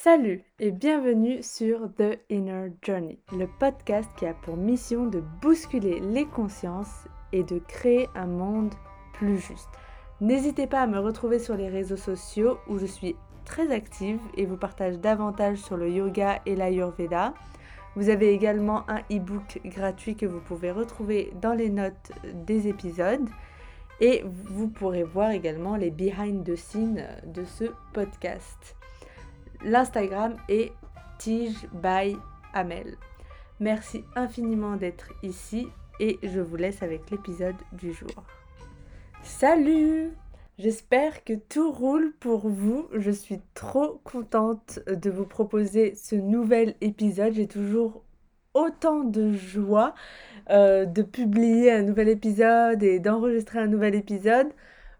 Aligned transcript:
Salut 0.00 0.44
et 0.60 0.70
bienvenue 0.70 1.42
sur 1.42 1.92
The 1.96 2.20
Inner 2.30 2.70
Journey, 2.82 3.18
le 3.32 3.48
podcast 3.58 4.08
qui 4.16 4.26
a 4.26 4.32
pour 4.32 4.56
mission 4.56 5.06
de 5.06 5.20
bousculer 5.42 5.98
les 5.98 6.24
consciences 6.24 7.08
et 7.32 7.42
de 7.42 7.58
créer 7.58 8.08
un 8.14 8.28
monde 8.28 8.72
plus 9.14 9.38
juste. 9.38 9.68
N'hésitez 10.20 10.68
pas 10.68 10.82
à 10.82 10.86
me 10.86 11.00
retrouver 11.00 11.40
sur 11.40 11.56
les 11.56 11.68
réseaux 11.68 11.96
sociaux 11.96 12.58
où 12.68 12.78
je 12.78 12.86
suis 12.86 13.16
très 13.44 13.72
active 13.72 14.20
et 14.36 14.46
vous 14.46 14.56
partage 14.56 15.00
davantage 15.00 15.58
sur 15.58 15.76
le 15.76 15.90
yoga 15.90 16.42
et 16.46 16.54
l'ayurveda. 16.54 17.34
Vous 17.96 18.08
avez 18.08 18.32
également 18.32 18.88
un 18.88 19.00
e-book 19.10 19.60
gratuit 19.64 20.14
que 20.14 20.26
vous 20.26 20.40
pouvez 20.40 20.70
retrouver 20.70 21.32
dans 21.42 21.54
les 21.54 21.70
notes 21.70 22.12
des 22.46 22.68
épisodes. 22.68 23.28
Et 24.00 24.22
vous 24.24 24.68
pourrez 24.68 25.02
voir 25.02 25.32
également 25.32 25.74
les 25.74 25.90
behind 25.90 26.44
the 26.44 26.54
scenes 26.54 27.04
de 27.26 27.42
ce 27.42 27.64
podcast. 27.92 28.77
L'Instagram 29.64 30.36
est 30.48 30.72
Tige 31.18 31.66
by 31.72 32.16
Amel. 32.54 32.96
Merci 33.60 34.04
infiniment 34.14 34.76
d'être 34.76 35.10
ici 35.22 35.66
et 35.98 36.18
je 36.22 36.40
vous 36.40 36.56
laisse 36.56 36.82
avec 36.82 37.10
l'épisode 37.10 37.56
du 37.72 37.92
jour. 37.92 38.24
Salut 39.22 40.12
J'espère 40.58 41.22
que 41.22 41.34
tout 41.34 41.70
roule 41.70 42.12
pour 42.18 42.48
vous. 42.48 42.88
Je 42.92 43.12
suis 43.12 43.40
trop 43.54 44.00
contente 44.02 44.80
de 44.88 45.08
vous 45.08 45.24
proposer 45.24 45.94
ce 45.94 46.16
nouvel 46.16 46.74
épisode. 46.80 47.34
J'ai 47.34 47.46
toujours 47.46 48.02
autant 48.54 49.04
de 49.04 49.32
joie 49.32 49.94
euh, 50.50 50.84
de 50.84 51.02
publier 51.02 51.70
un 51.70 51.82
nouvel 51.82 52.08
épisode 52.08 52.82
et 52.82 52.98
d'enregistrer 52.98 53.60
un 53.60 53.68
nouvel 53.68 53.94
épisode. 53.94 54.48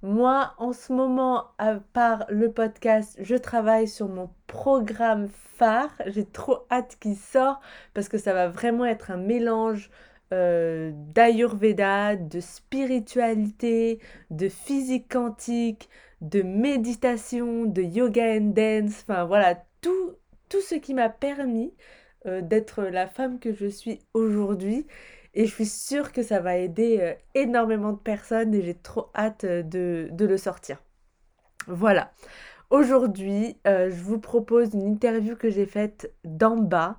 Moi, 0.02 0.54
en 0.58 0.72
ce 0.72 0.92
moment, 0.92 1.48
à 1.58 1.74
part 1.74 2.24
le 2.28 2.52
podcast, 2.52 3.16
je 3.20 3.34
travaille 3.34 3.88
sur 3.88 4.08
mon 4.08 4.30
programme 4.46 5.28
phare. 5.56 5.90
J'ai 6.06 6.24
trop 6.24 6.66
hâte 6.70 6.96
qu'il 7.00 7.16
sorte 7.16 7.60
parce 7.94 8.08
que 8.08 8.16
ça 8.16 8.32
va 8.32 8.48
vraiment 8.48 8.84
être 8.84 9.10
un 9.10 9.16
mélange 9.16 9.90
euh, 10.32 10.92
d'Ayurveda, 10.94 12.14
de 12.14 12.38
spiritualité, 12.38 13.98
de 14.30 14.48
physique 14.48 15.10
quantique, 15.10 15.88
de 16.20 16.42
méditation, 16.42 17.64
de 17.64 17.82
yoga 17.82 18.36
and 18.36 18.52
dance, 18.54 19.04
enfin 19.08 19.24
voilà, 19.24 19.64
tout, 19.80 20.12
tout 20.48 20.60
ce 20.60 20.76
qui 20.76 20.94
m'a 20.94 21.08
permis 21.08 21.72
euh, 22.26 22.40
d'être 22.40 22.84
la 22.84 23.06
femme 23.08 23.40
que 23.40 23.52
je 23.52 23.66
suis 23.66 24.00
aujourd'hui. 24.14 24.86
Et 25.38 25.46
je 25.46 25.54
suis 25.54 25.66
sûre 25.66 26.12
que 26.12 26.22
ça 26.22 26.40
va 26.40 26.58
aider 26.58 26.98
euh, 27.00 27.14
énormément 27.34 27.92
de 27.92 27.98
personnes 27.98 28.54
et 28.54 28.60
j'ai 28.60 28.74
trop 28.74 29.10
hâte 29.14 29.46
de, 29.46 30.08
de, 30.10 30.26
le 30.26 30.36
sortir. 30.36 30.82
Voilà. 31.66 32.12
Aujourd'hui, 32.70 33.56
je 33.64 34.02
vous 34.02 34.18
propose 34.18 34.74
une 34.74 34.82
interview 34.82 35.36
que 35.36 35.48
j'ai 35.48 35.64
faite 35.64 36.12
d'en 36.24 36.56
bas. 36.56 36.98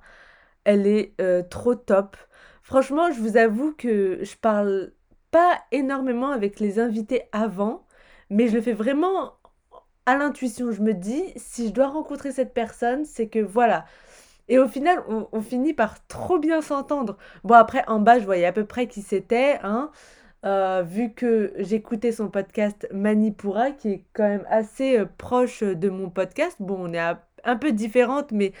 Elle 0.64 0.86
est 0.88 1.14
trop 1.48 1.76
top. 1.76 2.16
Franchement, 2.62 3.12
je 3.12 3.20
vous 3.20 3.36
avoue 3.36 3.72
que 3.72 4.18
je 4.22 4.36
parle 4.36 4.92
pas 5.30 5.60
énormément 5.72 6.30
avec 6.30 6.60
les 6.60 6.78
invités 6.78 7.22
avant, 7.32 7.86
mais 8.30 8.48
je 8.48 8.56
le 8.56 8.62
fais 8.62 8.72
vraiment 8.72 9.34
à 10.06 10.16
l'intuition. 10.16 10.70
Je 10.72 10.82
me 10.82 10.94
dis, 10.94 11.22
si 11.36 11.68
je 11.68 11.72
dois 11.72 11.88
rencontrer 11.88 12.32
cette 12.32 12.54
personne, 12.54 13.04
c'est 13.04 13.28
que 13.28 13.38
voilà. 13.38 13.84
Et 14.50 14.58
au 14.58 14.66
final, 14.66 15.02
on, 15.08 15.40
finit 15.40 15.72
par 15.74 16.04
trop 16.08 16.40
bien 16.40 16.60
s'entendre. 16.60 17.16
Bon, 17.44 17.54
après, 17.54 17.84
en 17.86 18.00
bas, 18.00 18.18
je 18.18 18.24
voyais 18.24 18.46
à 18.46 18.52
peu 18.52 18.64
près 18.64 18.88
qui 18.88 19.00
c'était, 19.00 19.60
hein, 19.62 19.92
euh, 20.44 20.82
vu 20.82 21.12
que 21.14 21.52
j'écoutais 21.58 22.10
son 22.10 22.28
podcast 22.28 22.88
Manipura, 22.92 23.70
qui 23.70 23.90
est 23.90 24.04
quand 24.12 24.24
même 24.24 24.44
assez 24.50 24.98
euh, 24.98 25.06
proche 25.18 25.62
de 25.62 25.88
mon 25.88 26.10
podcast. 26.10 26.56
Bon, 26.58 26.76
on 26.80 26.92
est 26.92 26.98
un 27.44 27.56
peu 27.56 27.70
différentes, 27.70 28.32
mais 28.32 28.52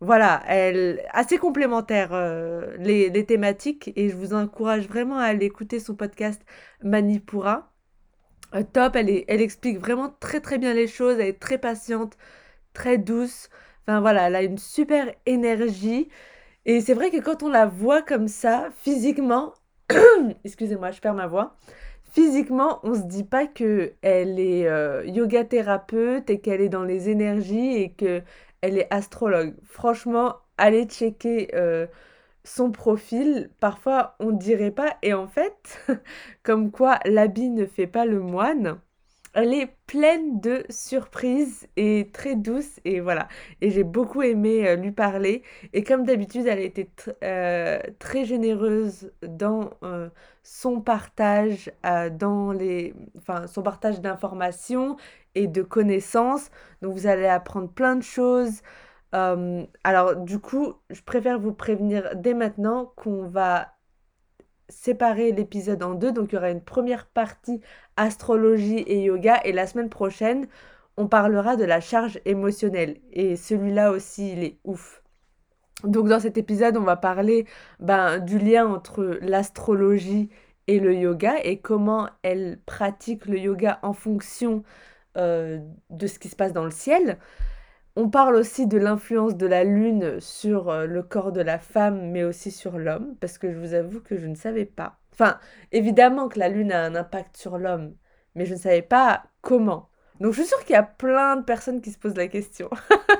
voilà, 0.00 0.42
elle, 0.48 1.00
assez 1.12 1.38
complémentaire 1.38 2.10
euh, 2.12 2.76
les, 2.78 3.24
thématiques 3.24 3.90
et 3.96 4.10
je 4.10 4.16
vous 4.16 4.34
encourage 4.34 4.86
vraiment 4.86 5.16
à 5.16 5.24
aller 5.24 5.46
écouter 5.46 5.80
son 5.80 5.94
podcast 5.94 6.42
Manipura. 6.82 7.72
Top, 8.74 8.96
elle 8.96 9.08
explique 9.28 9.78
vraiment 9.78 10.14
très 10.20 10.40
très 10.40 10.58
bien 10.58 10.74
les 10.74 10.86
choses, 10.86 11.18
elle 11.18 11.28
est 11.28 11.40
très 11.40 11.56
patiente, 11.56 12.18
très 12.74 12.98
douce. 12.98 13.48
Enfin 13.86 14.00
voilà, 14.00 14.28
elle 14.28 14.36
a 14.36 14.42
une 14.42 14.58
super 14.58 15.12
énergie. 15.26 16.08
Et 16.66 16.80
c'est 16.80 16.94
vrai 16.94 17.10
que 17.10 17.18
quand 17.20 17.42
on 17.42 17.48
la 17.48 17.66
voit 17.66 18.02
comme 18.02 18.28
ça, 18.28 18.68
physiquement, 18.76 19.54
excusez-moi, 20.44 20.90
je 20.92 21.00
perds 21.00 21.14
ma 21.14 21.26
voix. 21.26 21.56
Physiquement, 22.12 22.80
on 22.84 22.94
se 22.94 23.02
dit 23.02 23.24
pas 23.24 23.46
que 23.46 23.94
elle 24.02 24.38
est 24.38 24.66
euh, 24.68 25.04
yoga 25.06 25.44
thérapeute 25.44 26.30
et 26.30 26.40
qu'elle 26.40 26.60
est 26.60 26.68
dans 26.68 26.84
les 26.84 27.08
énergies 27.08 27.76
et 27.76 27.92
que 27.92 28.22
elle 28.60 28.78
est 28.78 28.92
astrologue. 28.92 29.54
Franchement, 29.64 30.36
allez 30.58 30.84
checker 30.86 31.50
euh, 31.54 31.86
son 32.44 32.70
profil. 32.72 33.50
Parfois, 33.60 34.16
on 34.20 34.32
ne 34.32 34.38
dirait 34.38 34.70
pas. 34.70 34.96
Et 35.02 35.14
en 35.14 35.26
fait, 35.28 35.84
comme 36.42 36.70
quoi 36.70 36.98
l'habit 37.04 37.50
ne 37.50 37.66
fait 37.66 37.86
pas 37.86 38.04
le 38.06 38.20
moine. 38.20 38.80
Elle 39.34 39.54
est 39.54 39.74
pleine 39.86 40.40
de 40.40 40.64
surprises 40.68 41.66
et 41.76 42.10
très 42.12 42.36
douce 42.36 42.80
et 42.84 43.00
voilà. 43.00 43.28
Et 43.62 43.70
j'ai 43.70 43.84
beaucoup 43.84 44.22
aimé 44.22 44.68
euh, 44.68 44.76
lui 44.76 44.92
parler. 44.92 45.42
Et 45.72 45.82
comme 45.84 46.04
d'habitude, 46.04 46.46
elle 46.46 46.58
a 46.58 46.62
été 46.62 46.90
euh, 47.24 47.78
très 47.98 48.24
généreuse 48.24 49.10
dans 49.26 49.70
son 50.42 50.80
partage, 50.80 51.70
dans 52.18 52.52
les, 52.52 52.94
enfin, 53.18 53.46
son 53.46 53.62
partage 53.62 54.00
d'informations 54.00 54.96
et 55.34 55.46
de 55.46 55.62
connaissances. 55.62 56.50
Donc 56.82 56.92
vous 56.92 57.06
allez 57.06 57.26
apprendre 57.26 57.68
plein 57.68 57.96
de 57.96 58.02
choses. 58.02 58.62
Euh, 59.14 59.64
alors 59.84 60.16
du 60.16 60.38
coup, 60.38 60.74
je 60.90 61.02
préfère 61.02 61.38
vous 61.38 61.52
prévenir 61.52 62.16
dès 62.16 62.34
maintenant 62.34 62.92
qu'on 62.96 63.28
va 63.28 63.74
séparer 64.72 65.32
l'épisode 65.32 65.82
en 65.82 65.94
deux. 65.94 66.12
Donc 66.12 66.32
il 66.32 66.34
y 66.36 66.38
aura 66.38 66.50
une 66.50 66.62
première 66.62 67.06
partie 67.06 67.60
astrologie 67.96 68.78
et 68.78 69.02
yoga 69.02 69.40
et 69.44 69.52
la 69.52 69.66
semaine 69.66 69.90
prochaine, 69.90 70.48
on 70.96 71.06
parlera 71.08 71.56
de 71.56 71.64
la 71.64 71.80
charge 71.80 72.20
émotionnelle. 72.24 72.98
Et 73.12 73.36
celui-là 73.36 73.92
aussi, 73.92 74.32
il 74.32 74.44
est 74.44 74.58
ouf. 74.64 75.02
Donc 75.84 76.08
dans 76.08 76.20
cet 76.20 76.38
épisode, 76.38 76.76
on 76.76 76.82
va 76.82 76.96
parler 76.96 77.46
ben, 77.80 78.18
du 78.18 78.38
lien 78.38 78.66
entre 78.66 79.18
l'astrologie 79.20 80.30
et 80.68 80.78
le 80.78 80.94
yoga 80.94 81.34
et 81.42 81.58
comment 81.58 82.08
elle 82.22 82.58
pratique 82.66 83.26
le 83.26 83.38
yoga 83.38 83.80
en 83.82 83.92
fonction 83.92 84.62
euh, 85.16 85.58
de 85.90 86.06
ce 86.06 86.18
qui 86.18 86.28
se 86.28 86.36
passe 86.36 86.52
dans 86.52 86.64
le 86.64 86.70
ciel. 86.70 87.18
On 87.96 88.08
parle 88.08 88.36
aussi 88.36 88.66
de 88.66 88.78
l'influence 88.78 89.36
de 89.36 89.46
la 89.46 89.64
lune 89.64 90.20
sur 90.20 90.70
euh, 90.70 90.86
le 90.86 91.02
corps 91.02 91.32
de 91.32 91.40
la 91.40 91.58
femme, 91.58 92.10
mais 92.10 92.24
aussi 92.24 92.50
sur 92.50 92.78
l'homme, 92.78 93.16
parce 93.20 93.38
que 93.38 93.52
je 93.52 93.58
vous 93.58 93.74
avoue 93.74 94.00
que 94.00 94.16
je 94.16 94.26
ne 94.26 94.34
savais 94.34 94.64
pas. 94.64 94.98
Enfin, 95.12 95.38
évidemment 95.72 96.28
que 96.28 96.38
la 96.38 96.48
lune 96.48 96.72
a 96.72 96.82
un 96.84 96.94
impact 96.94 97.36
sur 97.36 97.58
l'homme, 97.58 97.94
mais 98.34 98.46
je 98.46 98.54
ne 98.54 98.58
savais 98.58 98.82
pas 98.82 99.24
comment. 99.42 99.90
Donc 100.20 100.32
je 100.32 100.40
suis 100.40 100.48
sûre 100.48 100.64
qu'il 100.64 100.74
y 100.74 100.76
a 100.76 100.82
plein 100.82 101.36
de 101.36 101.42
personnes 101.44 101.80
qui 101.82 101.90
se 101.90 101.98
posent 101.98 102.16
la 102.16 102.28
question. 102.28 102.70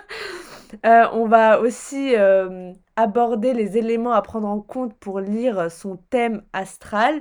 Euh, 0.87 1.05
on 1.13 1.27
va 1.27 1.61
aussi 1.61 2.15
aborder 2.97 3.53
les 3.53 3.77
éléments 3.77 4.13
à 4.13 4.23
prendre 4.23 4.49
en 4.49 4.63
compte 4.63 4.95
pour 4.95 5.21
lire 5.21 5.71
son 5.71 5.99
thème 6.09 6.41
astral 6.55 7.21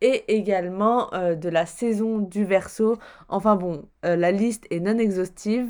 et 0.00 0.34
également 0.36 1.12
euh, 1.14 1.34
de 1.34 1.48
la 1.48 1.66
saison 1.66 2.18
du 2.18 2.44
verso. 2.44 2.98
Enfin 3.28 3.56
bon, 3.56 3.84
euh, 4.04 4.16
la 4.16 4.32
liste 4.32 4.66
est 4.70 4.80
non 4.80 4.98
exhaustive. 4.98 5.68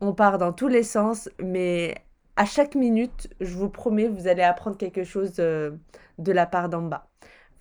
On 0.00 0.12
part 0.12 0.36
dans 0.36 0.52
tous 0.52 0.68
les 0.68 0.82
sens, 0.82 1.30
mais 1.42 1.94
à 2.36 2.44
chaque 2.44 2.74
minute, 2.74 3.30
je 3.40 3.54
vous 3.54 3.70
promets, 3.70 4.08
vous 4.08 4.28
allez 4.28 4.42
apprendre 4.42 4.76
quelque 4.76 5.04
chose 5.04 5.32
euh, 5.38 5.70
de 6.18 6.32
la 6.32 6.44
part 6.44 6.68
d'en 6.68 6.82
bas. 6.82 7.08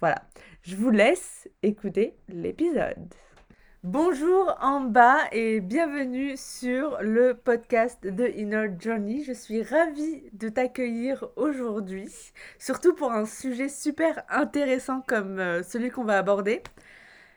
Voilà, 0.02 0.22
je 0.62 0.76
vous 0.76 0.90
laisse 0.90 1.48
écouter 1.64 2.18
l'épisode. 2.28 3.14
Bonjour 3.84 4.58
en 4.60 4.82
bas 4.82 5.20
et 5.32 5.62
bienvenue 5.62 6.36
sur 6.36 6.98
le 7.02 7.36
podcast 7.36 8.06
de 8.06 8.28
Inner 8.36 8.68
Journey. 8.80 9.24
Je 9.24 9.32
suis 9.32 9.64
ravie 9.64 10.24
de 10.34 10.50
t'accueillir 10.50 11.30
aujourd'hui, 11.38 12.10
surtout 12.60 12.94
pour 12.94 13.14
un 13.14 13.26
sujet 13.26 13.70
super 13.70 14.24
intéressant 14.28 15.02
comme 15.08 15.40
euh, 15.40 15.64
celui 15.64 15.90
qu'on 15.90 16.04
va 16.04 16.18
aborder. 16.18 16.64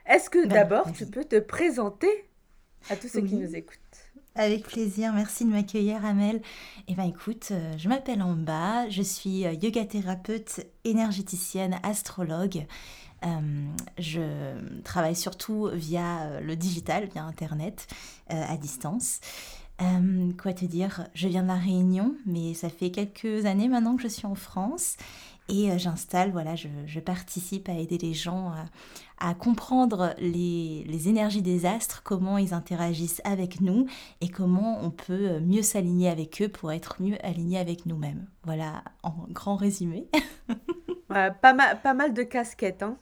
Est-ce 0.06 0.28
que 0.28 0.40
ben, 0.40 0.54
d'abord 0.54 0.90
tu 0.92 1.06
peux 1.06 1.24
te 1.24 1.38
présenter 1.38 2.28
à 2.90 2.96
tous 2.96 3.06
ceux 3.06 3.20
qui 3.20 3.36
nous 3.36 3.54
écoutent? 3.54 3.78
Avec 4.38 4.62
plaisir, 4.62 5.12
merci 5.12 5.44
de 5.44 5.50
m'accueillir 5.50 6.04
Amel. 6.04 6.40
Eh 6.86 6.94
bien 6.94 7.04
écoute, 7.04 7.48
euh, 7.50 7.74
je 7.76 7.88
m'appelle 7.88 8.22
Amba, 8.22 8.88
je 8.88 9.02
suis 9.02 9.44
euh, 9.44 9.52
yoga 9.52 9.84
thérapeute, 9.84 10.60
énergéticienne, 10.84 11.78
astrologue. 11.82 12.64
Euh, 13.26 13.66
je 13.98 14.22
travaille 14.84 15.16
surtout 15.16 15.68
via 15.72 16.40
le 16.40 16.54
digital, 16.54 17.08
via 17.12 17.24
Internet, 17.24 17.88
à 18.28 18.56
distance. 18.56 19.18
quoi 20.40 20.52
te 20.52 20.64
dire? 20.64 21.08
Je 21.14 21.26
viens 21.26 21.42
de 21.42 21.48
la 21.48 21.56
Réunion, 21.56 22.14
mais 22.24 22.54
ça 22.54 22.68
fait 22.68 22.92
quelques 22.92 23.44
années 23.44 23.66
maintenant 23.66 23.96
que 23.96 24.02
je 24.02 24.08
suis 24.08 24.26
en 24.26 24.36
France. 24.36 24.96
Et 25.48 25.78
j'installe, 25.78 26.30
voilà, 26.30 26.54
je, 26.56 27.00
participe 27.00 27.68
à 27.68 27.72
aider 27.72 27.96
les 27.98 28.12
gens 28.12 28.52
à, 29.18 29.34
comprendre 29.34 30.14
les, 30.18 31.08
énergies 31.08 31.42
des 31.42 31.64
astres, 31.64 32.02
comment 32.04 32.38
ils 32.38 32.52
interagissent 32.52 33.22
avec 33.24 33.60
nous 33.60 33.86
et 34.20 34.28
comment 34.28 34.78
on 34.82 34.90
peut 34.90 35.40
mieux 35.40 35.62
s'aligner 35.62 36.10
avec 36.10 36.42
eux 36.42 36.48
pour 36.48 36.70
être 36.70 37.00
mieux 37.00 37.16
aligné 37.24 37.58
avec 37.58 37.86
nous-mêmes. 37.86 38.26
Voilà, 38.44 38.84
en 39.02 39.14
grand 39.30 39.56
résumé. 39.56 40.08
pas, 41.08 41.54
mal, 41.54 41.80
pas 41.82 41.94
mal 41.94 42.12
de 42.12 42.22
casquettes, 42.22 42.82
hein 42.82 42.98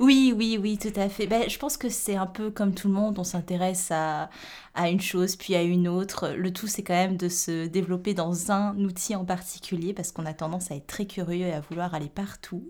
oui, 0.00 0.32
oui, 0.36 0.58
oui, 0.60 0.78
tout 0.78 0.98
à 0.98 1.08
fait. 1.08 1.26
Ben, 1.26 1.48
je 1.48 1.58
pense 1.58 1.76
que 1.76 1.88
c'est 1.88 2.16
un 2.16 2.26
peu 2.26 2.50
comme 2.50 2.74
tout 2.74 2.88
le 2.88 2.94
monde, 2.94 3.18
on 3.18 3.24
s'intéresse 3.24 3.90
à, 3.90 4.30
à, 4.74 4.88
une 4.88 5.00
chose 5.00 5.36
puis 5.36 5.54
à 5.54 5.62
une 5.62 5.88
autre. 5.88 6.30
Le 6.36 6.52
tout, 6.52 6.66
c'est 6.66 6.82
quand 6.82 6.94
même 6.94 7.16
de 7.16 7.28
se 7.28 7.66
développer 7.66 8.14
dans 8.14 8.52
un 8.52 8.76
outil 8.78 9.16
en 9.16 9.24
particulier 9.24 9.92
parce 9.92 10.12
qu'on 10.12 10.26
a 10.26 10.34
tendance 10.34 10.70
à 10.70 10.76
être 10.76 10.86
très 10.86 11.06
curieux 11.06 11.46
et 11.46 11.52
à 11.52 11.60
vouloir 11.60 11.94
aller 11.94 12.08
partout. 12.08 12.62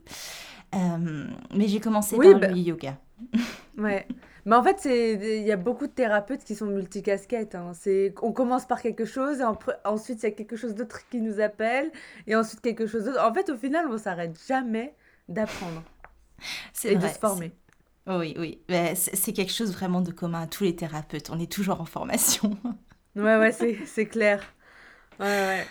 Euh, 0.75 1.27
mais 1.55 1.69
j'ai 1.69 1.81
commencé 1.81 2.17
par 2.17 2.27
le 2.27 2.35
ben 2.35 2.57
yoga. 2.57 2.99
ouais. 3.79 4.07
Mais 4.45 4.57
en 4.57 4.63
fait, 4.63 4.87
il 4.87 5.47
y 5.47 5.53
a 5.53 5.57
beaucoup 5.57 5.87
de 5.87 5.93
thérapeutes 5.93 6.45
qui 6.45 6.55
sont 6.55 6.67
multicasquettes. 6.67 7.55
Hein. 7.55 7.73
On 8.23 8.33
commence 8.33 8.67
par 8.67 8.81
quelque 8.81 9.05
chose, 9.05 9.41
et 9.41 9.45
ensuite 9.85 10.23
il 10.23 10.27
y 10.27 10.29
a 10.29 10.33
quelque 10.33 10.57
chose 10.57 10.75
d'autre 10.75 11.01
qui 11.11 11.21
nous 11.21 11.41
appelle, 11.41 11.91
et 12.27 12.35
ensuite 12.35 12.63
quelque 12.63 12.87
chose 12.87 13.05
d'autre. 13.05 13.23
En 13.23 13.35
fait, 13.35 13.51
au 13.51 13.57
final, 13.57 13.87
on 13.91 13.99
s'arrête 13.99 14.39
jamais 14.47 14.95
d'apprendre 15.29 15.83
et 16.85 16.97
de 16.97 17.07
se 17.07 17.19
former. 17.19 17.53
Oui, 18.07 18.35
oui. 18.39 18.61
C'est 18.95 19.33
quelque 19.33 19.53
chose 19.53 19.73
vraiment 19.73 20.01
de 20.01 20.11
commun 20.11 20.43
à 20.43 20.47
tous 20.47 20.65
les 20.65 20.75
thérapeutes. 20.75 21.31
On 21.31 21.39
est 21.39 21.51
toujours 21.51 21.81
en 21.81 21.85
formation. 21.85 22.57
ouais, 23.17 23.37
ouais, 23.37 23.53
c'est 23.53 24.07
clair. 24.07 24.43
Ouais, 25.21 25.27
ouais. 25.27 25.67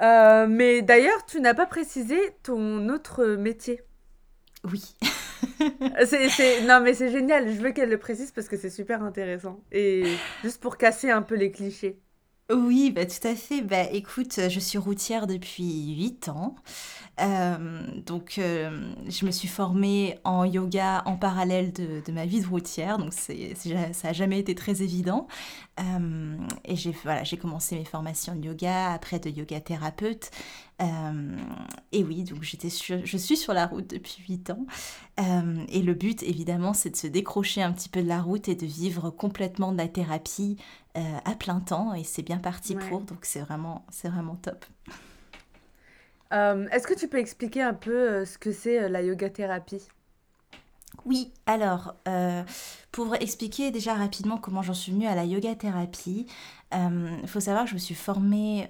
Euh, 0.00 0.46
mais 0.48 0.82
d'ailleurs, 0.82 1.24
tu 1.26 1.40
n'as 1.40 1.54
pas 1.54 1.66
précisé 1.66 2.18
ton 2.42 2.88
autre 2.88 3.24
métier. 3.36 3.80
Oui. 4.64 4.96
c'est, 6.06 6.62
Non, 6.62 6.80
mais 6.80 6.94
c'est 6.94 7.10
génial. 7.10 7.48
Je 7.52 7.60
veux 7.60 7.70
qu'elle 7.70 7.90
le 7.90 7.98
précise 7.98 8.32
parce 8.32 8.48
que 8.48 8.56
c'est 8.56 8.70
super 8.70 9.02
intéressant. 9.02 9.60
Et 9.70 10.16
juste 10.42 10.60
pour 10.60 10.76
casser 10.76 11.10
un 11.10 11.22
peu 11.22 11.36
les 11.36 11.52
clichés. 11.52 12.00
Oui, 12.52 12.90
bah, 12.90 13.06
tout 13.06 13.26
à 13.26 13.34
fait. 13.34 13.62
Bah, 13.62 13.84
écoute, 13.92 14.38
je 14.48 14.60
suis 14.60 14.78
routière 14.78 15.26
depuis 15.26 15.94
8 15.94 16.28
ans. 16.28 16.54
Euh, 17.20 17.82
donc, 18.06 18.36
euh, 18.38 18.92
je 19.08 19.26
me 19.26 19.30
suis 19.30 19.48
formée 19.48 20.18
en 20.24 20.44
yoga 20.44 21.02
en 21.06 21.16
parallèle 21.16 21.72
de, 21.72 22.12
ma 22.12 22.26
vie 22.26 22.40
de 22.40 22.46
routière, 22.46 22.98
donc 22.98 23.12
c'est, 23.12 23.54
ça 23.54 24.08
n'a 24.08 24.12
jamais 24.12 24.38
été 24.38 24.54
très 24.54 24.82
évident. 24.82 25.28
Euh, 25.80 26.36
et 26.64 26.76
j'ai, 26.76 26.92
voilà, 27.04 27.24
j'ai 27.24 27.36
commencé 27.36 27.76
mes 27.76 27.84
formations 27.84 28.34
de 28.34 28.46
yoga, 28.46 28.92
après 28.92 29.18
de 29.18 29.30
yoga 29.30 29.60
thérapeute. 29.60 30.30
Et 31.92 32.04
oui, 32.04 32.24
donc 32.24 32.42
j'étais 32.42 32.68
je 32.68 33.16
suis 33.16 33.36
sur 33.36 33.54
la 33.54 33.66
route 33.66 33.88
depuis 33.88 34.22
8 34.28 34.50
ans. 34.50 34.66
et 35.68 35.82
le 35.82 35.94
but, 35.94 36.22
évidemment, 36.22 36.74
c'est 36.74 36.90
de 36.90 36.96
se 36.96 37.06
décrocher 37.06 37.62
un 37.62 37.72
petit 37.72 37.88
peu 37.88 38.02
de 38.02 38.08
la 38.08 38.20
route 38.20 38.48
et 38.48 38.54
de 38.54 38.66
vivre 38.66 39.10
complètement 39.10 39.72
de 39.72 39.78
la 39.78 39.88
thérapie 39.88 40.56
à 40.94 41.34
plein 41.38 41.60
temps. 41.60 41.94
Et 41.94 42.04
c'est 42.04 42.22
bien 42.22 42.38
parti 42.38 42.74
pour, 42.74 43.02
donc 43.02 43.20
c'est 43.22 43.40
vraiment, 43.40 43.86
c'est 43.90 44.08
vraiment 44.08 44.36
top. 44.36 44.64
Euh, 46.32 46.66
est-ce 46.70 46.86
que 46.86 46.94
tu 46.94 47.08
peux 47.08 47.18
expliquer 47.18 47.62
un 47.62 47.74
peu 47.74 48.10
euh, 48.10 48.24
ce 48.24 48.38
que 48.38 48.52
c'est 48.52 48.82
euh, 48.82 48.88
la 48.88 49.02
yoga 49.02 49.28
thérapie? 49.28 49.86
Oui, 51.06 51.32
alors, 51.46 51.96
pour 52.92 53.14
expliquer 53.16 53.70
déjà 53.70 53.94
rapidement 53.94 54.36
comment 54.36 54.60
j'en 54.62 54.74
suis 54.74 54.92
venue 54.92 55.06
à 55.06 55.14
la 55.14 55.24
yoga 55.24 55.54
thérapie, 55.54 56.26
il 56.72 57.28
faut 57.28 57.40
savoir 57.40 57.64
que 57.64 57.70
je 57.70 57.74
me 57.74 57.80
suis 57.80 57.94
formée 57.94 58.66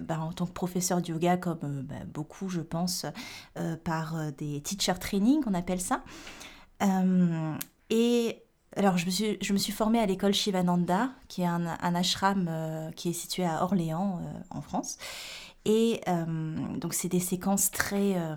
bah, 0.00 0.20
en 0.20 0.32
tant 0.32 0.46
que 0.46 0.52
professeur 0.52 1.00
de 1.00 1.08
yoga, 1.08 1.36
comme 1.36 1.82
bah, 1.82 1.94
beaucoup, 2.12 2.48
je 2.48 2.60
pense, 2.60 3.06
par 3.84 4.32
des 4.38 4.60
teacher 4.60 4.94
training, 5.00 5.40
on 5.46 5.54
appelle 5.54 5.80
ça. 5.80 6.02
et 7.90 8.42
alors, 8.76 8.98
je 8.98 9.06
me 9.06 9.10
suis, 9.10 9.38
je 9.40 9.52
me 9.54 9.58
suis 9.58 9.72
formée 9.72 9.98
à 10.00 10.06
l'école 10.06 10.34
Shivananda, 10.34 11.10
qui 11.28 11.42
est 11.42 11.46
un, 11.46 11.66
ashram 11.94 12.50
qui 12.94 13.08
est 13.08 13.14
situé 13.14 13.44
à 13.46 13.64
Orléans, 13.64 14.20
en 14.50 14.60
France. 14.60 14.98
Et 15.66 16.00
euh, 16.06 16.24
donc 16.78 16.94
c'est 16.94 17.08
des 17.08 17.20
séquences 17.20 17.72
très 17.72 18.16
euh, 18.16 18.36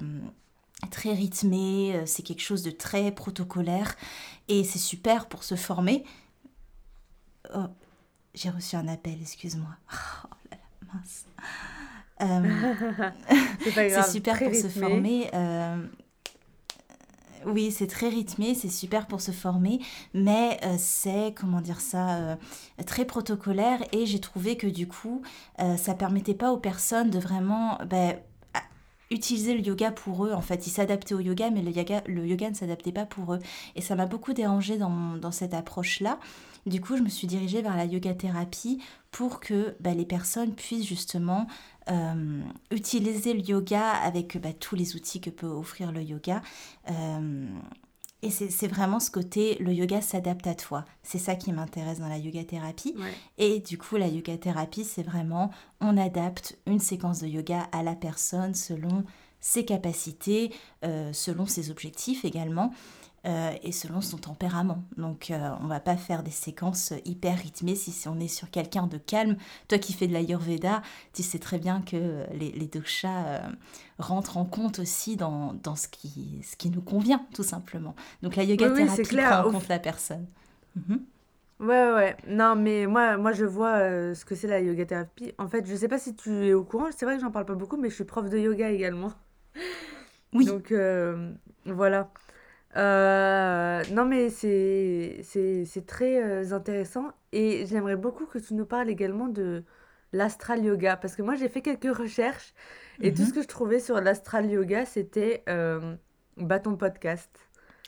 très 0.89 1.13
rythmées, 1.13 1.95
euh, 1.95 2.03
c'est 2.07 2.23
quelque 2.23 2.41
chose 2.41 2.63
de 2.63 2.71
très 2.71 3.11
protocolaire 3.11 3.95
et 4.47 4.63
c'est 4.63 4.79
super 4.79 5.27
pour 5.27 5.43
se 5.43 5.53
former. 5.53 6.03
Oh, 7.53 7.67
j'ai 8.33 8.49
reçu 8.49 8.75
un 8.75 8.87
appel, 8.87 9.17
excuse-moi. 9.21 9.75
Oh 10.25 10.35
là 10.51 10.57
là, 10.57 10.93
mince. 10.93 11.25
c'est 13.73 14.11
super 14.11 14.39
pour 14.39 14.53
se 14.53 14.67
former. 14.67 15.29
Oui, 17.45 17.71
c'est 17.71 17.87
très 17.87 18.09
rythmé, 18.09 18.53
c'est 18.53 18.69
super 18.69 19.07
pour 19.07 19.21
se 19.21 19.31
former, 19.31 19.79
mais 20.13 20.59
euh, 20.63 20.75
c'est, 20.77 21.33
comment 21.35 21.61
dire 21.61 21.79
ça, 21.79 22.15
euh, 22.17 22.35
très 22.85 23.05
protocolaire 23.05 23.81
et 23.93 24.05
j'ai 24.05 24.19
trouvé 24.19 24.57
que 24.57 24.67
du 24.67 24.87
coup, 24.87 25.21
euh, 25.59 25.77
ça 25.77 25.93
permettait 25.93 26.33
pas 26.33 26.51
aux 26.51 26.57
personnes 26.57 27.09
de 27.09 27.19
vraiment 27.19 27.77
ben, 27.87 28.17
utiliser 29.09 29.53
le 29.53 29.61
yoga 29.61 29.91
pour 29.91 30.25
eux. 30.25 30.33
En 30.33 30.41
fait, 30.41 30.67
ils 30.67 30.71
s'adaptaient 30.71 31.15
au 31.15 31.21
yoga, 31.21 31.49
mais 31.49 31.61
le 31.61 31.71
yoga, 31.71 32.03
le 32.07 32.27
yoga 32.27 32.49
ne 32.49 32.55
s'adaptait 32.55 32.91
pas 32.91 33.05
pour 33.05 33.33
eux. 33.33 33.39
Et 33.75 33.81
ça 33.81 33.95
m'a 33.95 34.05
beaucoup 34.05 34.33
dérangé 34.33 34.77
dans, 34.77 35.15
dans 35.15 35.31
cette 35.31 35.53
approche-là. 35.53 36.19
Du 36.69 36.81
coup, 36.81 36.95
je 36.95 37.01
me 37.01 37.09
suis 37.09 37.25
dirigée 37.25 37.61
vers 37.61 37.75
la 37.75 37.85
yoga 37.85 38.13
thérapie 38.13 38.81
pour 39.09 39.39
que 39.39 39.75
ben, 39.79 39.97
les 39.97 40.05
personnes 40.05 40.53
puissent 40.53 40.85
justement 40.85 41.47
euh, 41.89 42.41
utiliser 42.69 43.33
le 43.33 43.41
yoga 43.41 43.89
avec 43.89 44.39
bah, 44.39 44.53
tous 44.53 44.75
les 44.75 44.95
outils 44.95 45.19
que 45.19 45.31
peut 45.31 45.47
offrir 45.47 45.91
le 45.91 46.03
yoga. 46.03 46.41
Euh, 46.91 47.47
et 48.21 48.29
c'est 48.29 48.67
vraiment 48.67 48.99
ce 48.99 49.09
côté, 49.09 49.55
le 49.61 49.73
yoga 49.73 50.01
s'adapte 50.01 50.45
à 50.45 50.53
toi. 50.53 50.85
C'est 51.03 51.19
ça 51.19 51.35
qui 51.35 51.53
m'intéresse 51.53 51.99
dans 51.99 52.09
la 52.09 52.17
yoga 52.17 52.43
thérapie. 52.43 52.93
Et 53.37 53.61
du 53.61 53.77
coup, 53.77 53.95
la 53.95 54.07
yoga 54.07 54.37
thérapie, 54.37 54.83
c'est 54.83 55.03
vraiment, 55.03 55.51
on 55.79 55.95
adapte 55.97 56.57
une 56.67 56.79
séquence 56.79 57.21
de 57.21 57.27
yoga 57.27 57.69
à 57.71 57.81
la 57.81 57.95
personne 57.95 58.53
selon 58.53 59.05
ses 59.39 59.63
capacités, 59.63 60.53
euh, 60.83 61.13
selon 61.13 61.45
ses 61.45 61.71
objectifs 61.71 62.25
également. 62.25 62.73
Euh, 63.25 63.51
et 63.63 63.73
selon 63.73 63.99
son 63.99 64.17
tempérament. 64.17 64.81
Donc 64.95 65.29
euh, 65.29 65.49
on 65.59 65.67
va 65.67 65.81
pas 65.81 65.97
faire 65.97 66.23
des 66.23 66.31
séquences 66.31 66.93
hyper 67.03 67.37
rythmées 67.37 67.75
si 67.75 68.07
on 68.07 68.17
est 68.17 68.29
sur 68.29 68.49
quelqu'un 68.49 68.87
de 68.87 68.97
calme. 68.97 69.35
Toi 69.67 69.77
qui 69.77 69.91
fais 69.91 70.07
de 70.07 70.13
l'ayurveda, 70.13 70.81
tu 71.11 71.21
sais 71.21 71.37
très 71.37 71.57
bien 71.57 71.81
que 71.81 72.23
les, 72.31 72.51
les 72.51 72.67
doshas 72.67 73.25
euh, 73.25 73.39
rentrent 73.97 74.37
en 74.37 74.45
compte 74.45 74.79
aussi 74.79 75.17
dans, 75.17 75.53
dans, 75.63 75.75
ce, 75.75 75.89
qui, 75.89 76.41
ce 76.49 76.55
qui 76.55 76.69
nous 76.69 76.81
convient 76.81 77.25
tout 77.33 77.43
simplement. 77.43 77.93
Donc 78.23 78.37
la 78.37 78.43
yoga 78.45 78.69
thérapie 78.69 79.17
prend 79.17 79.47
en 79.47 79.51
compte 79.51 79.67
la 79.67 79.79
personne. 79.79 80.25
Mhm. 80.77 81.01
Ouais, 81.59 81.91
ouais. 81.91 82.15
Non, 82.25 82.55
mais 82.55 82.87
moi, 82.87 83.17
moi 83.17 83.33
je 83.33 83.43
vois 83.43 83.79
ce 84.15 84.23
que 84.23 84.33
c'est 84.33 84.47
la 84.47 84.61
yoga 84.61 84.85
thérapie. 84.85 85.33
En 85.37 85.49
fait, 85.49 85.67
je 85.67 85.75
sais 85.75 85.89
pas 85.89 85.99
si 85.99 86.15
tu 86.15 86.47
es 86.47 86.53
au 86.53 86.63
courant, 86.63 86.87
c'est 86.95 87.03
vrai 87.03 87.15
que 87.15 87.21
j'en 87.21 87.31
parle 87.31 87.45
pas 87.45 87.55
beaucoup, 87.55 87.75
mais 87.75 87.89
je 87.89 87.95
suis 87.95 88.05
prof 88.05 88.29
de 88.29 88.37
yoga 88.37 88.69
également. 88.69 89.11
Oui. 90.31 90.45
Donc 90.45 90.73
voilà. 91.65 92.09
Euh, 92.77 93.83
non, 93.91 94.05
mais 94.05 94.29
c'est 94.29 95.21
c'est 95.23 95.85
très 95.85 96.21
euh, 96.21 96.53
intéressant 96.53 97.07
et 97.31 97.65
j'aimerais 97.65 97.95
beaucoup 97.95 98.25
que 98.25 98.37
tu 98.37 98.53
nous 98.53 98.65
parles 98.65 98.89
également 98.89 99.27
de 99.27 99.63
l'astral 100.13 100.63
yoga 100.63 100.95
parce 100.95 101.15
que 101.15 101.21
moi 101.21 101.35
j'ai 101.35 101.49
fait 101.49 101.61
quelques 101.61 101.95
recherches 101.95 102.53
et 103.01 103.13
tout 103.13 103.23
ce 103.23 103.29
mhm. 103.29 103.35
que 103.35 103.41
je 103.43 103.47
trouvais 103.47 103.79
sur 103.79 103.99
l'astral 104.01 104.49
yoga 104.49 104.85
c'était 104.85 105.43
euh, 105.49 105.95
bâton 106.37 106.75
podcast. 106.75 107.29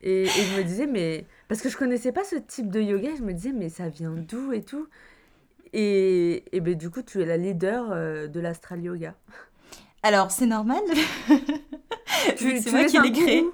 et, 0.00 0.22
et 0.22 0.26
je 0.26 0.56
me 0.56 0.62
disais, 0.62 0.86
mais 0.86 1.26
parce 1.48 1.60
que 1.60 1.68
je 1.68 1.76
connaissais 1.76 2.12
pas 2.12 2.24
ce 2.24 2.36
type 2.36 2.70
de 2.70 2.80
yoga, 2.80 3.10
je 3.18 3.22
me 3.22 3.34
disais, 3.34 3.52
mais 3.52 3.68
ça 3.68 3.88
vient 3.88 4.12
d'où 4.12 4.52
et 4.52 4.62
tout? 4.62 4.88
Et, 5.74 6.44
et 6.56 6.60
ben, 6.60 6.74
du 6.74 6.88
coup, 6.88 7.02
tu 7.02 7.20
es 7.20 7.26
la 7.26 7.36
leader 7.36 8.28
de 8.28 8.40
l'astral 8.40 8.80
yoga. 8.80 9.16
Alors, 10.04 10.30
c'est 10.30 10.46
normal. 10.46 10.82
c'est 12.36 12.70
moi 12.70 12.84
qui 12.84 13.00
l'ai 13.00 13.12
créé 13.12 13.44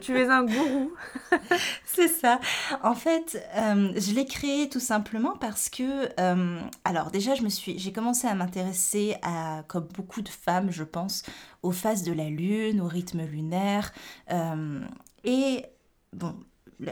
tu 0.00 0.18
es 0.18 0.28
un 0.28 0.44
gourou. 0.44 0.92
c'est 1.84 2.08
ça. 2.08 2.40
En 2.82 2.94
fait, 2.94 3.42
euh, 3.56 3.92
je 3.96 4.14
l'ai 4.14 4.26
créé 4.26 4.68
tout 4.68 4.80
simplement 4.80 5.36
parce 5.36 5.68
que, 5.68 6.08
euh, 6.20 6.60
alors 6.84 7.10
déjà, 7.10 7.34
je 7.34 7.42
me 7.42 7.48
suis, 7.48 7.78
j'ai 7.78 7.92
commencé 7.92 8.26
à 8.26 8.34
m'intéresser 8.34 9.16
à, 9.22 9.62
comme 9.68 9.86
beaucoup 9.94 10.22
de 10.22 10.28
femmes, 10.28 10.70
je 10.70 10.84
pense, 10.84 11.22
aux 11.62 11.72
phases 11.72 12.02
de 12.02 12.12
la 12.12 12.28
lune, 12.28 12.80
au 12.80 12.88
rythme 12.88 13.24
lunaire, 13.24 13.92
euh, 14.30 14.80
et 15.24 15.64
bon. 16.12 16.34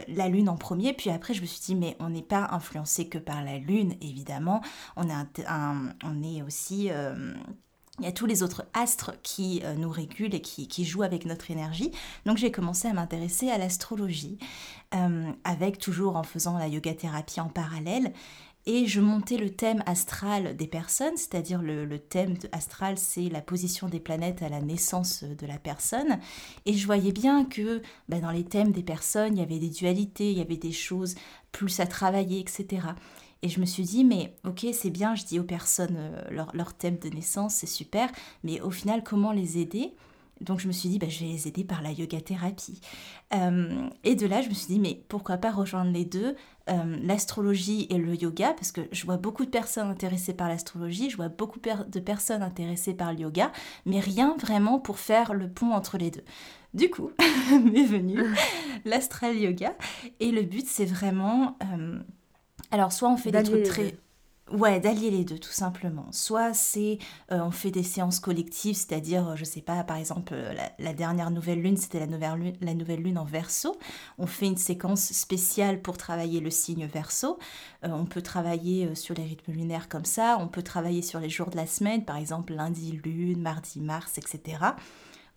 La, 0.07 0.29
lune 0.29 0.47
en 0.47 0.55
premier, 0.55 0.93
puis 0.93 1.09
après 1.09 1.33
je 1.33 1.41
me 1.41 1.45
suis 1.45 1.59
dit 1.59 1.75
mais 1.75 1.97
on 1.99 2.07
n'est 2.07 2.21
pas 2.21 2.47
influencé 2.51 3.09
que 3.09 3.17
par 3.17 3.43
la 3.43 3.57
lune 3.57 3.95
évidemment, 3.99 4.61
on 4.95 5.09
est, 5.09 5.45
on 6.05 6.23
est 6.23 6.41
aussi 6.43 6.89
il 8.01 8.05
y 8.05 8.07
a 8.07 8.11
tous 8.11 8.25
les 8.25 8.41
autres 8.41 8.65
astres 8.73 9.13
qui 9.21 9.61
euh, 9.63 9.75
nous 9.75 9.89
régulent 9.89 10.33
et 10.33 10.41
qui, 10.41 10.85
jouent 10.85 11.03
avec 11.03 11.25
notre 11.25 11.51
énergie. 11.51 11.91
Donc 12.25 12.37
j'ai 12.37 12.51
commencé 12.51 12.87
à 12.87 12.93
m'intéresser 12.93 13.49
à 13.49 13.57
l'astrologie, 13.57 14.39
euh, 14.95 15.31
avec 15.43 15.77
toujours 15.77 16.15
en 16.15 16.23
faisant 16.23 16.57
la 16.57 16.67
yoga 16.67 16.93
thérapie 16.93 17.39
en 17.39 17.49
parallèle. 17.49 18.11
et 18.65 18.85
je 18.85 19.01
montais 19.01 19.37
le 19.37 19.49
thème 19.49 19.83
astral 19.85 20.55
des 20.55 20.67
personnes, 20.67 21.15
c'est-à-dire 21.15 21.61
le, 21.61 21.99
thème 21.99 22.35
astral, 22.51 22.97
c'est 22.97 23.29
la 23.29 23.41
position 23.41 23.87
des 23.87 23.99
planètes 23.99 24.41
à 24.41 24.49
la 24.49 24.61
naissance 24.61 25.23
de 25.23 25.47
la 25.47 25.57
personne. 25.57 26.19
Et 26.65 26.73
je 26.73 26.85
voyais 26.85 27.11
bien 27.11 27.45
que 27.45 27.81
bah, 28.09 28.19
dans 28.19 28.31
les 28.31 28.43
thèmes 28.43 28.71
des 28.71 28.83
personnes, 28.83 29.37
il 29.37 29.39
y 29.39 29.43
avait 29.43 29.59
des 29.59 29.69
dualités, 29.69 30.31
il 30.31 30.37
y 30.37 30.41
avait 30.41 30.57
des 30.57 30.71
choses 30.71 31.15
plus 31.51 31.79
à 31.79 31.87
travailler, 31.87 32.39
etc. 32.39 32.87
Et 33.43 33.49
je 33.49 33.59
me 33.59 33.65
suis 33.65 33.83
dit, 33.83 34.03
mais 34.03 34.35
ok, 34.45 34.67
c'est 34.73 34.89
bien, 34.89 35.15
je 35.15 35.25
dis 35.25 35.39
aux 35.39 35.43
personnes 35.43 35.95
euh, 35.97 36.21
leur, 36.29 36.55
leur 36.55 36.73
thème 36.73 36.99
de 36.99 37.09
naissance, 37.09 37.55
c'est 37.55 37.67
super, 37.67 38.09
mais 38.43 38.61
au 38.61 38.71
final, 38.71 39.03
comment 39.03 39.31
les 39.31 39.57
aider? 39.57 39.93
Donc 40.41 40.59
je 40.59 40.67
me 40.67 40.71
suis 40.71 40.89
dit, 40.89 40.97
bah, 40.97 41.07
je 41.07 41.19
vais 41.19 41.27
les 41.31 41.47
aider 41.47 41.63
par 41.63 41.81
la 41.81 41.91
yoga 41.91 42.19
thérapie. 42.19 42.81
Euh, 43.33 43.87
et 44.03 44.15
de 44.15 44.25
là, 44.25 44.41
je 44.41 44.49
me 44.49 44.53
suis 44.53 44.67
dit, 44.67 44.79
mais 44.79 45.03
pourquoi 45.07 45.37
pas 45.37 45.51
rejoindre 45.51 45.91
les 45.91 46.03
deux, 46.03 46.35
euh, 46.69 46.97
l'astrologie 47.03 47.85
et 47.89 47.97
le 47.97 48.15
yoga, 48.15 48.53
parce 48.53 48.71
que 48.71 48.81
je 48.91 49.05
vois 49.05 49.17
beaucoup 49.17 49.45
de 49.45 49.51
personnes 49.51 49.87
intéressées 49.87 50.33
par 50.33 50.49
l'astrologie, 50.49 51.09
je 51.09 51.17
vois 51.17 51.29
beaucoup 51.29 51.59
de 51.59 51.99
personnes 51.99 52.41
intéressées 52.41 52.95
par 52.95 53.13
le 53.13 53.19
yoga, 53.19 53.51
mais 53.85 53.99
rien 53.99 54.35
vraiment 54.39 54.79
pour 54.79 54.97
faire 54.97 55.33
le 55.33 55.47
pont 55.47 55.73
entre 55.73 55.97
les 55.97 56.09
deux. 56.09 56.23
Du 56.73 56.89
coup, 56.89 57.11
m'est 57.51 57.85
venu 57.85 58.19
l'astral 58.85 59.37
yoga, 59.37 59.75
et 60.19 60.31
le 60.31 60.41
but, 60.41 60.65
c'est 60.67 60.85
vraiment... 60.85 61.57
Euh, 61.73 61.99
alors, 62.71 62.91
soit 62.91 63.09
on 63.09 63.17
fait 63.17 63.31
des 63.31 63.43
trucs 63.43 63.63
très... 63.63 63.95
Ouais, 64.51 64.81
d'allier 64.81 65.11
les 65.11 65.23
deux, 65.23 65.39
tout 65.39 65.51
simplement. 65.51 66.07
Soit 66.11 66.53
c'est, 66.53 66.97
euh, 67.31 67.39
on 67.39 67.51
fait 67.51 67.71
des 67.71 67.83
séances 67.83 68.19
collectives, 68.19 68.75
c'est-à-dire, 68.75 69.29
euh, 69.29 69.35
je 69.37 69.45
sais 69.45 69.61
pas, 69.61 69.81
par 69.85 69.95
exemple, 69.95 70.33
euh, 70.35 70.53
la, 70.77 70.93
dernière 70.93 71.31
nouvelle 71.31 71.61
lune, 71.61 71.77
c'était 71.77 72.01
la 72.01 72.07
nouvelle 72.07 72.33
lune, 72.33 72.55
la 72.59 72.73
nouvelle 72.73 73.01
lune 73.01 73.17
en 73.17 73.23
verso. 73.23 73.77
On 74.17 74.27
fait 74.27 74.47
une 74.47 74.57
séquence 74.57 75.13
spéciale 75.13 75.81
pour 75.81 75.95
travailler 75.95 76.41
le 76.41 76.49
signe 76.49 76.85
verso. 76.85 77.39
on 77.83 78.05
peut 78.05 78.21
travailler 78.21 78.93
sur 78.93 79.15
les 79.15 79.23
rythmes 79.23 79.53
lunaires 79.53 79.87
comme 79.87 80.05
ça. 80.05 80.37
On 80.41 80.49
peut 80.49 80.63
travailler 80.63 81.01
sur 81.01 81.21
les 81.21 81.29
jours 81.29 81.49
de 81.49 81.55
la 81.55 81.65
semaine, 81.65 82.03
par 82.03 82.17
exemple 82.17 82.53
lundi 82.53 82.99
lune, 83.05 83.41
mardi 83.41 83.79
Mars, 83.79 84.17
etc. 84.17 84.57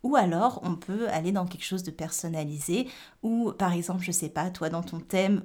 Ou 0.03 0.17
alors, 0.17 0.59
on 0.63 0.75
peut 0.75 1.07
aller 1.09 1.31
dans 1.31 1.45
quelque 1.45 1.63
chose 1.63 1.83
de 1.83 1.91
personnalisé, 1.91 2.87
ou 3.23 3.53
par 3.53 3.71
exemple, 3.71 4.03
je 4.03 4.11
sais 4.11 4.29
pas, 4.29 4.49
toi 4.49 4.69
dans 4.69 4.83
ton 4.83 4.99
thème 4.99 5.41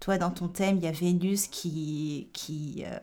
toi, 0.00 0.18
dans 0.18 0.30
ton 0.30 0.48
thème, 0.48 0.76
il 0.76 0.84
y 0.84 0.86
a 0.86 0.92
Vénus 0.92 1.46
qui, 1.48 2.28
qui, 2.32 2.84
euh, 2.86 2.98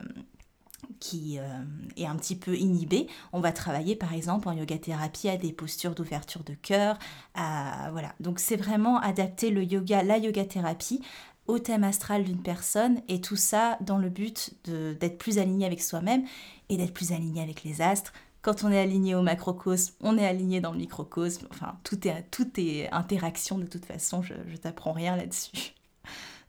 qui 1.00 1.40
euh, 1.40 1.64
est 1.98 2.06
un 2.06 2.16
petit 2.16 2.36
peu 2.36 2.56
inhibée. 2.56 3.08
On 3.32 3.40
va 3.40 3.52
travailler, 3.52 3.96
par 3.96 4.14
exemple, 4.14 4.48
en 4.48 4.54
yoga 4.54 4.78
thérapie 4.78 5.30
à 5.30 5.38
des 5.38 5.52
postures 5.52 5.96
d'ouverture 5.96 6.44
de 6.44 6.54
cœur. 6.54 6.98
Voilà. 7.36 8.14
Donc, 8.20 8.40
c'est 8.40 8.56
vraiment 8.56 9.00
adapter 9.00 9.50
le 9.50 9.64
yoga, 9.64 10.04
la 10.04 10.18
yoga 10.18 10.46
thérapie 10.46 11.02
au 11.48 11.60
thème 11.60 11.84
astral 11.84 12.24
d'une 12.24 12.42
personne 12.42 13.02
et 13.08 13.20
tout 13.20 13.36
ça 13.36 13.78
dans 13.82 13.98
le 13.98 14.10
but 14.10 14.54
d'être 14.66 15.18
plus 15.18 15.40
aligné 15.40 15.66
avec 15.66 15.82
soi-même 15.82 16.24
et 16.70 16.78
d'être 16.78 16.94
plus 16.94 17.12
aligné 17.12 17.42
avec 17.42 17.64
les 17.64 17.82
astres. 17.82 18.14
Quand 18.42 18.64
on 18.64 18.72
est 18.72 18.80
aligné 18.80 19.16
au 19.16 19.22
macrocosme, 19.22 19.94
on 20.02 20.18
est 20.18 20.26
aligné 20.26 20.60
dans 20.60 20.72
le 20.72 20.78
microcosme. 20.78 21.48
Enfin, 21.52 21.78
tout 21.84 22.08
est, 22.08 22.24
tout 22.30 22.48
est 22.58 22.90
interaction 22.92 23.58
de 23.58 23.66
toute 23.66 23.86
façon, 23.86 24.22
je, 24.22 24.34
je 24.48 24.58
t'apprends 24.58 24.92
rien 24.92 25.16
là-dessus. 25.16 25.74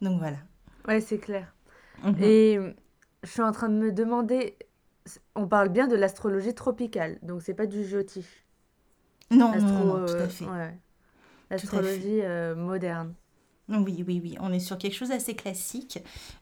Donc 0.00 0.18
voilà. 0.18 0.38
Ouais, 0.86 1.00
c'est 1.00 1.18
clair. 1.18 1.54
Mhm. 2.02 2.16
Et 2.22 2.58
je 3.22 3.28
suis 3.28 3.42
en 3.42 3.52
train 3.52 3.68
de 3.68 3.74
me 3.74 3.92
demander, 3.92 4.56
on 5.34 5.46
parle 5.46 5.68
bien 5.68 5.86
de 5.88 5.96
l'astrologie 5.96 6.54
tropicale, 6.54 7.18
donc 7.22 7.42
c'est 7.42 7.54
pas 7.54 7.66
du 7.66 7.84
jotiche. 7.84 8.44
Non, 9.30 9.52
non, 9.58 10.06
tout 10.06 10.12
à 10.12 10.16
euh, 10.16 10.28
fait. 10.28 10.44
L'astrologie 11.50 12.20
euh, 12.22 12.54
moderne. 12.54 13.14
Oui, 13.68 14.04
oui, 14.06 14.20
oui, 14.22 14.36
on 14.40 14.52
est 14.52 14.60
sur 14.60 14.76
quelque 14.76 14.92
chose 14.92 15.08
d'assez 15.08 15.34
classique. 15.34 15.98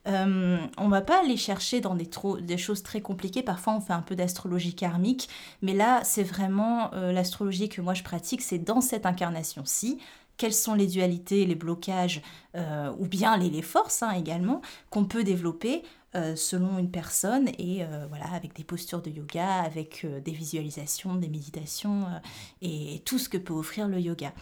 Euh, 0.07 0.57
on 0.77 0.89
va 0.89 1.01
pas 1.01 1.21
aller 1.21 1.37
chercher 1.37 1.79
dans 1.79 1.95
des, 1.95 2.09
des 2.41 2.57
choses 2.57 2.83
très 2.83 2.99
compliquées. 2.99 3.43
Parfois, 3.43 3.75
on 3.75 3.79
fait 3.79 3.93
un 3.93 4.01
peu 4.01 4.15
d'astrologie 4.15 4.75
karmique, 4.75 5.29
mais 5.61 5.73
là, 5.73 6.01
c'est 6.03 6.23
vraiment 6.23 6.93
euh, 6.93 7.13
l'astrologie 7.13 7.69
que 7.69 7.79
moi 7.79 7.93
je 7.93 8.03
pratique, 8.03 8.41
c'est 8.41 8.57
dans 8.57 8.81
cette 8.81 9.05
incarnation-ci 9.05 9.99
quelles 10.37 10.53
sont 10.53 10.73
les 10.73 10.87
dualités, 10.87 11.45
les 11.45 11.55
blocages, 11.55 12.21
euh, 12.55 12.91
ou 12.97 13.07
bien 13.07 13.37
les, 13.37 13.61
forces 13.61 14.03
hein, 14.03 14.11
également, 14.11 14.61
qu'on 14.89 15.05
peut 15.05 15.23
développer 15.23 15.83
euh, 16.15 16.35
selon 16.35 16.77
une 16.77 16.91
personne, 16.91 17.49
et 17.57 17.83
euh, 17.83 18.05
voilà, 18.09 18.31
avec 18.33 18.55
des 18.55 18.63
postures 18.63 19.01
de 19.01 19.09
yoga, 19.09 19.61
avec 19.61 20.05
des 20.23 20.31
visualisations, 20.31 21.15
des 21.15 21.29
méditations, 21.29 22.05
et 22.61 23.01
tout 23.05 23.19
ce 23.19 23.29
que 23.29 23.37
peut 23.37 23.53
offrir 23.53 23.87
le 23.87 23.99
yoga. 23.99 24.33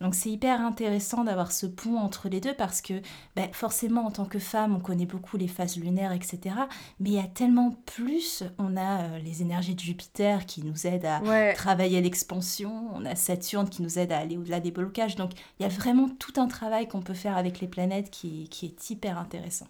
Donc 0.00 0.14
c'est 0.14 0.30
hyper 0.30 0.62
intéressant 0.62 1.24
d'avoir 1.24 1.52
ce 1.52 1.66
pont 1.66 1.98
entre 1.98 2.30
les 2.30 2.40
deux 2.40 2.54
parce 2.54 2.80
que 2.80 2.94
ben, 3.36 3.48
forcément 3.52 4.06
en 4.06 4.10
tant 4.10 4.24
que 4.24 4.38
femme 4.38 4.74
on 4.74 4.80
connaît 4.80 5.04
beaucoup 5.04 5.36
les 5.36 5.48
phases 5.48 5.76
lunaires 5.76 6.12
etc. 6.12 6.54
Mais 7.00 7.10
il 7.10 7.14
y 7.16 7.18
a 7.18 7.26
tellement 7.26 7.72
plus, 7.84 8.42
on 8.58 8.78
a 8.78 9.02
euh, 9.02 9.18
les 9.18 9.42
énergies 9.42 9.74
de 9.74 9.80
Jupiter 9.80 10.46
qui 10.46 10.62
nous 10.62 10.86
aident 10.86 11.04
à 11.04 11.52
travailler 11.54 12.00
l'expansion, 12.00 12.88
on 12.94 13.04
a 13.04 13.14
Saturne 13.14 13.68
qui 13.68 13.82
nous 13.82 13.98
aide 13.98 14.10
à 14.12 14.18
aller 14.18 14.38
au-delà 14.38 14.60
des 14.60 14.70
blocages. 14.70 15.16
Donc 15.16 15.32
il 15.58 15.64
y 15.64 15.66
a 15.66 15.68
vraiment 15.68 16.08
tout 16.08 16.40
un 16.40 16.48
travail 16.48 16.88
qu'on 16.88 17.02
peut 17.02 17.14
faire 17.14 17.36
avec 17.36 17.60
les 17.60 17.68
planètes 17.68 18.10
qui, 18.10 18.48
qui 18.48 18.66
est 18.66 18.90
hyper 18.90 19.18
intéressant. 19.18 19.68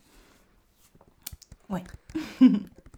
Ouais. 1.71 1.83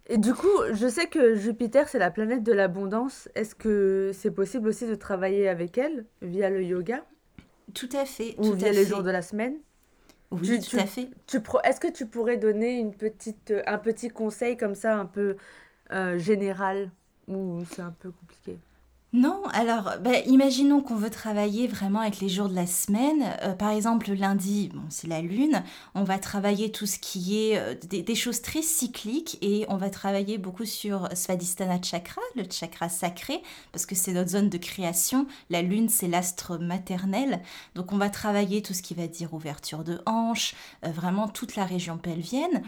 Et 0.07 0.17
du 0.17 0.33
coup, 0.33 0.47
je 0.73 0.87
sais 0.87 1.07
que 1.07 1.35
Jupiter, 1.35 1.87
c'est 1.87 1.97
la 1.97 2.11
planète 2.11 2.43
de 2.43 2.51
l'abondance. 2.51 3.29
Est-ce 3.35 3.55
que 3.55 4.11
c'est 4.13 4.31
possible 4.31 4.67
aussi 4.67 4.85
de 4.85 4.95
travailler 4.95 5.47
avec 5.47 5.77
elle 5.77 6.05
via 6.21 6.49
le 6.49 6.61
yoga? 6.61 7.05
Tout 7.73 7.89
à 7.93 8.05
fait. 8.05 8.35
Ou 8.37 8.53
via 8.53 8.71
les 8.71 8.85
jours 8.85 9.03
de 9.03 9.11
la 9.11 9.21
semaine 9.21 9.55
Oui, 10.31 10.59
tout 10.59 10.77
à 10.77 10.85
fait. 10.85 11.09
Est-ce 11.63 11.79
que 11.79 11.91
tu 11.91 12.05
pourrais 12.05 12.37
donner 12.37 12.77
une 12.77 12.93
petite, 12.93 13.53
un 13.65 13.77
petit 13.77 14.09
conseil 14.09 14.57
comme 14.57 14.75
ça, 14.75 14.97
un 14.97 15.05
peu 15.05 15.37
euh, 15.91 16.17
général, 16.17 16.91
ou 17.27 17.63
c'est 17.71 17.81
un 17.81 17.95
peu 17.99 18.11
compliqué? 18.11 18.57
Non, 19.13 19.43
alors 19.53 19.91
ben, 20.01 20.23
imaginons 20.25 20.81
qu'on 20.81 20.95
veut 20.95 21.11
travailler 21.11 21.67
vraiment 21.67 21.99
avec 21.99 22.19
les 22.19 22.29
jours 22.29 22.49
de 22.49 22.55
la 22.55 22.65
semaine. 22.65 23.23
Euh, 23.43 23.53
par 23.53 23.69
exemple, 23.69 24.09
le 24.09 24.15
lundi, 24.15 24.71
bon, 24.73 24.81
c'est 24.89 25.05
la 25.05 25.21
lune, 25.21 25.61
on 25.93 26.03
va 26.03 26.17
travailler 26.17 26.71
tout 26.71 26.87
ce 26.87 26.97
qui 26.97 27.39
est 27.39 27.59
euh, 27.59 27.75
des, 27.75 28.15
choses 28.15 28.41
très 28.41 28.63
cycliques 28.63 29.37
et 29.43 29.67
on 29.69 29.77
va 29.77 29.91
travailler 29.91 30.39
beaucoup 30.39 30.65
sur 30.65 31.09
Svadhisthana 31.13 31.79
Chakra, 31.79 32.21
le 32.35 32.43
chakra 32.49 32.89
sacré, 32.89 33.43
parce 33.71 33.85
que 33.85 33.93
c'est 33.93 34.13
notre 34.13 34.31
zone 34.31 34.49
de 34.49 34.57
création. 34.57 35.27
La 35.51 35.61
lune, 35.61 35.89
c'est 35.89 36.07
l'astre 36.07 36.57
maternel. 36.57 37.43
Donc 37.75 37.91
on 37.91 37.97
va 37.97 38.09
travailler 38.09 38.63
tout 38.63 38.73
ce 38.73 38.81
qui 38.81 38.95
va 38.95 39.05
dire 39.05 39.35
ouverture 39.35 39.83
de 39.83 40.01
hanche, 40.07 40.55
euh, 40.85 40.89
vraiment 40.89 41.27
toute 41.27 41.55
la 41.55 41.65
région 41.65 41.99
pelvienne. 41.99 42.63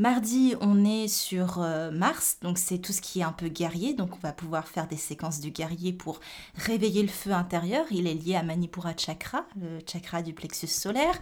Mardi, 0.00 0.54
on 0.62 0.82
est 0.82 1.08
sur 1.08 1.60
euh, 1.60 1.90
Mars, 1.90 2.38
donc 2.40 2.56
c'est 2.56 2.78
tout 2.78 2.94
ce 2.94 3.02
qui 3.02 3.20
est 3.20 3.22
un 3.22 3.32
peu 3.32 3.48
guerrier, 3.48 3.92
donc 3.92 4.14
on 4.14 4.18
va 4.20 4.32
pouvoir 4.32 4.66
faire 4.66 4.88
des 4.88 4.96
séquences 4.96 5.40
du 5.40 5.50
guerrier 5.50 5.92
pour 5.92 6.20
réveiller 6.54 7.02
le 7.02 7.08
feu 7.08 7.32
intérieur. 7.32 7.84
Il 7.90 8.06
est 8.06 8.14
lié 8.14 8.34
à 8.34 8.42
Manipura 8.42 8.94
Chakra, 8.96 9.44
le 9.60 9.78
chakra 9.86 10.22
du 10.22 10.32
plexus 10.32 10.68
solaire. 10.68 11.20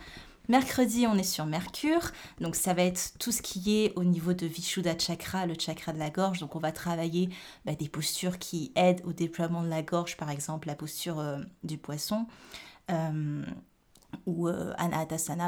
Mercredi, 0.49 1.09
on 1.09 1.19
est 1.19 1.25
sur 1.25 1.45
Mercure, 1.45 2.13
donc 2.41 2.55
ça 2.55 2.73
va 2.73 2.85
être 2.85 3.15
tout 3.19 3.33
ce 3.33 3.43
qui 3.43 3.79
est 3.79 3.93
au 3.97 4.05
niveau 4.05 4.33
de 4.33 4.47
Vishuddha 4.47 4.97
Chakra, 4.97 5.45
le 5.47 5.55
chakra 5.59 5.93
de 5.93 5.99
la 5.99 6.11
gorge. 6.11 6.39
Donc 6.39 6.55
on 6.55 6.61
va 6.61 6.71
travailler 6.71 7.31
bah, 7.65 7.75
des 7.75 7.89
postures 7.89 8.39
qui 8.39 8.71
aident 8.77 9.03
au 9.05 9.13
déploiement 9.13 9.65
de 9.65 9.69
la 9.69 9.83
gorge, 9.83 10.17
par 10.17 10.31
exemple 10.31 10.69
la 10.69 10.77
posture 10.77 11.19
euh, 11.19 11.41
du 11.65 11.79
poisson. 11.79 12.29
Euh, 12.93 13.43
ou 14.27 14.49
euh, 14.49 14.75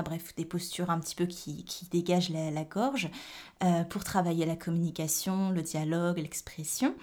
bref, 0.04 0.34
des 0.36 0.44
postures 0.44 0.90
un 0.90 0.98
petit 0.98 1.14
peu 1.14 1.26
qui, 1.26 1.64
qui 1.64 1.86
dégagent 1.86 2.30
la, 2.30 2.64
gorge 2.64 3.10
euh, 3.62 3.84
pour 3.84 4.04
travailler 4.04 4.46
la 4.46 4.56
communication, 4.56 5.50
le 5.50 5.62
dialogue, 5.62 6.18
l'expression. 6.18 6.94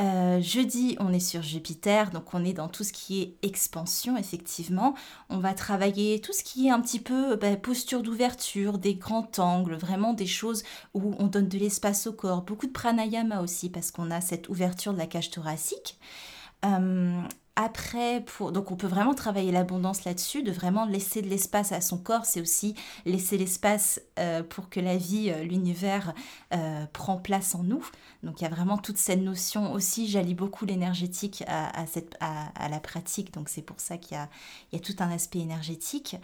Euh, 0.00 0.40
jeudi, 0.40 0.96
on 1.00 1.12
est 1.12 1.20
sur 1.20 1.42
Jupiter, 1.42 2.10
donc 2.10 2.32
on 2.32 2.44
est 2.44 2.54
dans 2.54 2.68
tout 2.68 2.82
ce 2.82 2.92
qui 2.92 3.20
est 3.20 3.36
expansion, 3.46 4.16
effectivement. 4.16 4.94
On 5.28 5.38
va 5.38 5.52
travailler 5.52 6.20
tout 6.20 6.32
ce 6.32 6.42
qui 6.42 6.68
est 6.68 6.70
un 6.70 6.80
petit 6.80 6.98
peu 6.98 7.36
bah, 7.36 7.56
posture 7.56 8.02
d'ouverture, 8.02 8.78
des 8.78 8.94
grands 8.94 9.30
angles, 9.38 9.74
vraiment 9.74 10.14
des 10.14 10.26
choses 10.26 10.64
où 10.94 11.14
on 11.18 11.26
donne 11.26 11.48
de 11.48 11.58
l'espace 11.58 12.06
au 12.06 12.12
corps. 12.12 12.42
Beaucoup 12.42 12.66
de 12.66 12.72
pranayama 12.72 13.42
aussi, 13.42 13.68
parce 13.68 13.90
qu'on 13.90 14.10
a 14.10 14.20
cette 14.20 14.48
ouverture 14.48 14.94
de 14.94 14.98
la 14.98 15.06
cage 15.06 15.30
thoracique. 15.30 15.98
Euh, 16.64 17.20
après, 17.54 18.24
donc 18.52 18.70
on 18.70 18.76
peut 18.76 18.86
vraiment 18.86 19.12
travailler 19.12 19.52
l'abondance 19.52 20.04
là-dessus, 20.04 20.42
de 20.42 20.50
vraiment 20.50 20.86
laisser 20.86 21.20
de 21.20 21.28
l'espace 21.28 21.72
à 21.72 21.82
son 21.82 21.98
corps, 21.98 22.24
c'est 22.24 22.40
aussi 22.40 22.74
laisser 23.04 23.36
l'espace 23.36 24.00
euh, 24.18 24.42
pour 24.42 24.70
que 24.70 24.80
la 24.80 24.96
vie, 24.96 25.30
euh, 25.30 25.44
l'univers 25.44 26.14
euh, 26.54 26.86
prend 26.94 27.18
place 27.18 27.54
en 27.54 27.62
nous. 27.62 27.86
Donc 28.22 28.40
il 28.40 28.44
y 28.44 28.46
a 28.46 28.50
vraiment 28.50 28.78
toute 28.78 28.96
cette 28.96 29.20
notion 29.20 29.72
aussi, 29.74 30.08
j'allie 30.08 30.34
beaucoup 30.34 30.64
l'énergétique 30.64 31.44
à, 31.46 31.72
la 32.70 32.80
pratique, 32.80 33.34
donc 33.34 33.50
c'est 33.50 33.62
pour 33.62 33.80
ça 33.80 33.98
qu'il 33.98 34.16
y 34.72 34.76
a 34.76 34.80
tout 34.80 34.96
un 35.00 35.10
aspect 35.10 35.40
énergétique. 35.40 36.16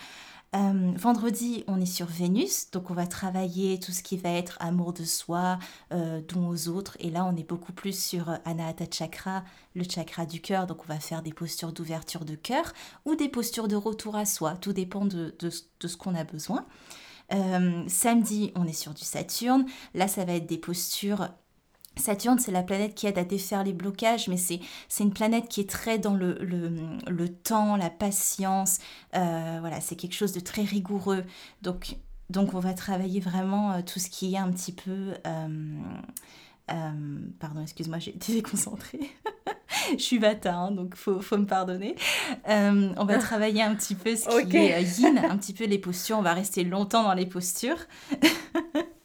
Euh, 0.57 0.93
vendredi, 0.97 1.63
on 1.67 1.79
est 1.79 1.87
sur 1.87 2.07
Vénus, 2.07 2.71
donc 2.71 2.91
on 2.91 2.95
va 2.95 3.07
travailler 3.07 3.79
tout 3.79 3.93
ce 3.93 4.03
qui 4.03 4.17
va 4.17 4.31
être 4.31 4.57
amour 4.61 4.95
de 4.95 5.05
soi, 5.05 5.59
euh, 5.93 6.23
don 6.27 6.49
aux 6.49 6.69
autres. 6.69 6.97
Et 7.01 7.11
là, 7.11 7.27
on 7.27 7.37
est 7.37 7.47
beaucoup 7.47 7.73
plus 7.75 7.99
sur 7.99 8.31
Anahata 8.47 8.85
Chakra, 8.91 9.45
le 9.75 9.85
chakra 9.85 10.25
du 10.25 10.41
cœur. 10.41 10.67
Donc 10.67 10.85
on 10.85 10.93
va 10.93 11.01
faire 11.01 11.23
des 11.23 11.35
postures 11.35 11.73
d'ouverture 11.73 12.25
de 12.25 12.35
cœur 12.35 12.73
ou 13.05 13.15
des 13.15 13.29
postures 13.29 13.69
de 13.69 13.77
retour 13.77 14.17
à 14.17 14.25
soi. 14.25 14.57
Tout 14.57 14.73
dépend 14.73 15.05
de, 15.05 15.35
ce 15.51 15.97
qu'on 15.97 16.15
a 16.15 16.25
besoin. 16.25 16.67
samedi, 17.31 18.53
on 18.55 18.67
est 18.67 18.73
sur 18.73 18.95
du 18.95 19.05
Saturne. 19.05 19.67
Là, 19.95 20.09
ça 20.09 20.25
va 20.25 20.33
être 20.33 20.47
des 20.47 20.59
postures 20.59 21.29
Saturne, 21.99 22.39
c'est 22.39 22.53
la 22.53 22.63
planète 22.63 22.95
qui 22.95 23.07
aide 23.07 23.19
à 23.19 23.25
défaire 23.25 23.65
les 23.65 23.73
blocages, 23.73 24.29
mais 24.29 24.37
c'est 24.37 24.61
une 25.01 25.13
planète 25.13 25.49
qui 25.49 25.61
est 25.61 25.71
très 25.71 25.99
dans 25.99 26.15
le, 26.15 26.35
le, 26.35 27.29
temps, 27.29 27.77
la 27.77 27.91
patience. 27.91 28.79
voilà, 29.13 29.81
c'est 29.81 29.97
quelque 29.97 30.15
chose 30.15 30.33
de 30.33 30.41
très 30.41 30.63
rigoureux. 30.63 31.25
Donc, 31.63 31.97
donc 32.31 32.55
on 32.55 32.61
va 32.61 32.75
travailler 32.75 33.21
vraiment 33.21 33.83
tout 33.83 33.99
ce 33.99 34.09
qui 34.09 34.35
est 34.35 34.39
un 34.39 34.51
petit 34.51 34.73
peu... 34.73 35.15
pardon, 36.67 37.63
excuse-moi, 37.63 37.99
j'ai 37.99 38.15
été 38.15 38.33
déconcentrée. 38.33 39.11
je 39.93 40.03
suis 40.03 40.19
vata, 40.19 40.55
hein, 40.55 40.71
donc 40.71 40.95
faut, 40.95 41.21
faut 41.21 41.37
me 41.37 41.47
pardonner. 41.47 41.95
Euh, 42.49 42.93
on 42.97 43.05
va 43.05 43.19
travailler 43.19 43.63
un 43.63 43.75
petit 43.75 43.95
peu 43.95 44.15
ce 44.17 44.43
qui 44.45 44.57
est 44.57 44.75
euh, 44.75 44.81
yin, 44.81 45.19
un 45.19 45.37
petit 45.37 45.53
peu 45.53 45.65
les 45.65 45.79
postures. 45.79 46.19
On 46.19 46.23
va 46.23 46.35
rester 46.35 46.65
longtemps 46.65 47.03
dans 47.03 47.15
les 47.15 47.27
postures. 47.27 47.79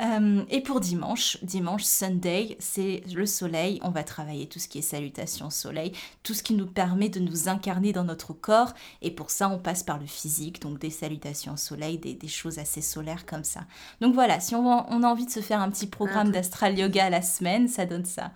Euh, 0.00 0.42
et 0.50 0.60
pour 0.60 0.80
dimanche, 0.80 1.38
dimanche, 1.42 1.84
Sunday, 1.84 2.56
c'est 2.58 3.02
le 3.12 3.26
soleil. 3.26 3.80
On 3.82 3.90
va 3.90 4.04
travailler 4.04 4.46
tout 4.46 4.58
ce 4.58 4.68
qui 4.68 4.78
est 4.78 4.82
salutation 4.82 5.50
soleil, 5.50 5.92
tout 6.22 6.34
ce 6.34 6.42
qui 6.42 6.54
nous 6.54 6.66
permet 6.66 7.08
de 7.08 7.20
nous 7.20 7.48
incarner 7.48 7.92
dans 7.92 8.04
notre 8.04 8.32
corps. 8.32 8.74
Et 9.02 9.10
pour 9.10 9.30
ça, 9.30 9.48
on 9.48 9.58
passe 9.58 9.82
par 9.82 9.98
le 9.98 10.06
physique, 10.06 10.60
donc 10.60 10.78
des 10.78 10.90
salutations 10.90 11.56
soleil, 11.56 11.98
des, 11.98 12.14
des 12.14 12.28
choses 12.28 12.58
assez 12.58 12.82
solaires 12.82 13.26
comme 13.26 13.44
ça. 13.44 13.60
Donc 14.00 14.14
voilà, 14.14 14.40
si 14.40 14.54
on, 14.54 14.66
on, 14.66 15.02
a 15.02 15.06
envie 15.06 15.26
de 15.26 15.30
se 15.30 15.40
faire 15.40 15.60
un 15.60 15.70
petit 15.70 15.86
programme 15.86 16.30
d'astral 16.30 16.78
yoga 16.78 17.06
à 17.06 17.10
la 17.10 17.22
semaine, 17.22 17.68
ça 17.68 17.86
donne 17.86 18.04
ça. 18.04 18.32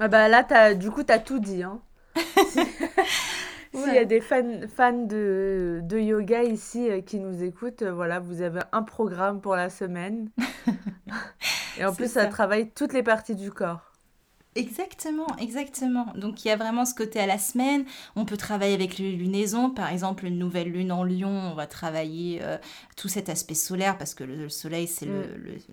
Ah 0.00 0.08
bah 0.08 0.28
là, 0.28 0.44
as, 0.50 0.74
du 0.74 0.90
coup, 0.90 1.04
tu 1.04 1.12
as 1.12 1.18
tout 1.18 1.38
dit. 1.38 1.62
Hein. 1.62 1.80
S'il 3.74 3.94
y 3.94 3.98
a 3.98 4.04
des 4.04 4.20
fans, 4.20 4.60
fans 4.74 4.92
de, 4.92 5.80
de 5.82 5.98
yoga 5.98 6.42
ici 6.44 6.88
euh, 6.88 7.00
qui 7.00 7.18
nous 7.18 7.42
écoutent, 7.42 7.82
euh, 7.82 7.92
voilà, 7.92 8.20
vous 8.20 8.40
avez 8.40 8.60
un 8.72 8.82
programme 8.82 9.40
pour 9.40 9.56
la 9.56 9.68
semaine. 9.68 10.30
Et 11.78 11.84
en 11.84 11.92
plus, 11.92 12.10
ça 12.10 12.26
travaille 12.26 12.70
toutes 12.70 12.92
les 12.92 13.02
parties 13.02 13.34
du 13.34 13.50
corps. 13.50 13.93
Exactement, 14.56 15.26
exactement. 15.38 16.06
Donc 16.14 16.44
il 16.44 16.48
y 16.48 16.50
a 16.52 16.56
vraiment 16.56 16.84
ce 16.84 16.94
côté 16.94 17.18
à 17.18 17.26
la 17.26 17.38
semaine. 17.38 17.84
On 18.14 18.24
peut 18.24 18.36
travailler 18.36 18.74
avec 18.74 18.98
les 18.98 19.10
lunaisons. 19.10 19.70
Par 19.70 19.90
exemple, 19.90 20.26
une 20.26 20.38
nouvelle 20.38 20.70
lune 20.70 20.92
en 20.92 21.02
lion, 21.02 21.28
on 21.28 21.54
va 21.54 21.66
travailler 21.66 22.38
euh, 22.42 22.56
tout 22.96 23.08
cet 23.08 23.28
aspect 23.28 23.54
solaire 23.54 23.98
parce 23.98 24.14
que 24.14 24.22
le, 24.22 24.48
soleil, 24.48 24.86
c'est 24.86 25.06
le, 25.06 25.22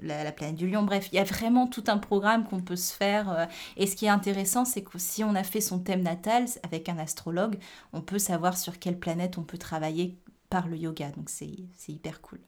mm. 0.02 0.08
la, 0.08 0.32
planète 0.32 0.56
du 0.56 0.68
lion. 0.68 0.82
Bref, 0.82 1.10
il 1.12 1.16
y 1.16 1.20
a 1.20 1.24
vraiment 1.24 1.68
tout 1.68 1.84
un 1.88 2.00
programme 2.00 2.44
qu'on 2.44 2.62
peut 2.62 2.76
se 2.76 2.92
faire. 2.92 3.30
Euh. 3.30 3.46
et 3.78 3.86
ce 3.86 3.96
qui 3.96 4.06
est 4.06 4.10
intéressant, 4.10 4.66
c'est 4.66 4.82
que 4.82 4.98
si 4.98 5.24
on 5.24 5.36
a 5.36 5.44
fait 5.44 5.62
son 5.62 5.80
thème 5.80 6.02
natal 6.02 6.46
avec 6.64 6.90
un 6.90 6.98
astrologue, 6.98 7.58
on 7.94 8.02
peut 8.02 8.20
savoir 8.20 8.58
sur 8.58 8.80
quelle 8.80 8.98
planète 8.98 9.38
on 9.38 9.44
peut 9.44 9.60
travailler 9.60 10.18
par 10.50 10.68
le 10.68 10.78
yoga. 10.78 11.12
Donc 11.12 11.30
c'est 11.30 11.50
hyper 11.88 12.22
cool. 12.22 12.40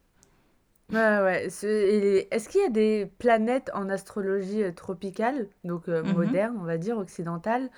Ouais, 0.91 1.19
ouais. 1.21 1.45
Est-ce 1.45 2.49
qu'il 2.49 2.61
y 2.61 2.65
a 2.65 2.69
des 2.69 3.11
planètes 3.17 3.71
en 3.73 3.89
astrologie 3.89 4.63
euh, 4.63 4.71
tropicale, 4.71 5.47
donc 5.63 5.87
euh, 5.87 6.03
mmh 6.03 6.13
moderne, 6.13 6.57
on 6.59 6.63
va 6.65 6.77
dire, 6.77 6.97
occidentale, 6.97 7.69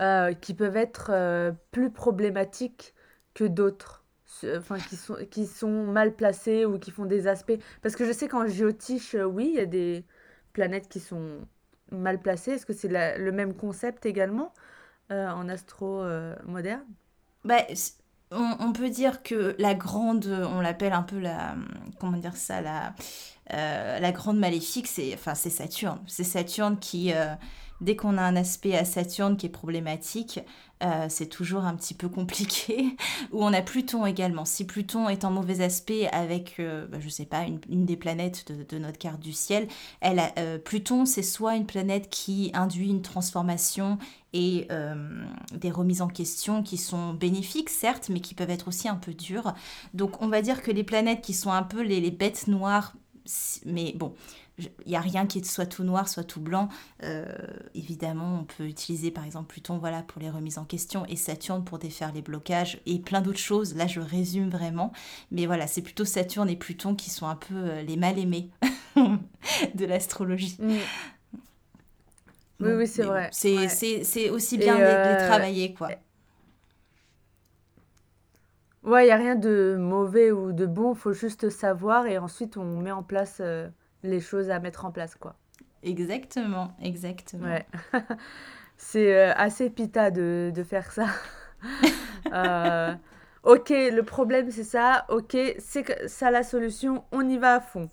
euh, 0.00 0.32
qui 0.34 0.54
peuvent 0.54 0.76
être 0.76 1.54
plus 1.70 1.90
problématiques 1.90 2.94
que 3.34 3.44
d'autres, 3.44 4.04
enfin 4.56 4.78
qui 4.78 4.96
sont, 4.96 5.16
qui 5.30 5.46
sont 5.46 5.84
mal 5.86 6.14
placées 6.14 6.64
ou 6.64 6.78
qui 6.78 6.90
font 6.90 7.06
des 7.06 7.26
aspects? 7.26 7.58
Parce 7.82 7.96
que 7.96 8.04
je 8.04 8.12
sais 8.12 8.28
qu'en 8.28 8.46
géotiche, 8.46 9.14
oui, 9.14 9.50
il 9.52 9.56
y 9.56 9.60
a 9.60 9.66
des 9.66 10.04
planètes 10.52 10.88
qui 10.88 11.00
sont 11.00 11.40
mal 11.90 12.20
placées. 12.20 12.52
Est-ce 12.52 12.66
que 12.66 12.72
c'est 12.72 12.88
le 13.18 13.32
même 13.32 13.54
concept 13.54 14.06
également 14.06 14.52
en 15.10 15.48
astro 15.48 16.04
moderne? 16.46 16.84
Bah, 17.44 17.58
on, 18.34 18.72
peut 18.72 18.90
dire 18.90 19.22
que 19.22 19.54
la 19.58 19.74
grande, 19.74 20.26
on 20.26 20.60
l'appelle 20.60 20.92
un 20.92 21.02
peu 21.02 21.18
la, 21.18 21.54
comment 22.00 22.16
dire 22.16 22.36
ça, 22.36 22.60
la, 22.60 22.94
euh, 23.52 23.98
la 23.98 24.12
grande 24.12 24.38
maléfique, 24.38 24.86
c'est, 24.86 25.14
enfin, 25.14 25.34
Saturne. 25.50 25.98
C'est 26.06 26.24
Saturne 26.24 26.78
qui, 26.78 27.12
euh, 27.12 27.34
dès 27.82 27.96
qu'on 27.96 28.16
a 28.16 28.22
un 28.22 28.36
aspect 28.36 28.76
à 28.76 28.84
Saturne 28.84 29.36
qui 29.36 29.46
est 29.46 29.50
problématique, 29.50 30.40
euh, 30.82 31.06
c'est 31.08 31.26
toujours 31.26 31.64
un 31.64 31.76
petit 31.76 31.94
peu 31.94 32.08
compliqué. 32.08 32.96
Ou 33.32 33.44
on 33.44 33.52
a 33.52 33.62
Pluton 33.62 34.04
également. 34.06 34.44
Si 34.44 34.66
Pluton 34.66 35.08
est 35.08 35.24
en 35.24 35.30
mauvais 35.30 35.60
aspect 35.60 36.08
avec, 36.08 36.56
euh, 36.58 36.86
bah, 36.86 36.98
je 37.00 37.08
sais 37.08 37.24
pas, 37.24 37.44
une, 37.44 37.84
des 37.84 37.96
planètes 37.96 38.50
de, 38.50 38.78
notre 38.78 38.98
carte 38.98 39.20
du 39.20 39.32
ciel, 39.32 39.68
euh, 40.04 40.58
Pluton, 40.58 41.04
c'est 41.06 41.22
soit 41.22 41.56
une 41.56 41.66
planète 41.66 42.08
qui 42.10 42.50
induit 42.54 42.88
une 42.88 43.02
transformation 43.02 43.98
et 44.34 44.66
des 45.52 45.70
remises 45.70 46.00
en 46.00 46.08
question 46.08 46.62
qui 46.62 46.78
sont 46.78 47.12
bénéfiques, 47.12 47.68
certes, 47.68 48.08
mais 48.08 48.20
qui 48.20 48.34
peuvent 48.34 48.48
être 48.48 48.68
aussi 48.68 48.88
un 48.88 48.96
peu 48.96 49.12
dures. 49.12 49.52
Donc 49.92 50.22
on 50.22 50.28
va 50.28 50.40
dire 50.40 50.62
que 50.62 50.70
les 50.70 50.84
planètes 50.84 51.20
qui 51.20 51.34
sont 51.34 51.52
un 51.52 51.62
peu 51.62 51.82
les 51.82 52.10
bêtes 52.10 52.48
noires, 52.48 52.94
mais 53.66 53.92
bon, 53.94 54.14
il 54.84 54.90
n'y 54.90 54.96
a 54.96 55.00
rien 55.00 55.26
qui 55.26 55.42
soit 55.44 55.66
tout 55.66 55.84
noir, 55.84 56.08
soit 56.08 56.24
tout 56.24 56.40
blanc. 56.40 56.68
Euh, 57.02 57.26
évidemment, 57.74 58.40
on 58.40 58.44
peut 58.44 58.64
utiliser 58.64 59.10
par 59.10 59.24
exemple 59.24 59.48
Pluton 59.48 59.78
voilà, 59.78 60.02
pour 60.02 60.20
les 60.20 60.30
remises 60.30 60.58
en 60.58 60.64
question 60.64 61.04
et 61.06 61.16
Saturne 61.16 61.64
pour 61.64 61.78
défaire 61.78 62.12
les 62.12 62.22
blocages 62.22 62.80
et 62.86 62.98
plein 62.98 63.20
d'autres 63.20 63.38
choses. 63.38 63.74
Là, 63.74 63.86
je 63.86 64.00
résume 64.00 64.50
vraiment. 64.50 64.92
Mais 65.30 65.46
voilà, 65.46 65.66
c'est 65.66 65.82
plutôt 65.82 66.04
Saturne 66.04 66.48
et 66.48 66.56
Pluton 66.56 66.94
qui 66.94 67.10
sont 67.10 67.26
un 67.26 67.36
peu 67.36 67.54
euh, 67.54 67.82
les 67.82 67.96
mal-aimés 67.96 68.50
de 68.96 69.84
l'astrologie. 69.84 70.56
Mm. 70.60 70.76
oui, 72.60 72.72
oui, 72.72 72.86
c'est 72.86 73.04
vrai. 73.04 73.28
c'est 73.32 74.30
aussi 74.30 74.58
bien 74.58 74.74
de 74.74 74.80
les, 74.80 74.86
euh, 74.86 75.26
travailler, 75.28 75.74
quoi. 75.74 75.90
Ouais, 78.84 79.04
il 79.04 79.06
n'y 79.06 79.12
a 79.12 79.16
rien 79.16 79.36
de 79.36 79.76
mauvais 79.78 80.32
ou 80.32 80.52
de 80.52 80.66
bon, 80.66 80.94
il 80.94 80.98
faut 80.98 81.12
juste 81.12 81.50
savoir 81.50 82.06
et 82.06 82.18
ensuite 82.18 82.56
on 82.56 82.80
met 82.80 82.90
en 82.90 83.04
place 83.04 83.40
les 84.02 84.20
choses 84.20 84.50
à 84.50 84.58
mettre 84.60 84.84
en 84.84 84.90
place, 84.90 85.14
quoi. 85.14 85.36
Exactement, 85.82 86.76
exactement. 86.80 87.46
Ouais. 87.46 87.66
c'est 88.76 89.14
euh, 89.14 89.32
assez 89.34 89.70
pita 89.70 90.10
de, 90.10 90.52
de 90.54 90.62
faire 90.62 90.90
ça. 90.92 91.06
Euh, 92.32 92.94
ok, 93.42 93.68
le 93.68 94.00
problème 94.02 94.50
c'est 94.50 94.64
ça. 94.64 95.04
Ok, 95.10 95.36
c'est 95.58 96.08
ça 96.08 96.30
la 96.30 96.42
solution. 96.42 97.04
On 97.12 97.28
y 97.28 97.36
va 97.36 97.56
à 97.56 97.60
fond. 97.60 97.90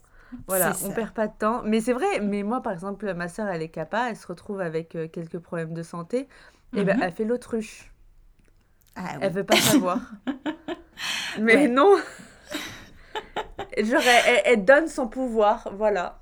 Voilà, 0.47 0.73
on 0.85 0.91
perd 0.91 1.11
pas 1.11 1.27
de 1.27 1.33
temps. 1.37 1.61
Mais 1.65 1.81
c'est 1.81 1.93
vrai, 1.93 2.19
mais 2.21 2.43
moi 2.43 2.61
par 2.61 2.73
exemple, 2.73 3.13
ma 3.15 3.27
soeur 3.27 3.47
elle 3.49 3.61
est 3.61 3.69
capable, 3.69 4.11
elle 4.11 4.15
se 4.15 4.27
retrouve 4.27 4.61
avec 4.61 4.95
euh, 4.95 5.07
quelques 5.07 5.39
problèmes 5.39 5.73
de 5.73 5.83
santé, 5.83 6.27
et 6.73 6.83
ben 6.83 6.95
mhm. 6.95 7.03
elle 7.03 7.11
fait 7.11 7.25
l'autruche. 7.25 7.91
Ah, 8.95 9.17
Elle 9.21 9.33
veut 9.33 9.43
pas 9.43 9.57
savoir. 9.57 9.99
mais 11.39 11.67
non, 11.67 11.97
Genre, 13.77 14.01
elle, 14.45 14.65
donne 14.65 14.87
son 14.87 15.07
pouvoir, 15.07 15.69
voilà. 15.75 16.19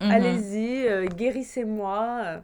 Mhm. 0.00 0.10
Allez-y, 0.10 0.86
euh, 0.86 1.06
guérissez-moi. 1.06 2.20
Euh. 2.24 2.38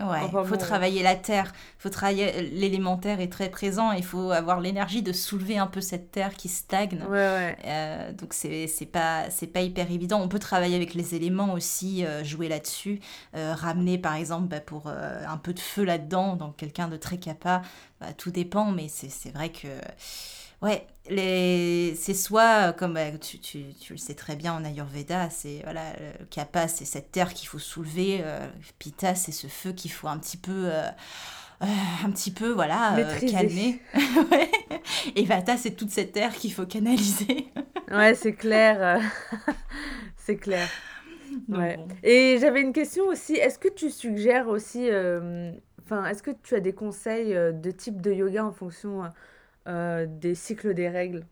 Ouais, 0.00 0.20
il 0.26 0.46
faut 0.46 0.56
travailler 0.56 1.02
la 1.02 1.16
terre, 1.16 1.52
faut 1.80 1.88
travailler 1.88 2.40
l'élémentaire 2.52 3.20
est 3.20 3.32
très 3.32 3.48
présent, 3.48 3.90
il 3.90 4.04
faut 4.04 4.30
avoir 4.30 4.60
l'énergie 4.60 5.02
de 5.02 5.12
soulever 5.12 5.58
un 5.58 5.66
peu 5.66 5.80
cette 5.80 6.12
terre 6.12 6.34
qui 6.34 6.46
stagne. 6.48 7.02
Ouais, 7.10 7.16
ouais. 7.16 7.56
Euh, 7.64 8.12
donc 8.12 8.32
c'est 8.32 8.68
pas 8.92 9.28
c'est 9.28 9.48
pas 9.48 9.60
hyper 9.60 9.90
évident. 9.90 10.20
On 10.22 10.28
peut 10.28 10.38
travailler 10.38 10.76
avec 10.76 10.94
les 10.94 11.16
éléments 11.16 11.52
aussi, 11.52 12.04
jouer 12.22 12.46
là-dessus, 12.46 13.00
ramener 13.34 13.98
par 13.98 14.14
exemple 14.14 14.46
bah, 14.46 14.60
pour 14.60 14.86
un 14.86 15.36
peu 15.36 15.52
de 15.52 15.58
feu 15.58 15.82
là-dedans, 15.82 16.36
donc 16.36 16.54
quelqu'un 16.54 16.86
de 16.86 16.96
très 16.96 17.16
capable, 17.16 17.66
bah, 18.00 18.12
tout 18.16 18.30
dépend, 18.30 18.70
mais 18.70 18.86
c'est 18.86 19.32
vrai 19.34 19.48
que 19.50 19.66
Ouais, 20.60 20.86
les... 21.08 21.94
c'est 21.94 22.14
soit, 22.14 22.72
comme 22.72 22.94
bah, 22.94 23.12
tu, 23.12 23.38
tu, 23.38 23.62
tu, 23.80 23.92
le 23.92 23.98
sais 23.98 24.14
très 24.14 24.34
bien 24.34 24.54
en 24.54 24.64
Ayurveda, 24.64 25.30
c'est 25.30 25.60
voilà, 25.62 25.92
Kapha, 26.30 26.66
c'est 26.66 26.84
cette 26.84 27.12
terre 27.12 27.32
qu'il 27.32 27.48
faut 27.48 27.60
soulever, 27.60 28.20
euh, 28.22 28.48
Pitta, 28.80 29.14
c'est 29.14 29.30
ce 29.30 29.46
feu 29.46 29.72
qu'il 29.72 29.92
faut 29.92 30.08
un 30.08 30.18
petit 30.18 30.36
peu. 30.36 30.66
Euh, 30.66 30.88
euh, 31.60 31.66
un 32.04 32.10
petit 32.12 32.30
peu 32.30 32.50
voilà 32.50 32.96
calmer. 33.28 33.80
Et 35.16 35.24
Vata 35.24 35.56
c'est 35.56 35.72
toute 35.72 35.90
cette 35.90 36.12
terre 36.12 36.32
qu'il 36.32 36.52
faut 36.52 36.66
canaliser. 36.66 37.48
Ouais 37.90 38.14
c'est 38.14 38.34
clair. 38.34 39.00
C'est 40.16 40.36
clair. 40.36 40.68
Ouais. 41.48 41.78
et 42.02 42.36
j'avais 42.38 42.60
une 42.60 42.74
question 42.74 43.06
aussi. 43.06 43.32
Est-ce 43.34 43.58
que 43.58 43.68
tu 43.68 43.90
suggères 43.90 44.46
aussi 44.46 44.88
enfin 45.82 46.04
est-ce 46.04 46.22
que 46.22 46.30
tu 46.42 46.54
as 46.54 46.60
des 46.60 46.74
conseils 46.74 47.32
de 47.32 47.70
type 47.70 48.02
de 48.02 48.12
yoga 48.12 48.44
en 48.44 48.52
fonction 48.52 49.10
euh, 49.68 50.06
des 50.08 50.34
cycles 50.34 50.74
des 50.74 50.88
règles 50.88 51.26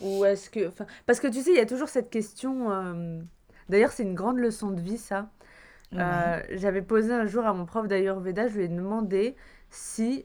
Ou 0.00 0.24
est-ce 0.24 0.48
que. 0.48 0.70
Parce 1.06 1.20
que 1.20 1.26
tu 1.26 1.42
sais, 1.42 1.50
il 1.50 1.56
y 1.56 1.60
a 1.60 1.66
toujours 1.66 1.88
cette 1.88 2.10
question. 2.10 2.70
Euh, 2.70 3.20
d'ailleurs, 3.68 3.92
c'est 3.92 4.04
une 4.04 4.14
grande 4.14 4.38
leçon 4.38 4.70
de 4.70 4.80
vie, 4.80 4.98
ça. 4.98 5.30
Euh, 5.94 6.40
j'avais 6.52 6.80
posé 6.80 7.12
un 7.12 7.26
jour 7.26 7.44
à 7.44 7.52
mon 7.52 7.66
prof 7.66 7.86
d'Ayurveda, 7.86 8.48
je 8.48 8.56
lui 8.56 8.64
ai 8.64 8.68
demandé 8.68 9.36
si 9.68 10.24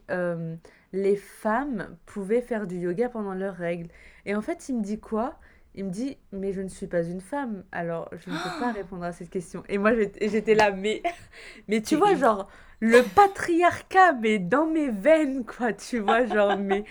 les 0.93 1.15
femmes 1.17 1.97
pouvaient 2.05 2.41
faire 2.41 2.67
du 2.67 2.77
yoga 2.77 3.09
pendant 3.09 3.33
leurs 3.33 3.55
règles. 3.55 3.89
Et 4.25 4.35
en 4.35 4.41
fait, 4.41 4.69
il 4.69 4.77
me 4.77 4.81
dit 4.81 4.99
quoi? 4.99 5.39
Il 5.75 5.85
me 5.85 5.89
dit, 5.89 6.17
mais 6.31 6.53
je 6.53 6.61
ne 6.61 6.69
suis 6.69 6.87
pas 6.87 7.03
une 7.03 7.21
femme, 7.21 7.63
alors 7.71 8.09
je 8.13 8.29
ne 8.29 8.35
peux 8.35 8.59
pas 8.59 8.71
répondre 8.75 9.03
à 9.03 9.11
cette 9.11 9.29
question. 9.29 9.63
Et 9.67 9.77
moi, 9.77 9.91
j'étais 9.93 10.55
là, 10.55 10.71
mais, 10.71 11.03
mais 11.67 11.81
tu 11.81 11.97
vois, 11.97 12.15
genre, 12.15 12.49
le 12.79 13.01
patriarcat, 13.03 14.13
mais 14.13 14.39
dans 14.39 14.67
mes 14.67 14.89
veines, 14.89 15.43
quoi, 15.45 15.73
tu 15.73 15.99
vois, 15.99 16.25
genre, 16.25 16.57
mais, 16.57 16.83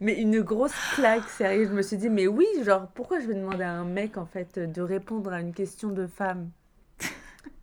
mais 0.00 0.20
une 0.20 0.40
grosse 0.40 0.74
claque, 0.94 1.28
sérieux. 1.28 1.66
Je 1.66 1.72
me 1.72 1.82
suis 1.82 1.96
dit, 1.96 2.10
mais 2.10 2.26
oui, 2.26 2.46
genre, 2.62 2.88
pourquoi 2.94 3.20
je 3.20 3.26
vais 3.26 3.34
demander 3.34 3.64
à 3.64 3.72
un 3.72 3.84
mec, 3.84 4.18
en 4.18 4.26
fait, 4.26 4.58
de 4.58 4.82
répondre 4.82 5.32
à 5.32 5.40
une 5.40 5.52
question 5.52 5.88
de 5.88 6.06
femme? 6.06 6.50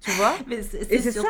Tu 0.01 0.11
vois? 0.11 0.35
Mais 0.47 0.59
Et 0.89 0.99
c'est 0.99 1.11
ça 1.11 1.21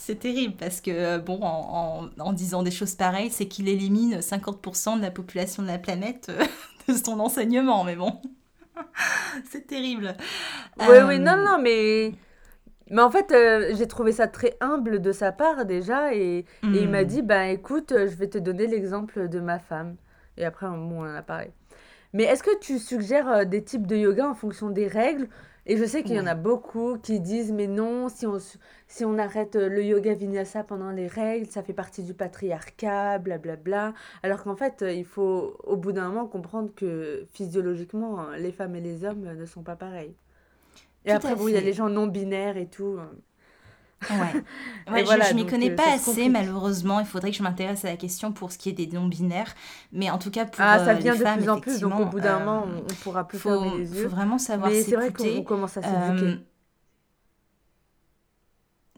c'est 0.00 0.18
terrible 0.18 0.54
parce 0.58 0.80
que, 0.80 0.90
euh, 0.90 1.18
bon, 1.18 1.40
en, 1.42 2.08
en, 2.18 2.32
disant 2.32 2.62
des 2.62 2.70
choses 2.70 2.94
pareilles, 2.94 3.30
c'est 3.30 3.46
qu'il 3.46 3.68
élimine 3.68 4.20
50% 4.20 4.96
de 4.96 5.02
la 5.02 5.10
population 5.10 5.62
de 5.62 5.68
la 5.68 5.76
planète 5.76 6.30
euh, 6.30 6.42
de 6.88 6.94
son 6.94 7.20
enseignement. 7.20 7.84
Mais 7.84 7.96
bon, 7.96 8.18
c'est 9.50 9.66
terrible. 9.66 10.16
Oui, 10.78 10.96
oui, 11.06 11.18
non, 11.18 11.32
euh, 11.32 11.44
non, 11.44 11.58
mais. 11.60 12.14
Mais 12.90 13.02
en 13.02 13.10
fait, 13.10 13.32
j'ai 13.76 13.86
trouvé 13.86 14.12
ça 14.12 14.26
très 14.26 14.56
humble 14.60 15.00
de 15.00 15.12
sa 15.12 15.32
part 15.32 15.64
déjà. 15.64 16.14
Et, 16.14 16.44
il 16.62 16.88
m'a 16.88 17.02
hmm. 17.02 17.06
dit 17.06 17.22
bah 17.22 17.48
écoute, 17.48 17.92
je 17.96 18.16
vais 18.16 18.28
te 18.28 18.38
donner 18.38 18.66
l'exemple 18.66 19.28
de 19.28 19.40
ma 19.40 19.58
femme. 19.58 19.96
Et 20.36 20.44
après, 20.44 20.66
bon, 20.66 21.02
on 21.02 21.02
en 21.02 21.14
a 21.14 21.22
parlé. 21.22 21.50
Mais 22.12 22.24
est-ce 22.24 22.42
que 22.42 22.58
tu 22.58 22.78
suggères 22.78 23.46
des 23.46 23.62
types 23.62 23.86
de 23.86 23.96
yoga 23.96 24.28
en 24.28 24.34
fonction 24.34 24.70
des 24.70 24.88
règles? 24.88 25.28
Et 25.66 25.76
je 25.76 25.84
sais 25.84 26.02
qu'il 26.02 26.16
y 26.16 26.20
en 26.20 26.26
a 26.26 26.34
beaucoup 26.34 26.96
qui 26.98 27.20
disent 27.20 27.52
mais 27.52 27.66
non, 27.66 28.08
si 28.08 28.26
on, 28.26 28.38
si 28.88 29.04
on 29.04 29.18
arrête 29.18 29.56
euh, 29.56 29.68
le 29.68 29.84
yoga 29.84 30.14
vinyasa 30.14 30.64
pendant 30.64 30.90
les 30.90 31.06
règles, 31.06 31.46
ça 31.46 31.62
fait 31.62 31.74
partie 31.74 32.02
du 32.02 32.14
patriarcat, 32.14 33.18
blablabla. 33.18 33.56
Bla, 33.56 33.90
bla. 33.90 33.94
Alors 34.22 34.42
qu'en 34.42 34.56
fait, 34.56 34.82
euh, 34.82 34.92
il 34.92 35.04
faut 35.04 35.56
au 35.62 35.76
bout 35.76 35.92
d'un 35.92 36.08
moment 36.08 36.26
comprendre 36.26 36.70
que 36.74 37.26
physiologiquement, 37.32 38.20
euh, 38.20 38.36
les 38.36 38.52
femmes 38.52 38.74
et 38.74 38.80
les 38.80 39.04
hommes 39.04 39.34
ne 39.36 39.46
sont 39.46 39.62
pas 39.62 39.76
pareils. 39.76 40.14
Et 41.04 41.12
après, 41.12 41.34
bon, 41.34 41.48
il 41.48 41.54
y 41.54 41.56
a 41.56 41.60
les 41.60 41.72
gens 41.72 41.88
non 41.88 42.06
binaires 42.06 42.56
et 42.56 42.66
tout. 42.66 42.98
Ouais. 44.08 44.42
je, 44.88 45.32
ne 45.32 45.34
m'y 45.34 45.46
connais 45.46 45.70
pas 45.70 45.94
assez, 45.94 46.28
malheureusement. 46.28 47.00
Il 47.00 47.06
faudrait 47.06 47.30
que 47.30 47.36
je 47.36 47.42
m'intéresse 47.42 47.84
à 47.84 47.88
la 47.88 47.96
question 47.96 48.32
pour 48.32 48.50
ce 48.52 48.58
qui 48.58 48.70
est 48.70 48.72
des 48.72 48.86
non-binaires. 48.86 49.54
Mais 49.92 50.10
en 50.10 50.18
tout 50.18 50.30
cas, 50.30 50.46
pour 50.46 50.60
ah, 50.62 50.84
ça 50.84 50.94
vient 50.94 51.14
de 51.14 51.38
plus 51.38 51.48
en 51.48 51.60
plus, 51.60 51.80
donc 51.80 52.00
au 52.00 52.06
bout 52.06 52.20
d'un 52.20 52.38
moment, 52.38 52.66
on, 52.66 52.94
pourra 52.94 53.26
plus 53.26 53.38
faut, 53.38 53.50
fermer 53.50 53.78
les 53.78 53.94
yeux. 53.94 54.02
faut 54.04 54.08
vraiment 54.08 54.38
savoir 54.38 54.70
s'écouter. 54.70 54.90
c'est 54.90 54.96
vrai 54.96 55.12
qu'on 55.12 55.42
commence 55.42 55.76
à 55.76 55.82
s'éduquer. 55.82 56.38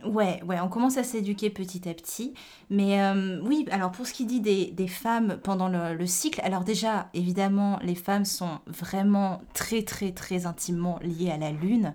Ouais, 0.05 0.43
ouais, 0.45 0.59
on 0.61 0.69
commence 0.69 0.97
à 0.97 1.05
s'éduquer 1.05 1.51
petit 1.51 1.88
à 1.88 1.95
petit. 1.95 2.35
Mais 2.71 3.01
euh, 3.03 3.41
oui, 3.45 3.67
alors 3.71 3.93
pour 3.93 4.07
ce 4.07 4.12
qui 4.12 4.27
dit 4.27 4.41
des, 4.41 4.88
femmes 4.88 5.38
pendant 5.43 5.69
le, 5.69 6.07
cycle, 6.07 6.41
alors 6.43 6.65
déjà, 6.65 7.09
évidemment, 7.15 7.79
les 7.83 7.95
femmes 7.95 8.25
sont 8.25 8.61
vraiment 8.67 9.43
très, 9.55 9.83
très, 9.83 10.12
très 10.12 10.47
intimement 10.47 10.99
liées 11.03 11.31
à 11.31 11.37
la 11.37 11.53
Lune. 11.53 11.95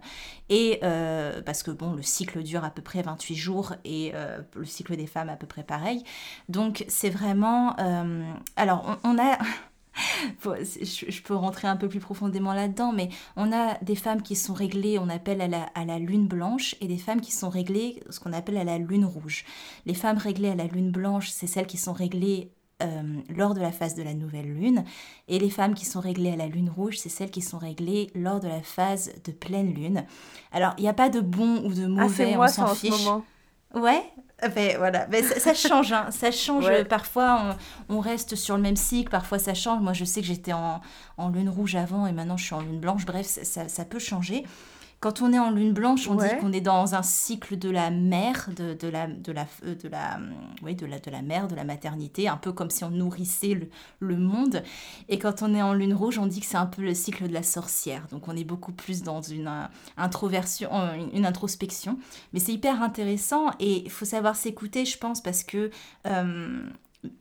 Et 0.49 0.79
euh, 0.83 1.41
parce 1.41 1.63
que, 1.63 1.71
bon, 1.71 1.93
le 1.93 2.01
cycle 2.01 2.43
dure 2.43 2.63
à 2.63 2.69
peu 2.69 2.81
près 2.81 3.01
28 3.01 3.35
jours 3.35 3.73
et 3.83 4.11
euh, 4.15 4.39
le 4.55 4.65
cycle 4.65 4.95
des 4.95 5.07
femmes 5.07 5.29
à 5.29 5.35
peu 5.35 5.47
près 5.47 5.63
pareil. 5.63 6.03
Donc 6.49 6.85
c'est 6.87 7.09
vraiment... 7.09 7.75
alors, 8.55 8.97
on 9.03 9.17
a... 9.17 9.37
je, 10.43 11.21
peux 11.21 11.35
rentrer 11.35 11.67
un 11.67 11.75
peu 11.75 11.87
plus 11.87 11.99
profondément 11.99 12.53
là-dedans, 12.53 12.93
mais 12.93 13.09
on 13.35 13.51
a 13.51 13.77
des 13.81 13.95
femmes 13.95 14.21
qui 14.21 14.35
sont 14.35 14.53
réglées, 14.53 14.99
on 14.99 15.09
appelle 15.09 15.41
à 15.41 15.47
la, 15.47 15.63
à 15.75 15.85
la 15.85 15.99
lune 15.99 16.27
blanche, 16.27 16.75
et 16.81 16.87
des 16.87 16.97
femmes 16.97 17.21
qui 17.21 17.31
sont 17.31 17.49
réglées, 17.49 18.01
ce 18.09 18.19
qu'on 18.19 18.33
appelle 18.33 18.57
à 18.57 18.63
la 18.63 18.77
lune 18.77 19.05
rouge. 19.05 19.45
Les 19.85 19.93
femmes 19.93 20.17
réglées 20.17 20.49
à 20.49 20.55
la 20.55 20.67
lune 20.67 20.91
blanche, 20.91 21.29
c'est 21.29 21.47
celles 21.47 21.67
qui 21.67 21.77
sont 21.77 21.93
réglées 21.93 22.51
euh, 22.83 23.01
lors 23.35 23.55
de 23.55 23.59
la 23.59 23.71
phase 23.71 23.95
de 23.95 24.03
la 24.03 24.13
nouvelle 24.13 24.53
lune, 24.53 24.83
et 25.27 25.39
les 25.39 25.49
femmes 25.49 25.73
qui 25.73 25.85
sont 25.85 25.99
réglées 25.99 26.31
à 26.31 26.35
la 26.35 26.47
lune 26.47 26.69
rouge, 26.69 26.97
c'est 26.97 27.09
celles 27.09 27.31
qui 27.31 27.41
sont 27.41 27.57
réglées 27.57 28.11
lors 28.13 28.39
de 28.39 28.47
la 28.47 28.61
phase 28.61 29.11
de 29.23 29.31
pleine 29.31 29.73
lune. 29.73 30.05
Alors, 30.51 30.73
il 30.77 30.83
n'y 30.83 30.89
a 30.89 30.93
pas 30.93 31.09
de 31.09 31.19
bon 31.19 31.65
ou 31.65 31.73
de 31.73 31.85
ah, 31.85 31.87
mauvais, 31.87 32.37
on 32.37 32.47
s'en 32.47 32.67
fiche. 32.75 33.07
Ouais, 33.75 34.01
ben, 34.55 34.77
voilà, 34.77 35.05
ben, 35.07 35.23
ça, 35.23 35.53
change, 35.53 35.91
hein. 35.91 36.07
ça 36.11 36.31
change. 36.31 36.69
Parfois, 36.85 37.57
on, 37.89 37.99
reste 37.99 38.35
sur 38.35 38.55
le 38.55 38.61
même 38.61 38.75
cycle, 38.75 39.09
parfois 39.09 39.39
ça 39.39 39.53
change. 39.53 39.81
Moi, 39.81 39.93
je 39.93 40.05
sais 40.05 40.21
que 40.21 40.27
j'étais 40.27 40.53
en, 40.53 40.81
en, 41.17 41.29
lune 41.29 41.49
rouge 41.49 41.75
avant 41.75 42.07
et 42.07 42.11
maintenant 42.11 42.37
je 42.37 42.45
suis 42.45 42.55
en 42.55 42.61
lune 42.61 42.79
blanche. 42.79 43.05
Bref, 43.05 43.25
ça, 43.25 43.67
ça 43.67 43.85
peut 43.85 43.99
changer. 43.99 44.45
Quand 44.99 45.21
on 45.21 45.31
est 45.31 45.37
en 45.37 45.51
lune 45.51 45.73
blanche, 45.73 46.07
on 46.07 46.15
dit 46.15 46.25
qu'on 46.41 46.51
est 46.51 46.61
dans 46.61 46.95
un 46.95 47.03
cycle 47.03 47.55
de 47.59 47.69
la 47.69 47.91
mère, 47.91 48.49
de, 48.55 48.73
de 48.73 48.87
la, 48.87 49.05
de, 49.05 49.31
la, 49.31 49.45
euh, 49.63 49.75
de, 49.75 49.87
la, 49.87 50.19
oui, 50.63 50.73
de, 50.73 50.87
la, 50.87 50.97
de 50.97 51.11
la 51.11 51.21
mère, 51.21 51.47
de 51.47 51.55
la 51.55 51.63
maternité, 51.63 52.27
un 52.27 52.37
peu 52.37 52.51
comme 52.51 52.71
si 52.71 52.83
on 52.83 52.89
nourrissait 52.89 53.53
le, 53.53 53.69
le 53.99 54.17
monde. 54.17 54.63
Et 55.07 55.19
quand 55.19 55.43
on 55.43 55.53
est 55.53 55.61
en 55.61 55.73
lune 55.73 55.93
rouge, 55.93 56.17
on 56.17 56.25
dit 56.25 56.39
que 56.39 56.47
c'est 56.47 56.57
un 56.57 56.65
peu 56.65 56.81
le 56.81 56.95
cycle 56.95 57.27
de 57.27 57.33
la 57.33 57.43
sorcière. 57.43 58.07
Donc 58.09 58.27
on 58.27 58.35
est 58.35 58.43
beaucoup 58.43 58.71
plus 58.71 59.03
dans 59.03 59.21
une 59.21 59.47
euh, 59.47 59.65
introversion, 59.97 60.69
euh, 60.73 60.95
une 61.13 61.27
introspection. 61.27 61.99
Mais 62.33 62.39
c'est 62.39 62.53
hyper 62.53 62.81
intéressant 62.81 63.51
et 63.59 63.83
il 63.83 63.91
faut 63.91 64.05
savoir 64.05 64.35
s'écouter, 64.35 64.85
je 64.85 64.97
pense, 64.97 65.21
parce 65.21 65.43
que 65.43 65.69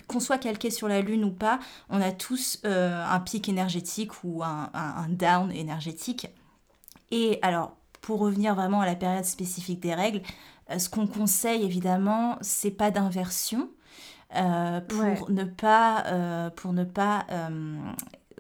qu'on 0.07 0.21
soit 0.21 0.39
calqué 0.39 0.71
sur 0.71 0.89
la 0.89 1.03
Lune 1.03 1.25
ou 1.25 1.31
pas, 1.31 1.59
on 1.91 2.01
a 2.01 2.11
tous 2.11 2.61
un 2.65 3.21
pic 3.21 3.49
énergétique 3.49 4.25
ou 4.25 4.43
un, 4.43 4.71
un, 4.73 5.09
down 5.09 5.53
énergétique. 5.53 6.29
Et 7.11 7.39
alors, 7.43 7.77
pour 8.01 8.21
revenir 8.21 8.55
vraiment 8.55 8.81
à 8.81 8.87
la 8.87 8.95
période 8.95 9.25
spécifique 9.25 9.81
des 9.81 9.95
règles, 9.95 10.23
euh, 10.71 10.79
ce 10.79 10.89
qu'on 10.89 11.07
conseille 11.07 11.65
évidemment, 11.65 12.39
c'est 12.41 12.71
pas 12.71 12.91
d'inversion. 12.91 13.71
Euh, 14.35 14.81
pour, 14.81 15.31
ne 15.31 15.45
pas, 15.45 16.05
euh, 16.07 16.51
pour 16.51 16.73
ne 16.73 16.83
pas 16.83 17.27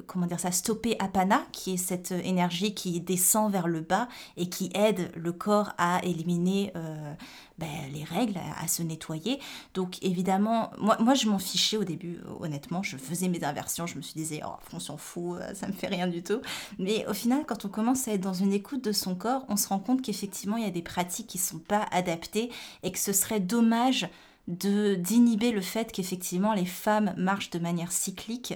comment 0.06 0.26
dire 0.26 0.40
ça, 0.40 0.52
stopper 0.52 0.96
apana, 0.98 1.42
qui 1.52 1.74
est 1.74 1.76
cette 1.76 2.10
énergie 2.12 2.74
qui 2.74 3.00
descend 3.00 3.50
vers 3.50 3.68
le 3.68 3.80
bas 3.80 4.08
et 4.36 4.48
qui 4.48 4.70
aide 4.74 5.10
le 5.16 5.32
corps 5.32 5.72
à 5.78 6.00
éliminer 6.04 6.72
euh, 6.76 7.14
ben, 7.58 7.68
les 7.92 8.04
règles, 8.04 8.38
à, 8.60 8.68
se 8.68 8.82
nettoyer. 8.82 9.40
Donc 9.74 10.02
évidemment, 10.02 10.70
moi, 10.78 11.14
je 11.14 11.28
m'en 11.28 11.38
fichais 11.38 11.76
au 11.76 11.84
début, 11.84 12.20
honnêtement, 12.40 12.82
je 12.82 12.96
faisais 12.96 13.28
mes 13.28 13.42
inversions, 13.42 13.86
je 13.86 13.96
me 13.96 14.02
suis 14.02 14.14
disais, 14.14 14.42
oh, 14.44 14.56
on 14.72 14.80
s'en 14.80 14.96
fout, 14.96 15.40
euh, 15.40 15.54
ça 15.54 15.66
me 15.66 15.72
fait 15.72 15.88
rien 15.88 16.06
du 16.06 16.22
tout. 16.22 16.40
Mais 16.78 17.06
au 17.06 17.14
final, 17.14 17.44
quand 17.46 17.64
on 17.64 17.68
commence 17.68 18.08
à 18.08 18.12
être 18.12 18.20
dans 18.20 18.34
une 18.34 18.52
écoute 18.52 18.84
de 18.84 18.92
son 18.92 19.14
corps, 19.14 19.44
on 19.48 19.56
se 19.56 19.68
rend 19.68 19.78
compte 19.78 20.02
qu'effectivement, 20.02 20.56
il 20.56 20.64
y 20.64 20.68
a 20.68 20.70
des 20.70 20.82
pratiques 20.82 21.28
qui 21.28 21.38
ne 21.38 21.42
sont 21.42 21.58
pas 21.58 21.86
adaptées 21.90 22.50
et 22.82 22.92
que 22.92 22.98
ce 22.98 23.12
serait 23.12 23.40
dommage 23.40 24.08
de 24.48 24.94
d'inhiber 24.94 25.50
le 25.50 25.60
fait 25.60 25.90
qu'effectivement 25.90 26.54
les 26.54 26.66
femmes 26.66 27.14
marchent 27.16 27.50
de 27.50 27.58
manière 27.58 27.90
cyclique 27.90 28.54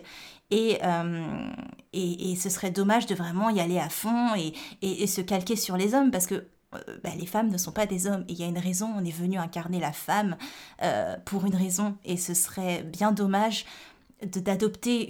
euh, 0.52 1.48
et, 1.92 2.32
et, 2.32 2.36
ce 2.36 2.48
serait 2.48 2.70
dommage 2.70 3.06
de 3.06 3.14
vraiment 3.14 3.50
y 3.50 3.60
aller 3.60 3.78
à 3.78 3.88
fond 3.88 4.34
et, 4.34 4.52
et 4.82 5.06
se 5.06 5.20
calquer 5.20 5.56
sur 5.56 5.76
les 5.76 5.94
hommes 5.94 6.10
parce 6.10 6.26
que 6.26 6.46
euh, 6.74 6.78
bah, 7.02 7.10
les 7.18 7.26
femmes 7.26 7.48
ne 7.48 7.58
sont 7.58 7.72
pas 7.72 7.86
des 7.86 8.06
hommes. 8.06 8.24
Et 8.28 8.32
il 8.32 8.40
y 8.40 8.42
a 8.42 8.46
une 8.46 8.58
raison, 8.58 8.92
on 8.96 9.04
est 9.04 9.16
venu 9.16 9.38
incarner 9.38 9.80
la 9.80 9.92
femme 9.92 10.36
euh, 10.82 11.16
pour 11.24 11.46
une 11.46 11.54
raison. 11.54 11.96
Et 12.04 12.16
ce 12.16 12.34
serait 12.34 12.82
bien 12.82 13.12
dommage 13.12 13.64
d'adopter 14.22 15.06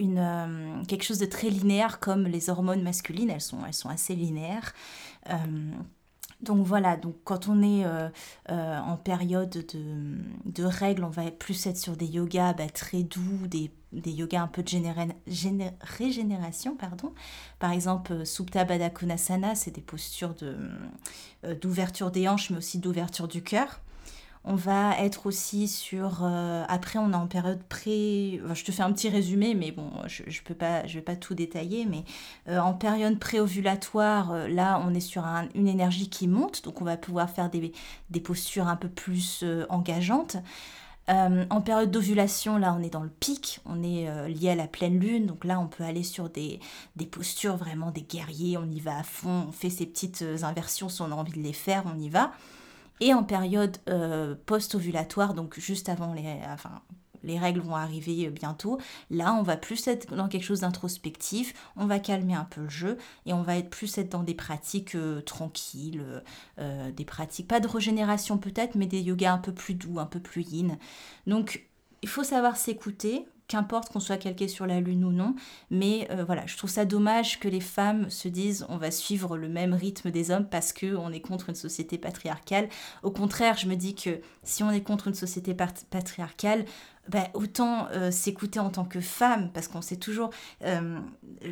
quelque 0.87 1.03
chose 1.03 1.19
de 1.19 1.27
très 1.27 1.51
linéaire 1.51 1.99
comme 1.99 2.29
les 2.29 2.49
hormones 2.49 2.83
masculines. 2.83 3.31
Elles 3.31 3.41
sont, 3.41 3.59
elles 3.67 3.75
sont 3.75 3.89
assez 3.89 4.15
linéaires. 4.15 4.73
Donc 6.41 6.65
voilà, 6.65 6.97
donc 6.97 7.17
quand 7.25 7.49
on 7.49 7.61
est 7.61 7.85
en 8.49 8.97
période 8.99 9.51
de, 9.51 9.67
de, 10.45 10.63
règles, 10.63 11.03
on 11.03 11.11
va 11.11 11.29
plus 11.33 11.67
être 11.67 11.77
sur 11.77 11.97
des 11.97 12.07
yogas 12.07 12.53
bah, 12.53 12.69
très 12.69 13.03
doux, 13.03 13.49
des, 13.49 13.73
des 13.93 14.13
yogas 14.13 14.43
un 14.43 14.47
peu 14.49 14.63
de 14.63 14.71
régénération. 15.81 16.77
Pardon. 16.77 17.13
Par 17.59 17.73
exemple, 17.73 18.13
euh, 18.13 18.25
Supta 18.25 18.65
Baddha 18.65 18.91
Konasana, 18.91 19.55
c'est 19.55 19.71
des 19.71 19.81
postures 19.81 20.35
d'ouverture 21.61 22.11
des 22.11 22.29
hanches, 22.29 22.51
mais 22.51 22.59
aussi 22.59 22.79
d'ouverture 22.79 23.29
du 23.29 23.43
cœur. 23.43 23.81
On 24.43 24.55
va 24.55 24.99
être 24.99 25.27
aussi 25.27 25.69
sur. 25.69 26.21
Euh, 26.23 26.65
après, 26.67 26.99
on 26.99 27.13
est 27.13 27.17
en 27.17 27.27
période 27.27 27.63
pré. 27.65 28.41
je 28.55 28.65
te 28.65 28.73
fais 28.73 28.83
un 28.83 28.91
petit 28.93 29.11
résumé, 29.11 29.55
mais 29.55 29.71
bon, 29.71 29.91
je 30.07 30.23
ne 30.23 30.55
pas, 30.55 30.87
je 30.87 30.95
vais 30.95 31.03
pas 31.03 31.15
tout 31.15 31.35
détailler. 31.35 31.85
Mais 31.85 32.05
euh, 32.49 32.59
en 32.59 32.73
période 32.73 33.19
préovulatoire, 33.19 34.33
euh, 34.33 34.49
là, 34.49 34.83
on 34.87 34.95
est 34.95 35.01
sur 35.01 35.25
une 35.55 35.69
énergie 35.69 36.09
qui 36.09 36.27
monte, 36.27 36.65
donc 36.65 36.81
on 36.81 36.87
va 36.87 36.97
pouvoir 36.97 37.29
faire 37.29 37.51
des, 37.51 37.73
des 38.09 38.21
postures 38.21 38.67
un 38.69 38.77
peu 38.77 38.89
plus 38.89 39.45
engageantes. 39.69 40.39
En 41.09 41.61
période 41.61 41.91
d'ovulation, 41.91 42.57
là, 42.57 42.73
on 42.79 42.83
est 42.83 42.91
dans 42.91 43.03
le 43.03 43.11
pic, 43.11 43.61
on 43.67 43.83
est 43.83 44.29
lié 44.29 44.51
à 44.51 44.55
la 44.55 44.69
pleine 44.69 45.01
lune, 45.01 45.27
donc 45.27 45.45
là, 45.45 45.59
on 45.59 45.67
peut 45.67 45.83
aller 45.83 46.05
sur 46.05 46.29
des, 46.29 46.61
postures 47.11 47.57
vraiment 47.57 47.91
des 47.91 48.03
guerriers, 48.03 48.57
on 48.57 48.71
y 48.71 48.79
va 48.79 48.99
à 48.99 49.03
fond, 49.03 49.47
on 49.49 49.53
fait 49.53 49.71
ces 49.71 49.87
petites 49.87 50.25
inversions 50.43 50.89
si 50.89 51.03
on 51.03 51.11
a 51.11 51.15
envie 51.15 51.33
de 51.33 51.43
les 51.43 51.53
faire, 51.53 51.83
on 51.93 51.99
y 51.99 52.09
va. 52.09 52.31
Et 53.01 53.15
en 53.15 53.25
période 53.25 53.79
euh, 53.89 54.35
post-ovulatoire, 54.47 55.35
donc 55.35 55.59
juste 55.59 55.89
avant 55.89 56.13
les, 56.13 56.39
enfin, 56.53 56.83
les 57.23 57.39
règles 57.39 57.61
vont 57.61 57.77
arriver 57.77 58.27
euh, 58.27 58.31
bientôt, 58.31 58.79
là 59.11 59.35
on 59.35 59.43
va 59.43 59.57
plus 59.57 59.87
être 59.89 60.15
dans 60.15 60.29
quelque 60.29 60.45
chose 60.45 60.61
d'introspectif, 60.61 61.55
on 61.77 61.87
va 61.87 61.99
calmer 61.99 62.35
un 62.35 62.45
peu 62.45 62.63
le 62.63 62.69
jeu 62.69 62.99
et 63.27 63.33
on 63.33 63.43
va 63.43 63.57
être 63.57 63.71
plus 63.71 63.99
être 63.99 64.11
dans 64.11 64.23
des 64.23 64.35
pratiques 64.35 64.95
euh, 64.95 65.21
tranquilles, 65.21 66.03
des 66.59 67.05
pratiques, 67.05 67.49
pas 67.49 67.61
de 67.61 67.67
régénération 67.67 68.39
peut-être, 68.39 68.75
mais 68.75 68.87
des 68.87 69.01
yogas 69.01 69.33
un 69.33 69.39
peu 69.39 69.53
plus 69.53 69.75
doux, 69.75 69.99
un 69.99 70.07
peu 70.07 70.21
plus 70.21 70.43
yin. 70.43 70.79
Donc 71.27 71.67
il 72.03 72.09
faut 72.09 72.25
savoir 72.25 72.57
s'écouter 72.57 73.27
qu'importe 73.51 73.93
qu'on 73.93 73.99
soit 73.99 74.17
calqué 74.17 74.47
sur 74.47 74.65
la 74.65 74.81
lune 74.81 75.05
ou 75.05 75.11
non, 75.11 75.35
mais 75.71 76.07
euh, 76.13 76.23
voilà, 76.25 76.47
je 76.47 76.57
trouve 76.57 76.71
ça 76.71 76.85
dommage 76.85 77.41
que 77.41 77.49
les 77.49 77.61
femmes 77.61 78.09
se 78.09 78.29
disent 78.29 78.65
on 78.69 78.77
va 78.77 78.93
suivre 78.93 79.37
le 79.37 79.49
même 79.49 79.75
rythme 79.75 80.13
des 80.13 80.31
hommes 80.31 80.47
parce 80.49 80.73
que 80.73 80.95
on 80.95 81.11
est 81.11 81.21
contre 81.21 81.49
une 81.49 81.57
société 81.57 81.99
patriarcale. 81.99 82.69
Au 83.03 83.11
contraire, 83.11 83.57
je 83.57 83.67
me 83.67 83.75
dis 83.75 83.97
que 83.97 84.21
si 84.45 84.63
on 84.63 84.71
est 84.71 84.83
contre 84.83 85.09
une 85.09 85.15
société 85.15 85.53
patriarcale, 85.91 86.65
ben, 87.09 87.25
autant 87.35 87.89
euh, 87.89 88.13
s'écouter 88.13 88.61
en 88.61 88.71
tant 88.71 88.85
que 88.85 89.01
femme, 89.01 89.51
parce 89.53 89.67
qu'on 89.67 89.83
sait 89.83 89.97
toujours, 89.97 90.31
euh, 90.65 91.01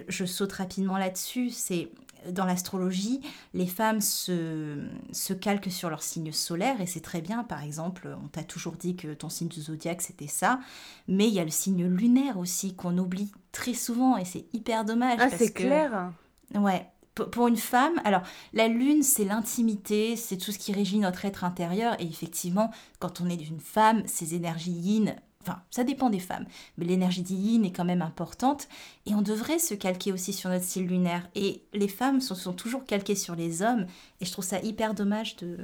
je 0.06 0.24
saute 0.24 0.52
rapidement 0.52 0.98
là-dessus, 0.98 1.50
c'est 1.50 1.90
dans 2.32 2.44
l'astrologie, 2.44 3.20
les 3.54 3.66
femmes 3.66 4.00
se, 4.00 4.86
se 5.12 5.32
calquent 5.32 5.70
sur 5.70 5.90
leur 5.90 6.02
signe 6.02 6.32
solaire 6.32 6.80
et 6.80 6.86
c'est 6.86 7.00
très 7.00 7.20
bien. 7.20 7.44
Par 7.44 7.62
exemple, 7.62 8.16
on 8.22 8.28
t'a 8.28 8.42
toujours 8.42 8.76
dit 8.76 8.96
que 8.96 9.14
ton 9.14 9.28
signe 9.28 9.48
du 9.48 9.60
zodiaque 9.60 10.02
c'était 10.02 10.26
ça, 10.26 10.60
mais 11.06 11.28
il 11.28 11.34
y 11.34 11.40
a 11.40 11.44
le 11.44 11.50
signe 11.50 11.86
lunaire 11.86 12.38
aussi 12.38 12.74
qu'on 12.74 12.96
oublie 12.98 13.30
très 13.52 13.74
souvent 13.74 14.16
et 14.16 14.24
c'est 14.24 14.46
hyper 14.52 14.84
dommage. 14.84 15.18
Ah, 15.20 15.30
c'est 15.30 15.52
clair. 15.52 16.12
Ouais. 16.54 16.86
Pour 17.32 17.48
une 17.48 17.56
femme, 17.56 18.00
alors 18.04 18.22
la 18.52 18.68
lune 18.68 19.02
c'est 19.02 19.24
l'intimité, 19.24 20.14
c'est 20.14 20.36
tout 20.36 20.52
ce 20.52 20.58
qui 20.58 20.72
régit 20.72 21.00
notre 21.00 21.24
être 21.24 21.42
intérieur 21.42 22.00
et 22.00 22.04
effectivement 22.04 22.70
quand 23.00 23.20
on 23.20 23.28
est 23.28 23.34
une 23.34 23.58
femme, 23.58 24.02
ces 24.06 24.36
énergies 24.36 24.70
yin 24.70 25.16
Enfin, 25.48 25.62
ça 25.70 25.84
dépend 25.84 26.10
des 26.10 26.18
femmes, 26.18 26.44
mais 26.76 26.84
l'énergie 26.84 27.22
yin 27.22 27.64
est 27.64 27.72
quand 27.72 27.84
même 27.84 28.02
importante 28.02 28.68
et 29.06 29.14
on 29.14 29.22
devrait 29.22 29.58
se 29.58 29.74
calquer 29.74 30.12
aussi 30.12 30.32
sur 30.32 30.50
notre 30.50 30.64
style 30.64 30.86
lunaire. 30.86 31.28
Et 31.34 31.62
les 31.72 31.88
femmes 31.88 32.20
sont, 32.20 32.34
sont 32.34 32.52
toujours 32.52 32.84
calquées 32.84 33.14
sur 33.14 33.34
les 33.34 33.62
hommes 33.62 33.86
et 34.20 34.26
je 34.26 34.32
trouve 34.32 34.44
ça 34.44 34.60
hyper 34.60 34.92
dommage 34.94 35.36
de, 35.36 35.56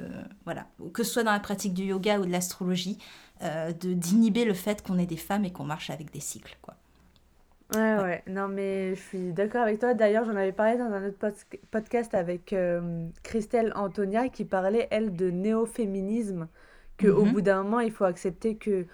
voilà, 0.43 0.65
que 0.93 1.03
ce 1.03 1.11
soit 1.11 1.23
dans 1.23 1.31
la 1.31 1.39
pratique 1.39 1.73
du 1.73 1.83
yoga 1.83 2.19
ou 2.19 2.25
de 2.25 2.31
l'astrologie, 2.31 2.97
euh, 3.43 3.71
de 3.73 3.93
d'inhiber 3.93 4.45
le 4.45 4.53
fait 4.53 4.81
qu'on 4.81 4.97
est 4.97 5.05
des 5.05 5.17
femmes 5.17 5.45
et 5.45 5.51
qu'on 5.51 5.65
marche 5.65 5.89
avec 5.89 6.11
des 6.11 6.19
cycles, 6.19 6.57
quoi. 6.61 6.75
Ouais, 7.73 7.95
ouais, 7.97 8.23
non, 8.27 8.47
mais 8.47 8.93
je 8.93 9.01
suis 9.01 9.33
d'accord 9.33 9.63
avec 9.63 9.79
toi. 9.79 9.95
D'ailleurs, 9.95 10.23
j'en 10.23 10.35
avais 10.35 10.51
parlé 10.51 10.77
dans 10.77 10.85
un 10.85 11.07
autre 11.07 11.17
podcast 11.71 12.13
avec 12.13 12.53
euh, 12.53 13.07
Christelle 13.23 13.73
Antonia 13.75 14.29
qui 14.29 14.45
parlait, 14.45 14.87
elle, 14.91 15.15
de 15.15 15.31
néo-féminisme, 15.31 16.47
qu'au 16.99 17.07
au 17.07 17.25
mhm. 17.25 17.31
bout 17.31 17.41
d'un 17.41 17.63
moment, 17.63 17.79
il 17.79 17.91
faut 17.91 18.03
accepter 18.03 18.55
que 18.55 18.85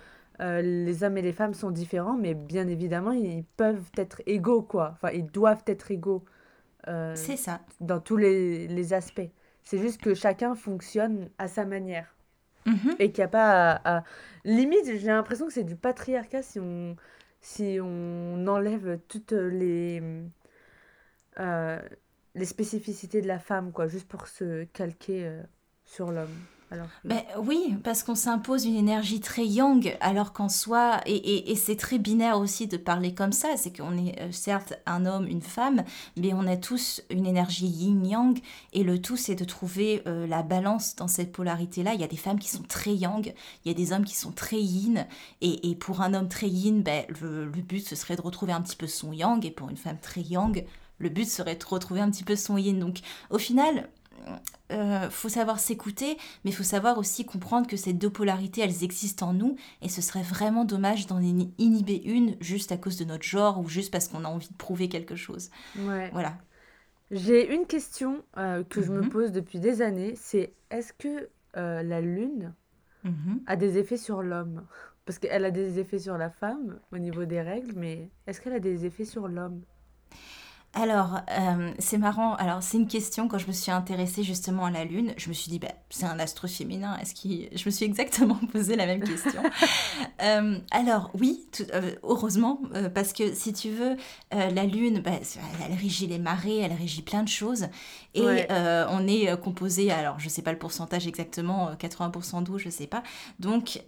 euh, 0.42 0.62
les 0.62 1.04
hommes 1.04 1.18
et 1.18 1.22
les 1.22 1.34
femmes 1.34 1.54
sont 1.54 1.70
différents, 1.72 2.18
mais 2.18 2.34
bien 2.34 2.68
évidemment, 2.68 3.12
ils 3.12 3.44
peuvent 3.44 3.92
être 3.98 4.22
égaux, 4.26 4.64
quoi. 4.64 4.90
Enfin, 4.94 5.12
ils 5.12 5.28
doivent 5.28 5.64
être 5.68 5.92
égaux. 5.92 6.26
Euh, 6.88 7.14
c'est 7.16 7.38
ça. 7.38 7.62
Dans 7.80 8.00
tous 8.00 8.18
les, 8.18 8.68
les 8.68 8.94
aspects. 8.94 9.30
C'est 9.64 9.78
juste 9.78 10.02
que 10.02 10.16
chacun 10.16 10.56
fonctionne 10.56 11.30
à 11.38 11.48
sa 11.48 11.66
manière. 11.66 12.16
Mhm. 12.66 12.96
Et 12.98 13.12
qu'il 13.12 13.22
n'y 13.22 13.26
a 13.26 13.30
pas 13.30 13.82
à, 13.84 14.04
Limite, 14.44 14.86
j'ai 14.86 15.08
l'impression 15.08 15.46
que 15.46 15.54
c'est 15.54 15.64
du 15.64 15.76
patriarcat 15.76 16.42
si 16.42 16.60
on, 16.60 16.96
si 17.40 17.78
on 17.80 18.48
enlève 18.48 19.00
toutes 19.08 19.34
les, 19.34 20.02
euh, 21.40 21.80
les 22.34 22.46
spécificités 22.46 23.22
de 23.22 23.28
la 23.28 23.40
femme, 23.40 23.72
quoi, 23.72 23.88
juste 23.88 24.08
pour 24.08 24.28
se 24.28 24.64
calquer 24.66 25.40
sur 25.86 26.12
l'homme. 26.12 26.36
Ben, 27.04 27.22
oui, 27.38 27.76
parce 27.84 28.04
qu'on 28.04 28.16
s'impose 28.16 28.66
une 28.66 28.76
énergie 28.76 29.20
très 29.20 29.46
yang, 29.46 29.98
alors 30.00 30.32
qu'en 30.32 30.48
soi, 30.48 31.02
et, 31.06 31.52
et, 31.52 31.56
c'est 31.56 31.76
très 31.76 32.00
binaire 32.00 32.40
aussi 32.40 32.68
de 32.68 32.78
parler 32.78 33.14
comme 33.14 33.34
ça, 33.34 33.58
c'est 33.58 33.76
qu'on 33.76 33.98
est 33.98 34.20
euh, 34.22 34.32
certes 34.32 34.74
un 34.86 35.06
homme, 35.06 35.28
une 35.28 35.42
femme, 35.42 35.84
mais 36.16 36.34
on 36.34 36.48
a 36.48 36.56
tous 36.56 37.02
une 37.10 37.26
énergie 37.26 37.68
yin-yang, 37.68 38.40
et 38.72 38.84
le 38.84 39.02
tout 39.02 39.18
c'est 39.18 39.36
de 39.36 39.44
trouver 39.44 40.02
euh, 40.08 40.26
la 40.28 40.44
balance 40.44 40.96
dans 40.96 41.10
cette 41.10 41.34
polarité-là. 41.34 41.94
Il 41.94 42.00
y 42.00 42.06
a 42.06 42.08
des 42.08 42.16
femmes 42.16 42.40
qui 42.40 42.50
sont 42.50 42.64
très 42.64 42.94
yang, 42.94 43.34
il 43.66 43.68
y 43.68 43.72
a 43.72 43.76
des 43.76 43.92
hommes 43.92 44.06
qui 44.06 44.16
sont 44.16 44.32
très 44.32 44.62
yin, 44.62 45.06
et, 45.42 45.70
et 45.70 45.76
pour 45.76 46.02
un 46.02 46.14
homme 46.14 46.30
très 46.30 46.48
yin, 46.48 46.84
ben, 46.84 47.04
le, 47.22 47.46
le 47.46 47.62
but 47.62 47.86
ce 47.86 47.96
serait 47.96 48.16
de 48.16 48.22
retrouver 48.22 48.54
un 48.54 48.62
petit 48.62 48.78
peu 48.78 48.88
son 48.88 49.12
yang, 49.12 49.46
et 49.46 49.52
pour 49.52 49.70
une 49.70 49.78
femme 49.78 50.00
très 50.02 50.22
yang, 50.22 50.64
le 51.00 51.10
but 51.10 51.26
serait 51.26 51.56
de 51.56 51.66
retrouver 51.66 52.00
un 52.00 52.12
petit 52.12 52.24
peu 52.24 52.36
son 52.36 52.58
yin. 52.58 52.80
Donc 52.80 53.00
au 53.30 53.40
final, 53.40 53.90
euh, 54.72 55.10
faut 55.10 55.30
savoir 55.30 55.60
s'écouter, 55.60 56.18
mais 56.44 56.52
il 56.52 56.54
faut 56.54 56.64
savoir 56.64 56.98
aussi 56.98 57.26
comprendre 57.26 57.68
que 57.68 57.78
ces 57.78 57.94
deux 57.94 58.10
polarités, 58.10 58.62
elles 58.62 58.84
existent 58.84 59.30
en 59.30 59.34
nous, 59.34 59.56
et 59.82 59.90
ce 59.90 60.02
serait 60.02 60.24
vraiment 60.24 60.66
dommage 60.66 61.08
d'en 61.08 61.20
inhiber 61.20 62.02
une 62.06 62.36
juste 62.40 62.72
à 62.72 62.78
cause 62.78 62.98
de 62.98 63.06
notre 63.06 63.24
genre 63.24 63.60
ou 63.60 63.68
juste 63.68 63.92
parce 63.92 64.08
qu'on 64.08 64.24
a 64.24 64.30
envie 64.30 64.50
de 64.50 64.58
prouver 64.58 64.88
quelque 64.90 65.16
chose. 65.16 65.50
Ouais. 65.78 66.10
Voilà. 66.14 66.38
J'ai 67.12 67.54
une 67.54 67.66
question 67.66 68.24
euh, 68.38 68.64
que 68.64 68.82
je 68.82 68.92
me 68.92 69.02
mhm. 69.02 69.10
pose 69.10 69.32
depuis 69.34 69.60
des 69.60 69.82
années, 69.82 70.14
c'est 70.16 70.54
est-ce 70.70 70.94
que 70.94 71.30
euh, 71.58 71.84
la 71.84 72.00
lune 72.00 72.54
mhm. 73.04 73.42
a 73.48 73.58
des 73.58 73.78
effets 73.78 73.98
sur 73.98 74.22
l'homme? 74.22 74.66
Parce 75.06 75.20
qu'elle 75.20 75.44
a 75.44 75.52
des 75.52 75.80
effets 75.80 76.00
sur 76.00 76.18
la 76.18 76.30
femme 76.30 76.80
au 76.94 76.98
niveau 76.98 77.26
des 77.26 77.42
règles, 77.42 77.74
mais 77.76 78.10
est-ce 78.28 78.40
qu'elle 78.40 78.54
a 78.54 78.60
des 78.60 78.86
effets 78.86 79.04
sur 79.04 79.28
l'homme? 79.28 79.62
Alors, 80.74 81.20
euh, 81.30 81.74
c'est 81.80 81.98
marrant. 81.98 82.36
Alors, 82.36 82.64
c'est 82.64 82.78
une 82.78 82.88
question, 82.88 83.28
quand 83.28 83.38
je 83.38 83.48
me 83.48 83.52
suis 83.52 83.72
intéressée 83.72 84.24
justement 84.24 84.66
à 84.66 84.72
la 84.72 84.86
Lune, 84.86 85.14
je 85.18 85.28
me 85.28 85.34
suis 85.34 85.52
dit, 85.52 85.60
bah, 85.60 85.74
c'est 85.90 86.06
un 86.06 86.18
astre 86.18 86.48
féminin. 86.48 86.98
Est-ce 87.02 87.14
qu'il... 87.14 87.50
Je 87.56 87.66
me 87.66 87.72
suis 87.72 87.86
exactement 87.86 88.40
posé 88.52 88.76
la 88.76 88.86
même 88.86 89.04
question. 89.04 89.42
Euh, 90.24 90.60
alors, 90.70 91.10
oui, 91.20 91.48
euh, 91.74 91.96
heureusement, 92.04 92.62
parce 92.94 93.12
que 93.12 93.34
si 93.34 93.54
tu 93.54 93.72
veux, 93.72 93.98
la 94.32 94.66
Lune, 94.66 95.00
bah, 95.00 95.12
elle 95.66 95.76
régit 95.76 96.06
les 96.06 96.20
marées, 96.20 96.60
elle 96.60 96.74
régit 96.74 97.02
plein 97.02 97.24
de 97.24 97.28
choses. 97.28 97.66
Et 98.14 98.22
on 98.22 99.08
est 99.08 99.36
composé, 99.42 99.92
alors, 99.92 100.20
je 100.20 100.26
ne 100.26 100.30
sais 100.30 100.44
pas 100.44 100.52
le 100.52 100.60
pourcentage 100.60 101.08
exactement, 101.08 101.72
80% 101.74 102.44
d'eau, 102.44 102.60
je 102.60 102.68
ne 102.68 102.72
sais 102.72 102.86
pas. 102.86 103.02
Donc, 103.40 103.82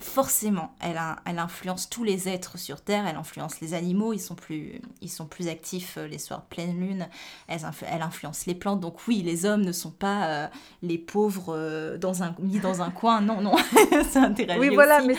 forcément, 0.00 0.74
elle, 0.80 1.00
elle, 1.24 1.38
influence 1.38 1.88
tous 1.88 2.04
les 2.04 2.28
êtres 2.28 2.58
sur 2.58 2.80
Terre, 2.80 3.06
elle 3.06 3.16
influence 3.16 3.60
les 3.60 3.74
animaux, 3.74 4.12
ils 4.12 4.20
sont 4.20 4.34
plus, 4.34 4.80
ils 5.00 5.10
sont 5.10 5.26
plus 5.26 5.48
actifs 5.48 5.98
euh, 5.98 6.06
les 6.06 6.18
soirs 6.18 6.40
de 6.40 6.54
pleine 6.54 6.78
lune, 6.78 7.08
elle, 7.48 7.60
elle, 7.90 8.02
influence 8.02 8.46
les 8.46 8.54
plantes. 8.54 8.80
Donc 8.80 9.06
oui, 9.06 9.22
les 9.22 9.44
hommes 9.44 9.62
ne 9.62 9.72
sont 9.72 9.90
pas 9.90 10.26
euh, 10.26 10.46
les 10.82 10.98
pauvres 10.98 11.54
euh, 11.54 11.98
dans 11.98 12.22
un, 12.22 12.34
mis 12.38 12.58
dans 12.58 12.82
un 12.82 12.90
coin, 12.90 13.20
non, 13.20 13.40
non, 13.40 13.56
c'est 14.10 14.18
intéressant. 14.18 14.60
Oui, 14.60 14.70
voilà, 14.74 15.02
mais 15.02 15.16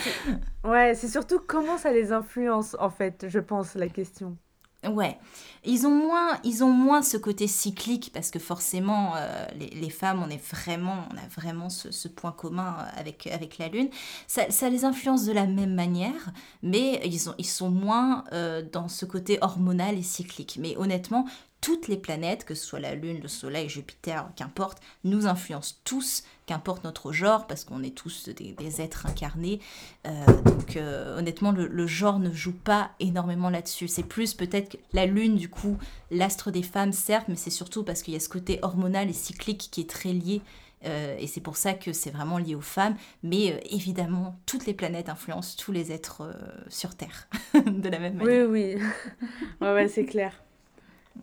ouais, 0.63 0.95
c'est 0.95 1.09
surtout 1.09 1.39
comment 1.45 1.77
ça 1.77 1.91
les 1.91 2.11
influence, 2.11 2.75
en 2.79 2.89
fait, 2.89 3.25
je 3.27 3.39
pense, 3.39 3.75
la 3.75 3.89
question. 3.89 4.37
Ouais, 4.85 5.17
ils 5.65 5.87
ont 5.87 5.91
moins, 5.91 6.39
ils 6.43 6.63
ont 6.63 6.71
moins 6.71 7.01
ce 7.01 7.17
côté 7.17 7.47
cyclique 7.47 8.11
parce 8.13 8.29
que 8.29 8.37
forcément, 8.37 9.15
euh, 9.15 9.45
les, 9.55 9.89
femmes, 9.89 10.21
on 10.23 10.29
est 10.29 10.41
vraiment, 10.51 11.05
on 11.11 11.17
a 11.17 11.27
vraiment 11.35 11.69
ce, 11.69 12.07
point 12.07 12.31
commun 12.31 12.77
avec, 12.95 13.25
avec 13.27 13.57
la 13.57 13.67
lune. 13.67 13.89
Ça, 14.27 14.49
ça, 14.51 14.69
les 14.69 14.85
influence 14.85 15.25
de 15.25 15.31
la 15.31 15.47
même 15.47 15.73
manière, 15.73 16.31
mais 16.61 17.01
ils, 17.03 17.27
ont, 17.29 17.33
ils 17.39 17.45
sont 17.45 17.71
moins 17.71 18.23
euh, 18.33 18.61
dans 18.71 18.87
ce 18.87 19.05
côté 19.05 19.39
hormonal 19.41 19.97
et 19.97 20.03
cyclique. 20.03 20.57
Mais 20.61 20.77
honnêtement, 20.77 21.25
toutes 21.59 21.87
les 21.87 21.97
planètes, 21.97 22.45
que 22.45 22.55
ce 22.55 22.65
soit 22.65 22.79
la 22.79 22.95
Lune, 22.95 23.19
le 23.21 23.27
Soleil, 23.27 23.67
Jupiter, 23.67 24.29
qu'importe, 24.35 24.79
nous 25.03 25.25
influencent 25.25 25.75
tous, 25.83 26.23
qu'importe 26.47 26.83
notre 26.85 27.11
genre, 27.11 27.45
parce 27.45 27.63
qu'on 27.65 27.83
est 27.83 27.95
tous 27.95 28.29
des, 28.29 28.81
êtres 28.81 29.05
incarnés. 29.05 29.59
Euh, 30.07 30.25
donc 30.43 30.77
euh, 30.77 31.19
honnêtement, 31.19 31.51
le, 31.51 31.87
genre 31.87 32.19
ne 32.19 32.31
joue 32.31 32.53
pas 32.53 32.91
énormément 32.99 33.49
là-dessus. 33.49 33.87
C'est 33.87 34.03
plus 34.03 34.33
peut-être 34.33 34.79
la 34.93 35.05
Lune, 35.05 35.35
du 35.35 35.49
coup, 35.49 35.77
l'astre 36.09 36.49
des 36.49 36.63
femmes, 36.63 36.93
certes, 36.93 37.25
mais 37.27 37.35
c'est 37.35 37.51
surtout 37.51 37.83
parce 37.83 38.01
qu'il 38.01 38.13
y 38.13 38.17
a 38.17 38.19
ce 38.19 38.29
côté 38.29 38.59
hormonal 38.61 39.09
et 39.09 39.13
cyclique 39.13 39.67
qui 39.69 39.81
est 39.81 39.89
très 39.89 40.13
lié. 40.13 40.41
Euh, 40.85 41.17
et 41.19 41.27
c'est 41.27 41.41
pour 41.41 41.57
ça 41.57 41.73
que 41.73 41.91
c'est 41.91 42.11
vraiment 42.11 42.37
lié 42.37 42.55
aux 42.55 42.61
femmes. 42.61 42.95
Mais 43.23 43.61
évidemment, 43.69 44.39
toutes 44.45 44.65
les 44.65 44.73
planètes 44.73 45.09
influencent 45.09 45.57
tous 45.57 45.73
les 45.73 45.91
êtres 45.91 46.33
sur 46.69 46.95
Terre 46.95 47.27
de 47.53 47.89
la 47.89 47.99
même 47.99 48.15
manière. 48.15 48.49
Oui, 48.49 48.77
oui. 48.77 48.81
ouais, 49.61 49.73
ouais 49.73 49.87
c'est 49.89 50.05
clair. 50.05 50.33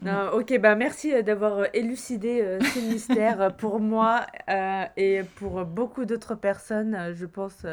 Non, 0.03 0.31
ok, 0.33 0.59
bah 0.61 0.75
merci 0.75 1.13
euh, 1.13 1.23
d'avoir 1.23 1.59
euh, 1.59 1.65
élucidé 1.73 2.41
euh, 2.43 2.61
ce 2.61 2.79
mystère 2.93 3.55
pour 3.57 3.81
moi 3.81 4.27
et 4.97 5.23
pour 5.37 5.65
beaucoup 5.65 6.05
d'autres 6.05 6.35
personnes, 6.35 7.13
je 7.15 7.27
pense, 7.27 7.67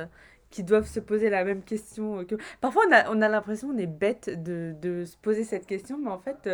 qui 0.50 0.64
doivent 0.64 0.88
se 0.88 1.00
poser 1.00 1.30
la 1.30 1.44
même 1.44 1.62
question. 1.62 2.26
Que... 2.26 2.36
Parfois, 2.60 2.84
on 2.90 2.94
a, 2.94 3.10
on 3.12 3.22
a 3.22 3.30
l'impression 3.30 3.70
qu'on 3.70 3.78
est 3.78 3.88
bête 3.88 4.30
de, 4.44 4.76
de, 4.82 5.06
se 5.06 5.18
poser 5.18 5.44
cette 5.44 5.66
question, 5.66 5.98
mais 5.98 6.12
en 6.12 6.20
fait, 6.20 6.50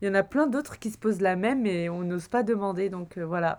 il 0.00 0.08
y 0.08 0.10
en 0.10 0.14
a 0.14 0.22
plein 0.22 0.46
d'autres 0.46 0.78
qui 0.78 0.90
se 0.90 0.98
posent 0.98 1.20
la 1.20 1.36
même 1.36 1.66
et 1.66 1.88
on 1.88 2.02
n'ose 2.02 2.28
pas 2.28 2.42
demander. 2.42 2.88
Donc 2.88 3.18
voilà, 3.18 3.58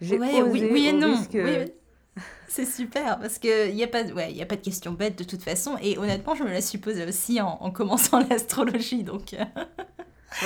j'ai 0.00 0.18
ouais, 0.18 0.42
oui, 0.42 0.68
oui, 0.70 0.86
et 0.88 0.92
non. 0.92 1.14
Oui, 1.34 1.72
C'est 2.48 2.64
super 2.64 3.18
parce 3.20 3.38
qu'il 3.38 3.74
n'y 3.74 3.84
a, 3.84 3.88
pas, 3.88 4.02
ouais, 4.04 4.32
y 4.32 4.42
a 4.42 4.46
pas 4.46 4.56
de 4.56 4.62
question 4.62 4.92
bête 4.92 5.16
de 5.18 5.24
toute 5.24 5.42
façon. 5.42 5.76
Et 5.82 5.98
honnêtement, 5.98 6.34
je 6.34 6.42
me 6.42 6.50
la 6.50 6.60
suis 6.60 6.78
posée 6.78 7.06
aussi 7.06 7.40
en, 7.40 7.58
en 7.60 7.70
commençant 7.70 8.20
l'astrologie. 8.30 9.04
Donc. 9.04 9.34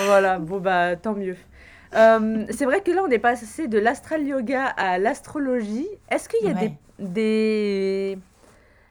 Voilà, 0.07 0.39
bon 0.39 0.61
bah 0.61 0.97
tant 0.97 1.15
mieux. 1.15 1.37
Euh, 1.95 2.47
c'est 2.51 2.65
vrai 2.65 2.81
que 2.81 2.91
là, 2.91 3.03
on 3.05 3.11
est 3.11 3.19
passé 3.19 3.69
de 3.69 3.79
l'astral 3.79 4.27
yoga 4.27 4.65
à 4.65 4.99
l'astrologie. 4.99 5.89
Est-ce 6.11 6.29
qu'il 6.29 6.47
y 6.47 6.51
a 6.51 6.55
des, 6.55 6.73
des, 6.99 8.19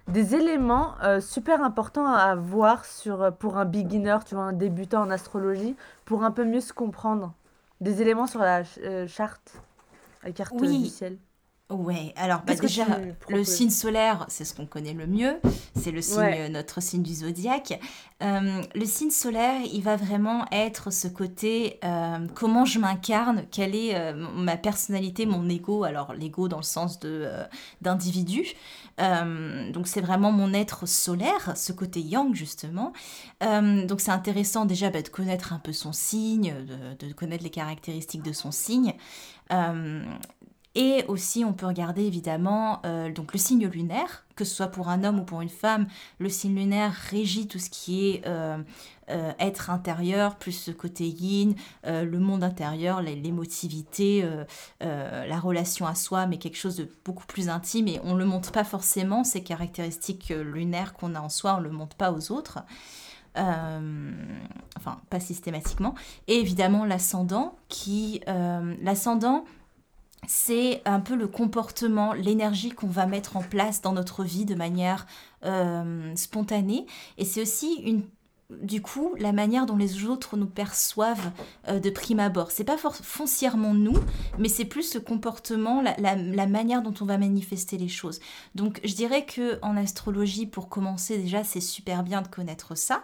des, 0.07 0.35
éléments 0.35 0.93
euh, 1.03 1.19
super 1.19 1.63
importants 1.63 2.05
à 2.05 2.35
voir 2.35 2.85
sur, 2.85 3.33
pour 3.39 3.57
un 3.57 3.65
beginner, 3.65 4.17
tu 4.25 4.35
vois, 4.35 4.43
un 4.43 4.53
débutant 4.53 5.01
en 5.01 5.09
astrologie, 5.09 5.75
pour 6.05 6.23
un 6.23 6.31
peu 6.31 6.45
mieux 6.45 6.61
se 6.61 6.73
comprendre? 6.73 7.33
Des 7.79 8.03
éléments 8.03 8.27
sur 8.27 8.41
la 8.41 8.61
euh, 8.83 9.07
charte, 9.07 9.53
la 10.23 10.31
carte 10.31 10.55
du 10.55 10.85
ciel 10.85 11.17
Ouais, 11.71 12.13
alors 12.17 12.41
bah, 12.45 12.55
déjà, 12.55 12.85
le 13.29 13.43
signe 13.45 13.69
solaire, 13.69 14.25
c'est 14.27 14.43
ce 14.43 14.53
qu'on 14.53 14.65
connaît 14.65 14.93
le 14.93 15.07
mieux, 15.07 15.39
c'est 15.75 15.91
le 15.91 16.01
signe, 16.01 16.47
notre 16.49 16.81
signe 16.81 17.01
du 17.01 17.13
zodiaque. 17.13 17.79
Euh, 18.21 18.61
le 18.75 18.85
signe 18.85 19.09
solaire, 19.09 19.61
il 19.71 19.81
va 19.81 19.95
vraiment 19.95 20.45
être 20.51 20.91
ce 20.91 21.07
côté, 21.07 21.79
euh, 21.83 22.27
comment 22.35 22.65
je 22.65 22.77
m'incarne, 22.77 23.45
quelle 23.51 23.73
est 23.73 23.95
euh, 23.95 24.13
ma 24.13 24.57
personnalité, 24.57 25.25
mon 25.25 25.47
ego, 25.49 25.83
alors 25.83 26.13
l'ego 26.13 26.47
dans 26.47 26.57
le 26.57 26.63
sens 26.63 26.99
de 26.99 27.29
d'individu. 27.81 28.45
donc 28.99 29.87
c'est 29.87 30.01
vraiment 30.01 30.31
mon 30.31 30.53
être 30.53 30.85
solaire, 30.85 31.53
ce 31.55 31.71
côté 31.71 32.01
yang 32.01 32.35
justement. 32.35 32.91
donc 33.41 34.01
c'est 34.01 34.11
intéressant 34.11 34.65
déjà 34.65 34.89
bah, 34.89 35.01
de 35.01 35.09
connaître 35.09 35.53
un 35.53 35.59
peu 35.59 35.73
son 35.73 35.93
signe, 35.93 36.53
de, 36.99 37.07
de, 37.07 37.13
connaître 37.13 37.43
les 37.43 37.49
caractéristiques 37.49 38.23
de 38.23 38.33
son 38.33 38.51
signe. 38.51 38.93
Et 40.73 41.03
aussi, 41.09 41.43
on 41.43 41.51
peut 41.51 41.65
regarder 41.65 42.03
évidemment 42.03 42.81
euh, 42.85 43.11
donc 43.11 43.33
le 43.33 43.39
signe 43.39 43.67
lunaire, 43.67 44.25
que 44.37 44.45
ce 44.45 44.55
soit 44.55 44.67
pour 44.67 44.87
un 44.87 45.03
homme 45.03 45.19
ou 45.19 45.23
pour 45.23 45.41
une 45.41 45.49
femme. 45.49 45.87
Le 46.17 46.29
signe 46.29 46.55
lunaire 46.55 46.93
régit 46.93 47.47
tout 47.47 47.59
ce 47.59 47.69
qui 47.69 48.07
est 48.07 48.25
euh, 48.25 48.57
euh, 49.09 49.33
être 49.37 49.69
intérieur, 49.69 50.37
plus 50.37 50.53
ce 50.53 50.71
côté 50.71 51.07
yin, 51.07 51.55
le 51.83 52.17
monde 52.19 52.43
intérieur, 52.43 53.01
l'émotivité, 53.01 54.25
la 54.79 55.39
relation 55.39 55.85
à 55.87 55.95
soi, 55.95 56.25
mais 56.25 56.37
quelque 56.37 56.57
chose 56.57 56.77
de 56.77 56.89
beaucoup 57.03 57.25
plus 57.25 57.49
intime. 57.49 57.89
Et 57.89 57.99
on 58.05 58.13
ne 58.13 58.19
le 58.19 58.25
montre 58.25 58.53
pas 58.53 58.63
forcément, 58.63 59.25
ces 59.25 59.43
caractéristiques 59.43 60.29
lunaires 60.29 60.93
qu'on 60.93 61.15
a 61.15 61.19
en 61.19 61.29
soi, 61.29 61.55
on 61.55 61.59
ne 61.59 61.65
le 61.65 61.71
montre 61.71 61.97
pas 61.97 62.13
aux 62.13 62.31
autres. 62.31 62.59
enfin, 63.35 65.01
pas 65.09 65.19
systématiquement. 65.19 65.95
Et 66.29 66.39
évidemment, 66.39 66.85
l'ascendant, 66.85 67.57
qui. 67.67 68.21
l'ascendant 68.81 69.43
c'est 70.27 70.81
un 70.85 70.99
peu 70.99 71.15
le 71.15 71.27
comportement, 71.27 72.13
l'énergie 72.13 72.69
qu'on 72.69 72.87
va 72.87 73.05
mettre 73.05 73.37
en 73.37 73.41
place 73.41 73.81
dans 73.81 73.93
notre 73.93 74.23
vie 74.23 74.45
de 74.45 74.55
manière 74.55 75.07
euh, 75.45 76.15
spontanée. 76.15 76.85
Et 77.17 77.25
c'est 77.25 77.41
aussi 77.41 77.75
une 77.83 78.03
du 78.61 78.81
coup, 78.81 79.15
la 79.17 79.31
manière 79.31 79.65
dont 79.65 79.77
les 79.77 80.05
autres 80.05 80.37
nous 80.37 80.47
perçoivent 80.47 81.31
euh, 81.67 81.79
de 81.79 81.89
prime 81.89 82.19
abord. 82.19 82.51
C'est 82.51 82.63
pas 82.63 82.77
foncièrement 82.77 83.73
nous, 83.73 83.97
mais 84.39 84.49
c'est 84.49 84.65
plus 84.65 84.83
ce 84.83 84.97
comportement, 84.97 85.81
la, 85.81 86.47
manière 86.47 86.81
dont 86.81 86.93
on 87.01 87.05
va 87.05 87.17
manifester 87.17 87.77
les 87.77 87.87
choses. 87.87 88.19
Donc, 88.55 88.81
je 88.83 88.93
dirais 88.93 89.25
que 89.25 89.57
en 89.61 89.77
astrologie, 89.77 90.45
pour 90.45 90.69
commencer, 90.69 91.17
déjà, 91.17 91.43
c'est 91.43 91.61
super 91.61 92.03
bien 92.03 92.21
de 92.21 92.27
connaître 92.27 92.75
ça. 92.75 93.03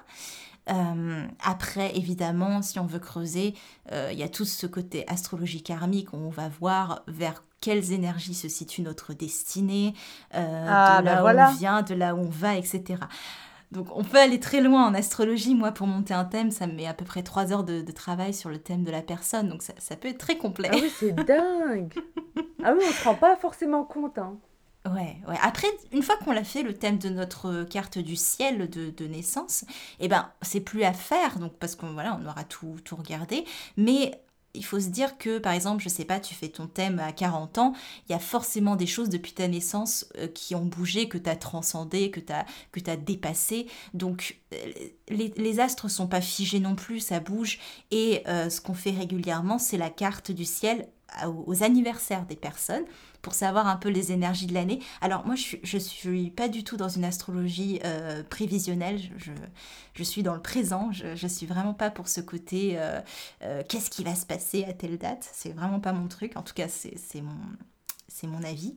Euh, 0.70 1.26
après, 1.44 1.96
évidemment, 1.96 2.62
si 2.62 2.80
on 2.80 2.86
veut 2.86 3.00
creuser, 3.00 3.54
euh, 3.92 4.10
il 4.12 4.20
y 4.20 4.24
a 4.24 4.30
tout 4.30 4.46
ce 4.46 4.68
côté 4.68 5.08
astrologie 5.08 5.64
karmique 5.64 6.14
où 6.14 6.18
on 6.18 6.30
va 6.30 6.50
voir 6.50 7.04
vers 7.08 7.44
quelles 7.62 7.92
énergies 7.92 8.34
se 8.34 8.50
situe 8.50 8.82
notre 8.82 9.14
destinée, 9.14 9.94
euh, 10.36 10.66
ah, 10.70 11.02
de 11.02 11.06
là 11.06 11.22
bah 11.22 11.34
où 11.34 11.54
on 11.54 11.58
vient, 11.58 11.82
de 11.82 11.94
là 11.96 12.16
où 12.16 12.20
on 12.20 12.30
va, 12.30 12.56
etc. 12.56 13.02
Donc 13.72 13.88
on 13.96 14.04
peut 14.04 14.18
aller 14.18 14.40
très 14.40 14.62
loin 14.62 14.86
en 14.86 14.94
astrologie. 14.94 15.56
Moi, 15.56 15.72
pour 15.72 15.88
monter 15.88 16.14
un 16.14 16.26
thème, 16.26 16.52
ça 16.52 16.68
me 16.68 16.74
met 16.74 16.88
à 16.88 16.94
peu 16.94 17.04
près 17.04 17.24
trois 17.24 17.52
heures 17.52 17.64
de, 17.64 17.82
travail 17.92 18.34
sur 18.34 18.50
le 18.50 18.60
thème 18.60 18.84
de 18.84 18.92
la 18.92 19.02
personne. 19.02 19.50
Donc 19.50 19.62
ça, 19.62 19.74
ça 19.78 19.96
peut 19.96 20.08
être 20.08 20.20
très 20.20 20.38
complet. 20.38 20.70
Ah 20.72 20.78
oui, 20.82 20.92
c'est 20.98 21.12
dingue 21.26 21.94
Ah 22.64 22.74
oui, 22.74 22.84
on 22.84 22.88
ne 22.88 22.94
se 22.94 23.04
rend 23.04 23.16
pas 23.16 23.36
forcément 23.36 23.84
compte. 23.84 24.18
Hein. 24.18 24.38
Ouais, 24.94 25.18
ouais. 25.28 25.38
Après, 25.42 25.68
une 25.92 26.04
fois 26.04 26.18
qu'on 26.18 26.32
l'a 26.32 26.44
fait, 26.44 26.64
le 26.64 26.74
thème 26.74 26.98
de 26.98 27.10
notre 27.10 27.64
carte 27.64 27.98
du 27.98 28.16
ciel 28.16 28.70
de, 28.70 29.08
naissance, 29.08 29.66
eh 30.00 30.08
ben, 30.08 30.32
c'est 30.42 30.62
plus 30.62 30.84
à 30.84 30.94
faire, 30.94 31.40
donc 31.40 31.54
parce 31.58 31.76
qu'on 31.76 31.94
voilà, 31.94 32.20
on 32.22 32.26
aura 32.28 32.44
tout, 32.44 32.78
tout 32.84 32.96
regardé. 32.96 33.44
Mais 33.76 34.12
il 34.54 34.66
faut 34.66 34.80
se 34.80 34.88
dire 34.88 35.18
que, 35.18 35.40
par 35.40 35.54
exemple, 35.54 35.84
je 35.84 35.90
sais 35.90 36.06
pas, 36.06 36.20
tu 36.20 36.34
fais 36.34 36.50
ton 36.50 36.68
thème 36.68 37.00
à 37.00 37.12
40 37.12 37.58
ans, 37.60 37.74
il 38.08 38.12
y 38.12 38.16
a 38.16 38.20
forcément 38.20 38.76
des 38.76 38.88
choses 38.88 39.10
depuis 39.10 39.34
ta 39.34 39.48
naissance 39.48 40.06
euh, 40.18 40.28
qui 40.28 40.56
ont 40.56 40.66
bougé, 40.66 41.08
que 41.08 41.18
tu 41.18 41.30
as 41.30 41.36
transcendé, 41.36 42.12
que 42.12 42.20
tu 42.20 42.34
as, 42.34 42.46
que 42.72 42.80
as 42.90 42.98
dépassé. 42.98 43.68
Donc, 43.94 44.40
euh, 44.54 44.58
les, 45.10 45.34
les, 45.38 45.60
astres 45.60 45.90
sont 45.90 46.08
pas 46.08 46.22
figés 46.22 46.60
non 46.60 46.76
plus, 46.76 47.00
ça 47.00 47.20
bouge. 47.20 47.60
Et 47.92 48.24
euh, 48.28 48.50
ce 48.50 48.62
qu'on 48.62 48.74
fait 48.74 48.92
régulièrement, 48.92 49.60
c'est 49.60 49.78
la 49.78 49.90
carte 49.90 50.32
du 50.32 50.46
ciel 50.46 50.88
aux 51.46 51.64
anniversaires 51.64 52.26
des 52.26 52.36
personnes 52.36 52.84
pour 53.22 53.34
savoir 53.34 53.68
un 53.68 53.76
peu 53.76 53.90
les 53.90 54.12
énergies 54.12 54.48
de 54.48 54.54
l'année. 54.54 54.80
Alors 55.02 55.26
moi, 55.26 55.36
je 55.36 55.58
ne 55.76 55.82
suis 55.82 56.30
pas 56.32 56.48
du 56.48 56.64
tout 56.64 56.78
dans 56.78 56.90
une 56.90 57.04
astrologie 57.04 57.80
euh, 57.84 58.24
prévisionnelle, 58.24 59.02
je, 59.18 59.32
je, 59.94 60.04
suis 60.04 60.24
dans 60.24 60.36
le 60.36 60.42
présent, 60.42 60.92
je 60.92 61.22
ne 61.22 61.30
suis 61.30 61.46
vraiment 61.46 61.74
pas 61.74 61.90
pour 61.90 62.08
ce 62.08 62.22
côté 62.22 62.76
euh, 62.78 63.02
euh, 63.44 63.64
qu'est-ce 63.68 63.90
qui 63.90 64.04
va 64.04 64.16
se 64.16 64.26
passer 64.26 64.64
à 64.66 64.74
telle 64.74 64.98
date, 64.98 65.28
c'est 65.34 65.52
vraiment 65.52 65.80
pas 65.80 65.94
mon 65.94 66.08
truc, 66.08 66.38
en 66.38 66.42
tout 66.42 66.54
cas 66.54 66.68
c'est 66.68 67.22
mon 67.22 67.36
c'est 68.10 68.28
mon 68.28 68.42
avis. 68.42 68.76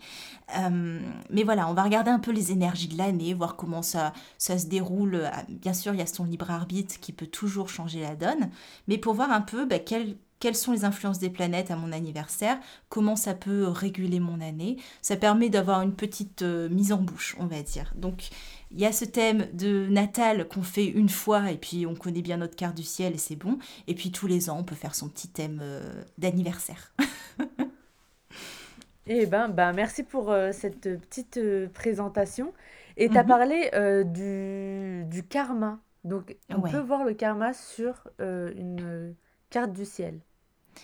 mais 1.31 1.45
voilà, 1.45 1.69
on 1.69 1.73
va 1.73 1.85
regarder 1.85 2.11
un 2.11 2.19
peu 2.19 2.33
les 2.33 2.53
énergies 2.53 2.89
de 2.89 2.99
l'année, 2.99 3.33
voir 3.33 3.57
comment 3.57 3.81
ça, 3.81 4.13
ça 4.37 4.59
se 4.59 4.67
déroule. 4.67 5.31
Bien 5.49 5.73
sûr, 5.73 5.95
il 5.95 6.01
y 6.01 6.03
a 6.03 6.07
son 6.07 6.25
libre 6.25 6.51
arbitre 6.51 6.99
qui 7.01 7.13
peut 7.13 7.29
toujours 7.29 7.71
changer 7.71 8.01
la 8.01 8.17
donne, 8.17 8.51
mais 8.87 8.99
pour 8.99 9.15
voir 9.15 9.31
un 9.31 9.41
peu 9.41 9.65
bah, 9.65 9.79
quel 9.79 10.17
quelles 10.41 10.57
sont 10.57 10.73
les 10.73 10.85
influences 10.85 11.19
des 11.19 11.29
planètes 11.29 11.71
à 11.71 11.77
mon 11.77 11.93
anniversaire, 11.93 12.59
comment 12.89 13.15
ça 13.15 13.35
peut 13.35 13.69
réguler 13.69 14.19
mon 14.21 14.41
année. 14.41 14.79
Ça 15.03 15.17
permet 15.17 15.51
d'avoir 15.51 15.83
une 15.83 15.95
petite 15.95 16.43
euh, 16.43 16.69
mise 16.71 16.93
en 16.93 16.97
bouche, 16.97 17.37
on 17.39 17.47
va 17.47 17.63
dire. 17.63 17.93
Donc 17.95 18.31
il 18.71 18.81
y 18.81 18.87
a 18.87 18.93
ce 18.93 19.05
thème 19.05 19.47
de 19.53 19.87
natal 19.89 20.49
qu'on 20.49 20.63
fait 20.63 20.87
une 20.87 21.11
fois 21.11 21.51
et 21.51 21.59
puis 21.59 21.87
on 21.87 21.95
connaît 21.95 22.23
bien 22.23 22.39
notre 22.39 22.57
carte 22.57 22.75
du 22.75 22.83
ciel 22.83 23.15
et 23.15 23.19
c'est 23.19 23.37
bon. 23.37 23.59
Et 23.87 23.95
puis 23.95 24.11
tous 24.11 24.27
les 24.27 24.49
ans, 24.49 24.59
on 24.59 24.65
peut 24.65 24.75
faire 24.75 24.95
son 24.95 25.09
petit 25.09 25.29
thème 25.29 25.61
euh, 25.63 26.03
d'anniversaire. 26.17 26.95
eh 29.07 29.27
ben, 29.27 29.49
ben, 29.49 29.75
merci 29.75 30.05
pour 30.05 30.33
euh, 30.33 30.53
cette 30.53 30.99
petite 31.01 31.39
présentation. 31.75 32.55
Et 32.97 33.11
tu 33.11 33.19
as 33.19 33.23
mhm. 33.23 33.29
parlé 33.29 33.71
du, 34.07 35.05
du, 35.07 35.23
karma. 35.23 35.79
Donc 36.05 36.37
on 36.51 36.61
peut 36.61 36.81
voir 36.81 37.05
le 37.05 37.15
karma 37.15 37.53
sur 37.55 38.09
une 38.19 39.15
carte 39.49 39.73
du 39.73 39.85
ciel. 39.85 40.21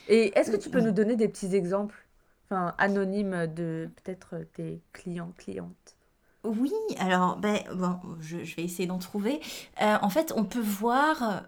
Et 0.09 0.37
est-ce 0.38 0.51
que 0.51 0.57
tu 0.57 0.70
peux 0.70 0.81
nous 0.81 0.92
donner 0.92 1.16
des 1.16 1.29
petits 1.29 1.55
exemples, 1.55 2.07
enfin 2.46 2.75
anonymes 2.79 3.46
de 3.46 3.88
peut-être 3.96 4.37
tes 4.55 4.81
clients, 4.92 5.33
clientes? 5.37 5.96
Oui, 6.44 6.72
alors 6.99 7.37
ben, 7.37 7.59
bon, 7.75 7.99
je, 8.20 8.37
vais 8.37 8.62
essayer 8.62 8.87
d'en 8.87 8.99
trouver. 8.99 9.40
Euh, 9.83 9.96
en 10.01 10.11
fait, 10.11 10.33
on 10.37 10.44
peut 10.44 10.61
voir 10.61 11.22
euh, 11.22 11.40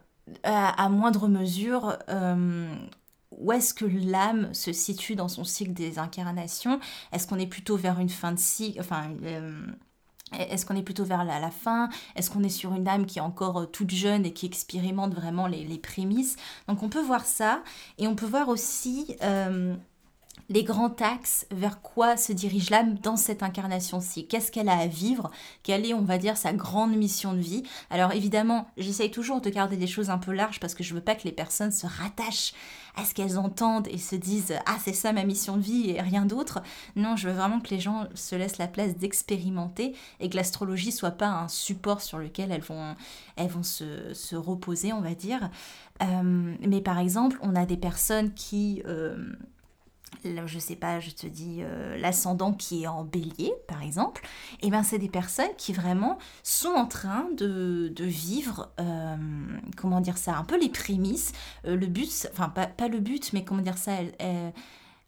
à, 0.42 0.88
moindre 0.88 1.28
mesure 1.28 1.96
euh, 2.08 2.68
où 3.30 3.52
est-ce 3.52 3.74
que 3.74 3.84
l'âme 3.84 4.52
se 4.54 4.72
situe 4.72 5.14
dans 5.14 5.28
son 5.28 5.44
cycle 5.44 5.72
des 5.72 5.98
incarnations? 6.00 6.80
Est-ce 7.12 7.28
qu'on 7.28 7.38
est 7.38 7.46
plutôt 7.46 7.76
vers 7.76 8.00
une 8.00 8.08
fin 8.08 8.32
de 8.32 8.38
cycle, 8.38 8.80
enfin 8.80 9.10
est-ce 10.32 10.66
qu'on 10.66 10.76
est 10.76 10.82
plutôt 10.82 11.04
vers 11.04 11.24
la, 11.24 11.50
fin? 11.50 11.88
Est-ce 12.16 12.30
qu'on 12.30 12.42
est 12.42 12.48
sur 12.48 12.74
une 12.74 12.86
âme 12.88 13.06
qui 13.06 13.18
est 13.18 13.22
encore 13.22 13.60
euh, 13.60 13.66
toute 13.66 13.90
jeune 13.90 14.26
et 14.26 14.32
qui 14.32 14.46
expérimente 14.46 15.14
vraiment 15.14 15.46
les, 15.46 15.78
prémices? 15.78 16.36
Donc 16.68 16.82
on 16.82 16.88
peut 16.88 17.02
voir 17.02 17.24
ça 17.24 17.62
et 17.98 18.06
on 18.06 18.14
peut 18.14 18.26
voir 18.26 18.48
aussi 18.48 19.16
euh, 19.22 19.74
les 20.48 20.64
grands 20.64 20.94
axes 21.00 21.46
vers 21.50 21.80
quoi 21.82 22.16
se 22.16 22.32
dirige 22.32 22.70
l'âme 22.70 22.94
dans 22.98 23.16
cette 23.16 23.42
incarnation-ci? 23.42 24.26
Qu'est-ce 24.26 24.50
qu'elle 24.50 24.68
a 24.68 24.78
à 24.78 24.86
vivre? 24.86 25.30
Quelle 25.62 25.86
est, 25.86 25.94
on 25.94 26.02
va 26.02 26.18
dire, 26.18 26.36
sa 26.36 26.52
grande 26.52 26.96
mission 26.96 27.32
de 27.34 27.38
vie? 27.38 27.62
Alors 27.90 28.12
évidemment, 28.12 28.68
j'essaye 28.76 29.10
toujours 29.10 29.40
de 29.40 29.50
garder 29.50 29.76
des 29.76 29.86
choses 29.86 30.10
un 30.10 30.18
peu 30.18 30.32
larges 30.32 30.60
parce 30.60 30.74
que 30.74 30.82
je 30.82 30.94
veux 30.94 31.00
pas 31.00 31.14
que 31.14 31.24
les 31.24 31.32
personnes 31.32 31.72
se 31.72 31.86
rattachent 31.86 32.54
à 32.96 33.04
ce 33.04 33.14
qu'elles 33.14 33.38
entendent 33.38 33.88
et 33.88 33.98
se 33.98 34.16
disent 34.16 34.54
ah 34.66 34.76
c'est 34.82 34.92
ça 34.92 35.12
ma 35.12 35.24
mission 35.24 35.56
de 35.56 35.62
vie 35.62 35.90
et 35.90 36.00
rien 36.00 36.26
d'autre. 36.26 36.60
Non, 36.96 37.16
je 37.16 37.28
veux 37.28 37.34
vraiment 37.34 37.60
que 37.60 37.70
les 37.70 37.80
gens 37.80 38.06
se 38.14 38.34
laissent 38.34 38.58
la 38.58 38.68
place 38.68 38.96
d'expérimenter 38.96 39.94
et 40.20 40.28
que 40.28 40.36
l'astrologie 40.36 40.92
soit 40.92 41.12
pas 41.12 41.28
un 41.28 41.48
support 41.48 42.00
sur 42.00 42.18
lequel 42.18 42.50
elles 42.50 42.62
vont, 42.62 42.96
elles 43.36 43.48
vont 43.48 43.62
se, 43.62 44.36
reposer, 44.36 44.92
on 44.92 45.00
va 45.00 45.14
dire. 45.14 45.50
Euh, 46.02 46.54
mais 46.60 46.80
par 46.80 46.98
exemple, 46.98 47.38
on 47.42 47.56
a 47.56 47.66
des 47.66 47.76
personnes 47.76 48.32
qui 48.34 48.82
euh, 48.86 49.16
je 50.46 50.58
sais 50.58 50.76
pas, 50.76 51.00
je 51.00 51.10
te 51.10 51.26
dis 51.26 51.58
euh, 51.60 51.96
l'ascendant 51.98 52.52
qui 52.52 52.84
est 52.84 52.86
en 52.86 53.04
bélier, 53.04 53.52
par 53.66 53.82
exemple, 53.82 54.24
et 54.60 54.66
eh 54.66 54.70
ben 54.70 54.82
c'est 54.82 54.98
des 54.98 55.08
personnes 55.08 55.54
qui 55.56 55.72
vraiment 55.72 56.18
sont 56.42 56.70
en 56.70 56.86
train 56.86 57.26
de, 57.36 57.92
vivre, 57.98 58.70
euh, 58.80 59.16
comment 59.76 60.00
dire 60.00 60.18
ça, 60.18 60.36
un 60.36 60.44
peu 60.44 60.58
les 60.58 60.68
prémices. 60.68 61.32
Euh, 61.66 61.76
le 61.76 61.86
but, 61.86 62.28
enfin 62.32 62.48
pas, 62.48 62.66
pas, 62.66 62.88
le 62.88 63.00
but, 63.00 63.32
mais 63.32 63.44
comment 63.44 63.62
dire 63.62 63.78
ça, 63.78 63.92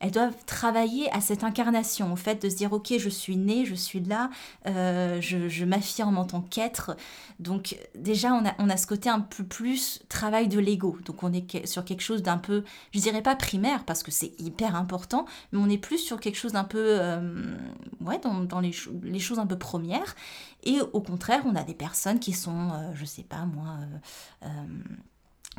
doivent 0.08 0.44
travailler 0.46 1.12
à 1.12 1.20
cette 1.20 1.44
incarnation, 1.44 2.12
au 2.12 2.16
fait 2.16 2.42
de 2.42 2.48
se 2.48 2.56
dire 2.56 2.72
ok 2.72 2.94
je 2.98 3.08
suis 3.10 3.36
née, 3.36 3.66
je 3.66 3.74
suis 3.74 4.00
là, 4.00 4.30
euh, 4.66 5.20
je, 5.20 5.64
m'affirme 5.64 6.16
en 6.16 6.24
tant 6.24 6.40
qu'être. 6.40 6.96
Donc 7.38 7.76
déjà 7.94 8.32
on 8.32 8.46
a, 8.46 8.54
on 8.58 8.70
a 8.70 8.76
ce 8.78 8.86
côté 8.86 9.10
un 9.10 9.20
peu 9.20 9.44
plus 9.44 10.00
travail 10.08 10.48
de 10.48 10.58
l'ego. 10.58 10.96
Donc 11.04 11.22
on 11.22 11.32
est 11.32 11.66
sur 11.66 11.84
quelque 11.84 12.02
chose 12.02 12.22
d'un 12.22 12.38
peu, 12.38 12.64
je 12.92 13.00
dirais 13.00 13.22
pas 13.22 13.36
primaire 13.36 13.84
parce 13.84 14.02
que 14.02 14.10
c'est 14.10 14.32
hyper 14.40 14.74
important, 14.74 15.26
mais 15.52 15.58
on 15.58 15.68
est 15.68 15.78
plus 15.78 15.98
sur 15.98 16.18
quelque 16.18 16.36
chose 16.36 16.52
d'un 16.52 16.64
peu, 16.64 16.98
euh, 16.98 17.54
ouais, 18.00 18.18
dans, 18.18 18.60
les, 18.60 18.74
les, 19.02 19.18
choses 19.18 19.38
un 19.38 19.46
peu 19.46 19.58
premières. 19.58 20.16
Et 20.64 20.80
au 20.80 21.00
contraire 21.00 21.42
on 21.44 21.54
a 21.54 21.62
des 21.62 21.74
personnes 21.74 22.20
qui 22.20 22.32
sont, 22.32 22.70
euh, 22.72 22.90
je 22.94 23.04
sais 23.04 23.22
pas 23.22 23.44
moi 23.44 23.76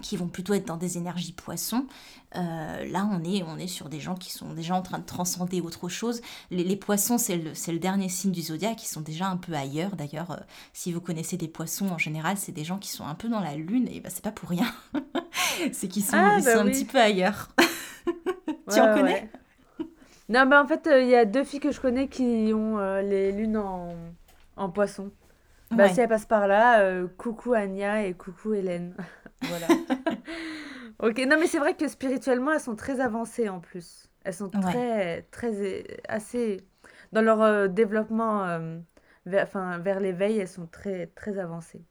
qui 0.02 0.18
vont 0.18 0.28
plutôt 0.28 0.54
être 0.54 0.66
dans 0.66 0.78
des 0.78 0.98
énergies 0.98 1.34
poissons. 1.34 1.86
Euh, 2.36 2.86
là, 2.86 3.08
on 3.12 3.24
est, 3.24 3.44
on 3.44 3.58
est 3.58 3.68
sur 3.68 3.90
des 3.90 4.00
gens 4.00 4.16
qui 4.16 4.32
sont 4.32 4.54
déjà 4.54 4.74
en 4.74 4.82
train 4.82 5.00
de 5.00 5.06
transcender 5.06 5.60
autre 5.60 5.90
chose. 5.90 6.22
Les, 6.50 6.76
poissons, 6.76 7.18
c'est 7.18 7.36
le, 7.36 7.52
le, 7.52 7.80
dernier 7.80 8.08
signe 8.08 8.32
du 8.32 8.42
zodiaque, 8.42 8.78
qui 8.78 8.88
sont 8.88 9.02
déjà 9.02 9.28
un 9.28 9.38
peu 9.38 9.54
ailleurs. 9.54 9.96
D'ailleurs, 9.96 10.32
euh, 10.32 10.38
si 10.72 10.94
vous 10.94 11.02
connaissez 11.02 11.36
des 11.38 11.50
poissons 11.50 11.90
en 11.90 11.98
général, 11.98 12.38
c'est 12.38 12.54
des 12.54 12.64
gens 12.64 12.78
qui 12.78 12.90
sont 12.90 13.06
un 13.06 13.16
peu 13.16 13.28
dans 13.28 13.42
la 13.42 13.56
lune, 13.56 13.88
et 13.92 14.00
bah, 14.00 14.10
c'est 14.10 14.24
pas 14.24 14.32
pour 14.32 14.50
rien. 14.50 14.68
c'est 15.74 15.88
qu'ils 15.90 16.04
sont, 16.04 16.18
ah, 16.18 16.38
ils 16.40 16.46
bah 16.46 16.54
sont 16.54 16.60
un 16.62 16.72
petit 16.72 16.86
peu 16.86 17.00
ailleurs. 17.00 17.50
tu 18.72 18.80
en 18.80 18.94
connais 18.94 19.30
Non, 20.30 20.46
bah 20.46 20.64
en 20.64 20.68
fait, 20.68 20.88
euh, 20.88 21.02
il 21.02 21.10
y 21.10 21.16
a 21.16 21.26
deux 21.26 21.44
filles 21.44 21.60
que 21.60 21.72
je 21.72 21.82
connais 21.82 22.08
qui 22.08 22.52
ont 22.54 22.80
les 23.02 23.34
lunes 23.34 23.58
en, 23.58 23.94
en 24.56 24.70
poisson. 24.70 25.12
Bah, 25.72 25.90
si 25.90 26.02
elles 26.02 26.10
passent 26.10 26.26
par 26.26 26.48
là, 26.48 27.04
coucou 27.18 27.54
Anya 27.54 28.06
et 28.06 28.14
coucou 28.14 28.54
Hélène. 28.54 28.96
Voilà. 29.44 29.68
ok, 31.00 31.18
non, 31.28 31.38
mais 31.40 31.48
c'est 31.48 31.58
vrai 31.58 31.74
que 31.74 31.88
spirituellement, 31.88 32.52
elles 32.52 32.60
sont 32.60 32.76
très 32.76 33.00
avancées 33.00 33.50
en 33.50 33.60
plus. 33.60 34.12
Elles 34.24 34.34
sont 34.34 34.50
très, 34.50 35.24
très, 35.24 35.84
assez. 36.08 36.68
Dans 37.12 37.22
leur 37.22 37.42
euh, 37.42 37.68
développement 37.68 38.46
euh, 38.46 38.78
vers, 39.26 39.48
vers 39.80 40.00
l'éveil, 40.00 40.38
elles 40.38 40.48
sont 40.48 40.68
très, 40.68 41.08
très 41.08 41.40
avancées. 41.40 41.84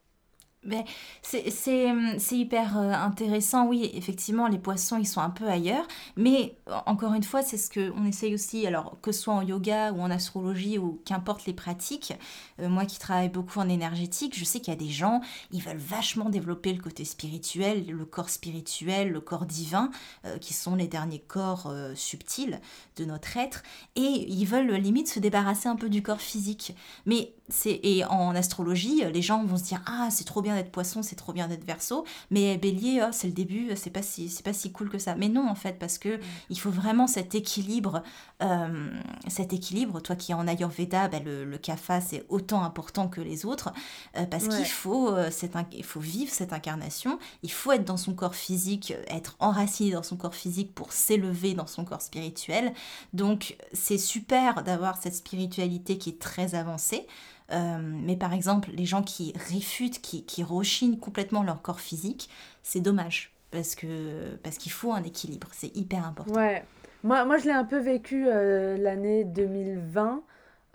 Mais 0.62 0.84
c'est 1.22 1.94
hyper 2.32 2.76
euh, 2.76 2.92
intéressant, 2.92 3.66
oui, 3.66 3.90
effectivement, 3.94 4.46
les 4.46 4.58
poissons, 4.58 4.98
ils 4.98 5.06
sont 5.06 5.22
un 5.22 5.30
peu 5.30 5.48
ailleurs, 5.48 5.86
mais 6.16 6.54
encore 6.84 7.14
une 7.14 7.22
fois, 7.22 7.40
c'est 7.40 7.56
ce 7.56 7.70
qu'on 7.70 8.04
essaye 8.04 8.34
aussi, 8.34 8.66
alors 8.66 9.00
que 9.00 9.10
ce 9.10 9.22
soit 9.22 9.32
en 9.32 9.40
yoga 9.40 9.92
ou 9.92 10.02
en 10.02 10.10
astrologie 10.10 10.76
ou 10.76 11.00
qu'importe 11.06 11.46
les 11.46 11.54
pratiques, 11.54 12.12
euh, 12.60 12.68
moi 12.68 12.84
qui 12.84 12.98
travaille 12.98 13.30
beaucoup 13.30 13.58
en 13.58 13.70
énergétique, 13.70 14.38
je 14.38 14.44
sais 14.44 14.60
qu'il 14.60 14.74
y 14.74 14.76
a 14.76 14.78
des 14.78 14.90
gens, 14.90 15.22
ils 15.50 15.62
veulent 15.62 15.78
vachement 15.78 16.28
développer 16.28 16.74
le 16.74 16.82
côté 16.82 17.06
spirituel, 17.06 17.86
le 17.86 18.04
corps 18.04 18.28
spirituel, 18.28 19.12
le 19.12 19.20
corps 19.22 19.46
divin, 19.46 19.90
euh, 20.26 20.36
qui 20.36 20.52
sont 20.52 20.74
les 20.74 20.88
derniers 20.88 21.20
corps 21.20 21.72
subtils 21.94 22.60
de 22.96 23.06
notre 23.06 23.38
être, 23.38 23.62
et 23.96 24.26
ils 24.28 24.44
veulent 24.44 24.74
limite 24.74 25.08
se 25.08 25.20
débarrasser 25.20 25.68
un 25.68 25.76
peu 25.76 25.88
du 25.88 26.02
corps 26.02 26.20
physique. 26.20 26.74
Mais 27.06 27.32
et 27.66 28.04
en 28.04 28.34
astrologie, 28.34 29.02
les 29.12 29.22
gens 29.22 29.44
vont 29.44 29.56
se 29.56 29.64
dire 29.64 29.82
ah 29.86 30.08
c'est 30.10 30.24
trop 30.24 30.42
bien 30.42 30.49
d'être 30.54 30.70
poisson, 30.70 31.02
c'est 31.02 31.16
trop 31.16 31.32
bien 31.32 31.48
d'être 31.48 31.64
verso, 31.64 32.04
mais 32.30 32.56
bélier 32.56 33.02
oh, 33.04 33.10
c'est 33.12 33.26
le 33.26 33.32
début, 33.32 33.70
c'est 33.76 33.90
pas 33.90 34.02
si 34.02 34.28
c'est 34.28 34.44
pas 34.44 34.52
si 34.52 34.72
cool 34.72 34.90
que 34.90 34.98
ça. 34.98 35.14
Mais 35.14 35.28
non 35.28 35.48
en 35.48 35.54
fait 35.54 35.78
parce 35.78 35.98
que 35.98 36.16
mm. 36.16 36.20
il 36.50 36.60
faut 36.60 36.70
vraiment 36.70 37.06
cet 37.06 37.34
équilibre, 37.34 38.02
euh, 38.42 38.90
cet 39.28 39.52
équilibre. 39.52 40.00
Toi 40.00 40.16
qui 40.16 40.32
es 40.32 40.34
en 40.34 40.46
Ayurveda, 40.46 41.08
ben, 41.08 41.22
le, 41.24 41.44
le 41.44 41.58
kapha 41.58 42.00
c'est 42.00 42.24
autant 42.28 42.62
important 42.62 43.08
que 43.08 43.20
les 43.20 43.44
autres 43.44 43.72
euh, 44.16 44.26
parce 44.26 44.48
qu'il 44.48 44.66
faut 44.66 45.10
euh, 45.10 45.30
il 45.72 45.84
faut 45.84 46.00
vivre 46.00 46.32
cette 46.32 46.52
incarnation, 46.52 47.18
il 47.42 47.52
faut 47.52 47.72
être 47.72 47.84
dans 47.84 47.96
son 47.96 48.14
corps 48.14 48.34
physique, 48.34 48.94
être 49.08 49.36
enraciné 49.38 49.92
dans 49.92 50.02
son 50.02 50.16
corps 50.16 50.34
physique 50.34 50.74
pour 50.74 50.92
s'élever 50.92 51.54
dans 51.54 51.66
son 51.66 51.84
corps 51.84 52.02
spirituel. 52.02 52.72
Donc 53.12 53.56
c'est 53.72 53.98
super 53.98 54.62
d'avoir 54.62 54.96
cette 55.00 55.14
spiritualité 55.14 55.98
qui 55.98 56.10
est 56.10 56.20
très 56.20 56.54
avancée. 56.54 57.06
Euh, 57.52 57.78
mais 57.80 58.16
par 58.16 58.32
exemple, 58.32 58.70
les 58.72 58.84
gens 58.84 59.02
qui 59.02 59.32
réfutent, 59.48 60.00
qui, 60.00 60.24
qui 60.24 60.42
rechignent 60.42 60.98
complètement 60.98 61.42
leur 61.42 61.62
corps 61.62 61.80
physique, 61.80 62.28
c'est 62.62 62.80
dommage. 62.80 63.32
Parce 63.50 63.74
que 63.74 64.36
parce 64.44 64.58
qu'il 64.58 64.70
faut 64.70 64.92
un 64.92 65.02
équilibre, 65.02 65.48
c'est 65.52 65.74
hyper 65.76 66.06
important. 66.06 66.32
Ouais. 66.34 66.64
Moi, 67.02 67.24
moi 67.24 67.38
je 67.38 67.46
l'ai 67.46 67.52
un 67.52 67.64
peu 67.64 67.78
vécu 67.78 68.26
euh, 68.28 68.76
l'année 68.76 69.24
2020, 69.24 70.22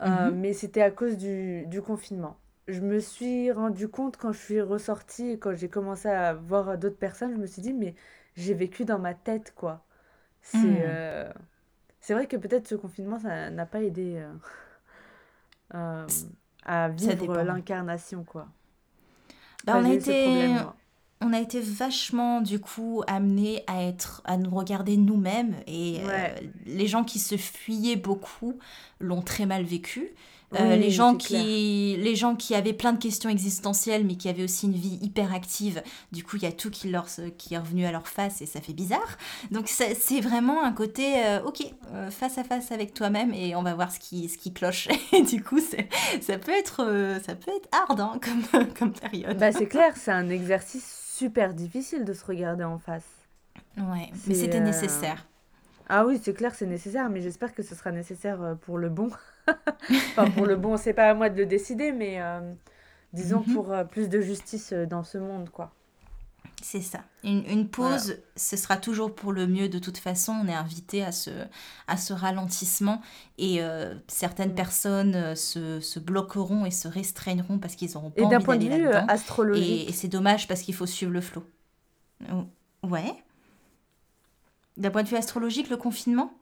euh, 0.01 0.05
mhm. 0.07 0.39
mais 0.39 0.51
c'était 0.51 0.82
à 0.82 0.91
cause 0.91 1.17
du, 1.17 1.65
du, 1.67 1.82
confinement. 1.82 2.36
Je 2.67 2.82
me 2.82 2.99
suis 2.99 3.51
rendu 3.51 3.88
compte 3.88 4.17
quand 4.17 4.34
je 4.34 4.39
suis 4.39 4.61
ressortie, 4.61 5.39
quand 5.39 5.55
j'ai 5.55 5.69
commencé 5.69 6.09
à 6.09 6.34
voir 6.34 6.78
d'autres 6.78 6.97
personnes, 6.97 7.32
je 7.32 7.38
me 7.38 7.45
suis 7.45 7.61
dit, 7.61 7.73
mais 7.73 7.95
j'ai 8.36 8.53
vécu 8.53 8.84
dans 8.84 8.99
ma 8.99 9.13
tête, 9.13 9.53
quoi. 9.55 9.84
C'est 10.41 10.86
c'est 12.01 12.13
vrai 12.13 12.28
que 12.28 12.38
peut-être 12.38 12.67
ce 12.67 12.76
confinement, 12.76 13.19
ça 13.19 13.49
n'a 13.49 13.65
pas 13.65 13.82
aidé 13.82 14.23
à 16.66 16.89
vivre 16.89 17.41
l'incarnation, 17.41 18.24
quoi. 18.24 18.47
Bah, 19.66 19.74
on, 19.78 19.86
a 19.86 19.93
été, 19.93 20.55
on 21.22 21.34
a 21.34 21.39
été 21.39 21.59
vachement, 21.59 22.41
du 22.41 22.59
coup, 22.59 23.03
amenés 23.07 23.63
à, 23.68 23.84
être, 23.84 24.22
à 24.26 24.38
nous 24.38 24.51
regarder 24.51 24.97
nous-mêmes. 24.97 25.55
Et 25.68 26.01
euh, 26.03 26.28
les 26.66 26.88
gens 26.88 27.03
qui 27.03 27.20
se 27.20 27.36
fuyaient 27.38 27.95
beaucoup 27.95 28.59
l'ont 28.99 29.22
très 29.22 29.45
mal 29.45 29.63
vécu. 29.63 30.13
Euh, 30.53 30.75
les, 30.75 30.91
gens 30.91 31.15
qui, 31.15 31.97
les 31.97 32.15
gens 32.15 32.35
qui 32.35 32.55
avaient 32.55 32.73
plein 32.73 32.93
de 32.93 32.99
questions 32.99 33.29
existentielles, 33.29 34.05
mais 34.05 34.15
qui 34.15 34.29
avaient 34.29 34.43
aussi 34.43 34.67
une 34.67 34.73
vie 34.73 34.99
hyper 35.01 35.33
active, 35.33 35.81
du 36.11 36.23
coup, 36.23 36.37
il 36.37 36.43
y 36.43 36.45
a 36.45 36.51
tout 36.51 36.69
qui, 36.69 36.89
leur, 36.89 37.07
qui 37.37 37.55
est 37.55 37.57
revenu 37.57 37.85
à 37.85 37.91
leur 37.91 38.07
face 38.07 38.41
et 38.41 38.45
ça 38.45 38.61
fait 38.61 38.73
bizarre. 38.73 39.17
Donc, 39.51 39.67
c'est 39.67 40.21
vraiment 40.21 40.63
un 40.63 40.71
côté, 40.71 41.25
euh, 41.25 41.43
ok, 41.43 41.65
euh, 41.93 42.09
face 42.11 42.37
à 42.37 42.43
face 42.43 42.71
avec 42.71 42.93
toi-même 42.93 43.33
et 43.33 43.55
on 43.55 43.63
va 43.63 43.73
voir 43.73 43.91
ce 43.91 43.99
qui, 43.99 44.29
ce 44.29 44.37
qui 44.37 44.53
cloche. 44.53 44.87
Et 45.13 45.21
du 45.21 45.43
coup, 45.43 45.59
ça 45.59 46.37
peut, 46.37 46.51
être, 46.51 47.19
ça 47.25 47.35
peut 47.35 47.51
être 47.55 47.69
hard 47.71 47.99
hein, 47.99 48.19
comme, 48.21 48.67
comme 48.79 48.93
période. 48.93 49.37
Bah, 49.37 49.51
c'est 49.51 49.67
clair, 49.67 49.93
c'est 49.95 50.11
un 50.11 50.29
exercice 50.29 51.13
super 51.13 51.53
difficile 51.53 52.05
de 52.05 52.13
se 52.13 52.25
regarder 52.25 52.63
en 52.63 52.77
face. 52.77 53.05
Ouais, 53.77 54.11
mais 54.27 54.35
c'était 54.35 54.59
nécessaire. 54.59 55.25
Ah 55.87 56.05
oui, 56.05 56.19
c'est 56.21 56.33
clair, 56.33 56.53
c'est 56.55 56.65
nécessaire, 56.65 57.09
mais 57.09 57.21
j'espère 57.21 57.53
que 57.53 57.63
ce 57.63 57.75
sera 57.75 57.91
nécessaire 57.91 58.57
pour 58.61 58.77
le 58.77 58.89
bon. 58.89 59.09
Enfin, 59.89 60.29
pour 60.31 60.45
le 60.45 60.55
bon, 60.55 60.77
c'est 60.77 60.93
pas 60.93 61.09
à 61.09 61.13
moi 61.13 61.29
de 61.29 61.37
le 61.37 61.45
décider, 61.45 61.91
mais 61.91 62.21
euh, 62.21 62.39
disons 63.13 63.43
mhm. 63.45 63.53
pour 63.53 63.71
euh, 63.71 63.83
plus 63.83 64.09
de 64.09 64.21
justice 64.21 64.71
euh, 64.73 64.85
dans 64.85 65.03
ce 65.03 65.17
monde, 65.17 65.49
quoi. 65.49 65.71
C'est 66.61 66.81
ça. 66.81 67.01
Une, 67.23 67.45
une 67.47 67.69
pause, 67.69 68.17
ce 68.35 68.57
sera 68.57 68.77
toujours 68.77 69.13
pour 69.13 69.33
le 69.33 69.45
mieux 69.45 69.69
de 69.69 69.77
toute 69.77 69.97
façon. 69.97 70.31
On 70.31 70.47
est 70.47 70.53
invité 70.53 71.03
à 71.03 71.11
ce, 71.11 71.29
à 71.87 71.95
ce 71.95 72.11
ralentissement 72.11 73.01
et 73.37 73.59
certaines 74.07 74.53
mm. 74.53 74.55
personnes 74.55 75.35
se, 75.35 75.79
se, 75.79 75.99
bloqueront 75.99 76.65
et 76.65 76.71
se 76.71 76.87
restreigneront 76.87 77.59
parce 77.59 77.75
qu'ils 77.75 77.95
auront 77.97 78.09
pas 78.09 78.23
et 78.23 78.27
d'un 78.27 78.39
point 78.39 78.57
de 78.57 78.65
vue 78.65 78.87
astrologique. 78.87 79.89
Et, 79.89 79.93
c'est 79.93 80.07
dommage 80.07 80.47
parce 80.47 80.61
qu'il 80.61 80.73
faut 80.73 80.87
suivre 80.87 81.11
le 81.11 81.21
flot. 81.21 81.43
Ouais. 82.81 83.13
D'un 84.77 84.89
point 84.89 85.03
de 85.03 85.07
vue 85.07 85.17
astrologique, 85.17 85.69
le 85.69 85.77
confinement? 85.77 86.33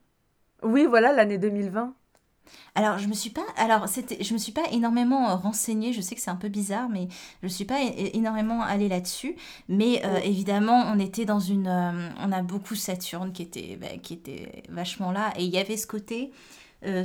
Oui, 0.64 0.86
voilà, 0.86 1.12
l'année 1.12 1.38
2020. 1.38 1.94
Alors, 2.76 2.98
je 2.98 3.08
me 3.08 3.14
suis 3.14 3.30
pas, 3.30 3.46
alors 3.58 3.88
c'était, 3.88 4.24
je 4.24 4.34
me 4.34 4.40
suis 4.40 4.52
pas 4.52 4.64
énormément 4.72 5.30
euh, 5.30 5.36
renseignée. 5.36 5.94
Je 5.94 6.02
sais 6.02 6.16
que 6.16 6.22
c'est 6.22 6.32
un 6.32 6.36
peu 6.36 6.50
bizarre, 6.50 6.90
mais 6.90 7.08
je 7.44 7.48
suis 7.48 7.66
pas 7.66 7.80
énormément 8.14 8.62
allée 8.62 8.90
là-dessus. 8.90 9.36
Mais 9.70 10.02
euh, 10.06 10.18
évidemment, 10.24 10.84
on 10.88 11.00
était 11.00 11.26
dans 11.26 11.40
une, 11.40 11.68
euh, 11.68 12.10
on 12.20 12.32
a 12.32 12.42
beaucoup 12.42 12.76
Saturne 12.76 13.32
qui 13.32 13.44
était, 13.44 13.78
bah, 13.80 13.98
qui 14.02 14.14
était 14.14 14.64
vachement 14.70 15.12
là, 15.12 15.34
et 15.38 15.44
il 15.44 15.52
y 15.52 15.58
avait 15.58 15.78
ce 15.78 15.88
côté. 15.88 16.32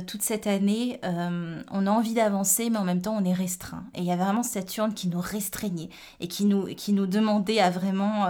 Toute 0.07 0.21
cette 0.21 0.47
année, 0.47 0.99
on 1.03 1.87
a 1.87 1.91
envie 1.91 2.13
d'avancer, 2.13 2.69
mais 2.69 2.77
en 2.77 2.83
même 2.83 3.01
temps, 3.01 3.17
on 3.17 3.23
est 3.23 3.33
restreint. 3.33 3.83
Et 3.95 3.99
il 3.99 4.05
y 4.05 4.11
a 4.11 4.15
vraiment 4.15 4.43
Saturne 4.43 4.93
qui 4.93 5.07
nous 5.07 5.21
restreignait 5.21 5.89
et 6.19 6.27
qui 6.27 6.45
nous, 6.45 6.65
qui 6.75 6.93
nous 6.93 7.07
demandait 7.07 7.59
à 7.59 7.69
vraiment 7.69 8.27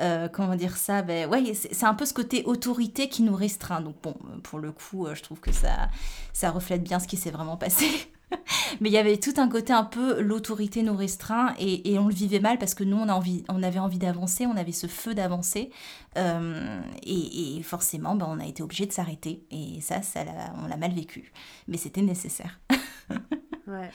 euh, 0.00 0.28
comment 0.28 0.54
dire 0.54 0.76
ça 0.76 1.02
ben 1.02 1.28
ouais 1.28 1.54
c'est 1.54 1.84
un 1.84 1.94
peu 1.94 2.04
ce 2.04 2.14
côté 2.14 2.44
autorité 2.44 3.08
qui 3.08 3.22
nous 3.22 3.34
restreint 3.34 3.80
donc 3.80 3.96
bon 4.00 4.14
pour 4.44 4.60
le 4.60 4.70
coup 4.70 5.06
euh, 5.06 5.14
je 5.16 5.24
trouve 5.24 5.40
que 5.40 5.50
ça 5.50 5.88
ça 6.32 6.50
reflète 6.50 6.84
bien 6.84 7.00
ce 7.00 7.08
qui 7.08 7.16
s'est 7.16 7.32
vraiment 7.32 7.56
passé 7.56 7.86
mais 8.80 8.88
il 8.90 8.92
y 8.92 8.98
avait 8.98 9.16
tout 9.16 9.34
un 9.38 9.48
côté 9.48 9.72
un 9.72 9.84
peu 9.84 10.20
l'autorité 10.20 10.82
nous 10.82 10.96
restreint 10.96 11.54
et, 11.58 11.92
et, 11.92 11.98
on 11.98 12.08
le 12.08 12.14
vivait 12.14 12.40
mal 12.40 12.58
parce 12.58 12.74
que 12.74 12.84
nous 12.84 12.96
on, 12.96 13.08
a 13.08 13.14
envie, 13.14 13.44
on 13.48 13.62
avait 13.62 13.78
envie 13.78 13.98
d'avancer, 13.98 14.46
on 14.46 14.56
avait 14.56 14.72
ce 14.72 14.86
feu 14.86 15.14
d'avancer 15.14 15.70
euh, 16.16 16.80
et, 17.02 17.56
et, 17.56 17.62
forcément 17.62 18.14
ben, 18.16 18.26
on 18.28 18.40
a 18.40 18.46
été 18.46 18.62
obligé 18.62 18.86
de 18.86 18.92
s'arrêter 18.92 19.46
et 19.50 19.80
ça, 19.80 20.02
ça 20.02 20.20
on 20.62 20.68
l'a 20.68 20.76
mal 20.76 20.92
vécu 20.92 21.32
mais 21.68 21.76
c'était 21.76 22.02
nécessaire. 22.02 22.60
ouais. 23.66 23.90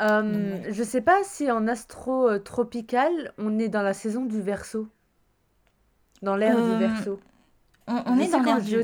Euh, 0.00 0.60
je 0.70 0.82
sais 0.82 1.00
pas 1.00 1.22
si 1.22 1.50
en 1.50 1.68
astro 1.68 2.28
euh, 2.28 2.38
tropical, 2.38 3.32
on 3.38 3.58
est 3.58 3.68
dans 3.68 3.82
la 3.82 3.94
saison 3.94 4.24
du 4.24 4.40
verso. 4.40 4.88
Dans 6.22 6.36
l'ère 6.36 6.56
du 6.56 6.62
euh, 6.62 6.78
verso. 6.78 7.20
On, 7.86 8.18
est 8.18 8.28
dans 8.28 8.40
l'ère 8.40 8.60
du... 8.60 8.76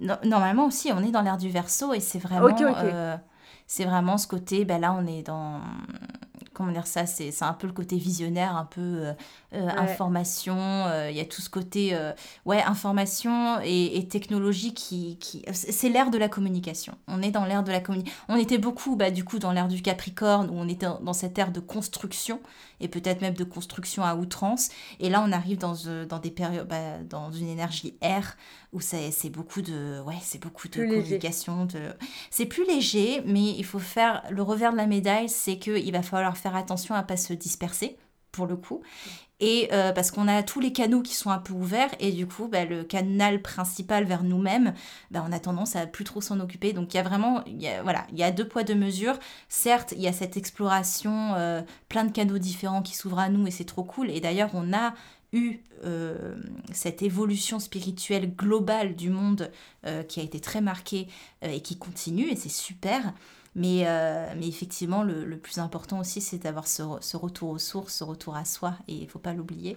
normalement 0.00 0.66
aussi, 0.66 0.90
on 0.92 1.02
est 1.02 1.10
dans 1.10 1.22
l'ère 1.22 1.38
du 1.38 1.50
verso 1.50 1.92
et 1.92 2.00
c'est 2.00 2.18
vraiment, 2.18 2.48
c'est 3.66 3.84
vraiment 3.84 4.18
ce 4.18 4.26
côté, 4.26 4.64
ben 4.64 4.80
là 4.80 4.94
on 4.98 5.06
est 5.06 5.22
dans 5.22 5.60
comment 6.58 6.72
dire 6.72 6.88
ça, 6.88 7.06
c'est 7.06 7.32
un 7.42 7.52
peu 7.52 7.68
le 7.68 7.72
côté 7.72 7.96
visionnaire, 7.96 8.56
un 8.56 8.64
peu 8.64 8.80
euh, 8.80 9.12
euh, 9.54 9.68
information, 9.76 10.56
euh, 10.58 11.08
il 11.08 11.16
y 11.16 11.20
a 11.20 11.24
tout 11.24 11.40
ce 11.40 11.48
côté, 11.48 11.96
ouais, 12.44 12.60
information 12.62 13.60
et, 13.62 14.06
technologie 14.10 14.74
qui... 14.74 15.18
qui 15.18 15.44
c'est 15.52 15.88
l'ère 15.88 16.10
de 16.10 16.18
la 16.18 16.28
communication. 16.28 16.94
On 17.06 17.22
est 17.22 17.30
dans 17.30 17.44
l'ère 17.44 17.62
de 17.62 17.70
la 17.70 17.80
communication. 17.80 18.18
On 18.28 18.36
était 18.36 18.58
beaucoup, 18.58 18.96
bah, 18.96 19.10
du 19.12 19.24
coup, 19.24 19.38
dans 19.38 19.52
l'ère 19.52 19.68
du 19.68 19.82
Capricorne, 19.82 20.50
où 20.50 20.54
on 20.54 20.68
était 20.68 20.88
dans 21.00 21.12
cette 21.12 21.38
ère 21.38 21.52
de 21.52 21.60
construction, 21.60 22.40
et 22.80 22.88
peut-être 22.88 23.20
même 23.20 23.34
de 23.34 23.44
construction 23.44 24.02
à 24.04 24.14
outrance. 24.14 24.68
Et 25.00 25.10
là, 25.10 25.24
on 25.26 25.32
arrive 25.32 25.58
dans, 25.58 25.74
dans 26.08 26.18
des 26.18 26.30
périodes, 26.30 26.68
bah, 26.68 26.98
dans 27.08 27.30
une 27.32 27.48
énergie 27.48 27.96
air, 28.00 28.36
où 28.72 28.80
c'est 28.80 29.30
beaucoup 29.30 29.62
de, 29.62 30.00
ouais, 30.02 30.18
c'est 30.22 30.40
beaucoup 30.40 30.68
de 30.68 30.86
communication. 30.86 31.66
De... 31.66 31.94
C'est 32.30 32.46
plus 32.46 32.66
léger, 32.66 33.22
mais 33.26 33.50
il 33.50 33.64
faut 33.64 33.78
faire 33.78 34.22
le 34.30 34.42
revers 34.42 34.72
de 34.72 34.76
la 34.76 34.86
médaille, 34.86 35.28
c'est 35.28 35.58
qu'il 35.58 35.92
va 35.92 36.02
falloir 36.02 36.36
faire 36.36 36.56
attention 36.56 36.94
à 36.94 37.02
pas 37.02 37.16
se 37.16 37.32
disperser 37.32 37.96
pour 38.32 38.46
le 38.46 38.56
coup. 38.56 38.82
Et 39.40 39.68
euh, 39.72 39.92
parce 39.92 40.10
qu'on 40.10 40.26
a 40.26 40.42
tous 40.42 40.58
les 40.58 40.72
canaux 40.72 41.00
qui 41.00 41.14
sont 41.14 41.30
un 41.30 41.38
peu 41.38 41.52
ouverts, 41.52 41.90
et 42.00 42.10
du 42.10 42.26
coup, 42.26 42.48
bah, 42.48 42.64
le 42.64 42.82
canal 42.82 43.40
principal 43.40 44.04
vers 44.04 44.24
nous-mêmes, 44.24 44.74
bah, 45.12 45.24
on 45.26 45.30
a 45.30 45.38
tendance 45.38 45.76
à 45.76 45.86
plus 45.86 46.04
trop 46.04 46.20
s'en 46.20 46.40
occuper. 46.40 46.72
Donc 46.72 46.92
il 46.92 46.96
y 46.96 47.00
a 47.00 47.04
vraiment, 47.04 47.44
y 47.46 47.68
a, 47.68 47.82
voilà, 47.82 48.04
il 48.10 48.18
y 48.18 48.24
a 48.24 48.32
deux 48.32 48.48
poids, 48.48 48.64
deux 48.64 48.74
mesures. 48.74 49.16
Certes, 49.48 49.92
il 49.96 50.02
y 50.02 50.08
a 50.08 50.12
cette 50.12 50.36
exploration, 50.36 51.34
euh, 51.36 51.62
plein 51.88 52.04
de 52.04 52.10
canaux 52.10 52.38
différents 52.38 52.82
qui 52.82 52.96
s'ouvrent 52.96 53.20
à 53.20 53.28
nous, 53.28 53.46
et 53.46 53.52
c'est 53.52 53.64
trop 53.64 53.84
cool. 53.84 54.10
Et 54.10 54.20
d'ailleurs, 54.20 54.50
on 54.54 54.72
a 54.72 54.94
eu 55.32 55.60
euh, 55.84 56.34
cette 56.72 57.02
évolution 57.02 57.60
spirituelle 57.60 58.34
globale 58.34 58.96
du 58.96 59.10
monde 59.10 59.52
qui 60.08 60.20
a 60.20 60.22
été 60.22 60.40
très 60.40 60.60
marquée 60.60 61.08
et 61.42 61.62
qui 61.62 61.78
continue, 61.78 62.28
et 62.28 62.36
c'est 62.36 62.50
super. 62.50 63.14
Mais, 63.58 63.82
euh, 63.86 64.26
mais 64.36 64.46
effectivement, 64.46 65.02
le, 65.02 65.24
le, 65.24 65.36
plus 65.36 65.58
important 65.58 65.98
aussi, 65.98 66.20
c'est 66.20 66.38
d'avoir 66.38 66.68
ce, 66.68 66.84
ce, 67.00 67.16
retour 67.16 67.50
aux 67.50 67.58
sources, 67.58 67.94
ce 67.94 68.04
retour 68.04 68.36
à 68.36 68.44
soi, 68.44 68.74
et 68.86 68.94
il 68.94 69.02
ne 69.02 69.08
faut 69.08 69.18
pas 69.18 69.32
l'oublier. 69.32 69.76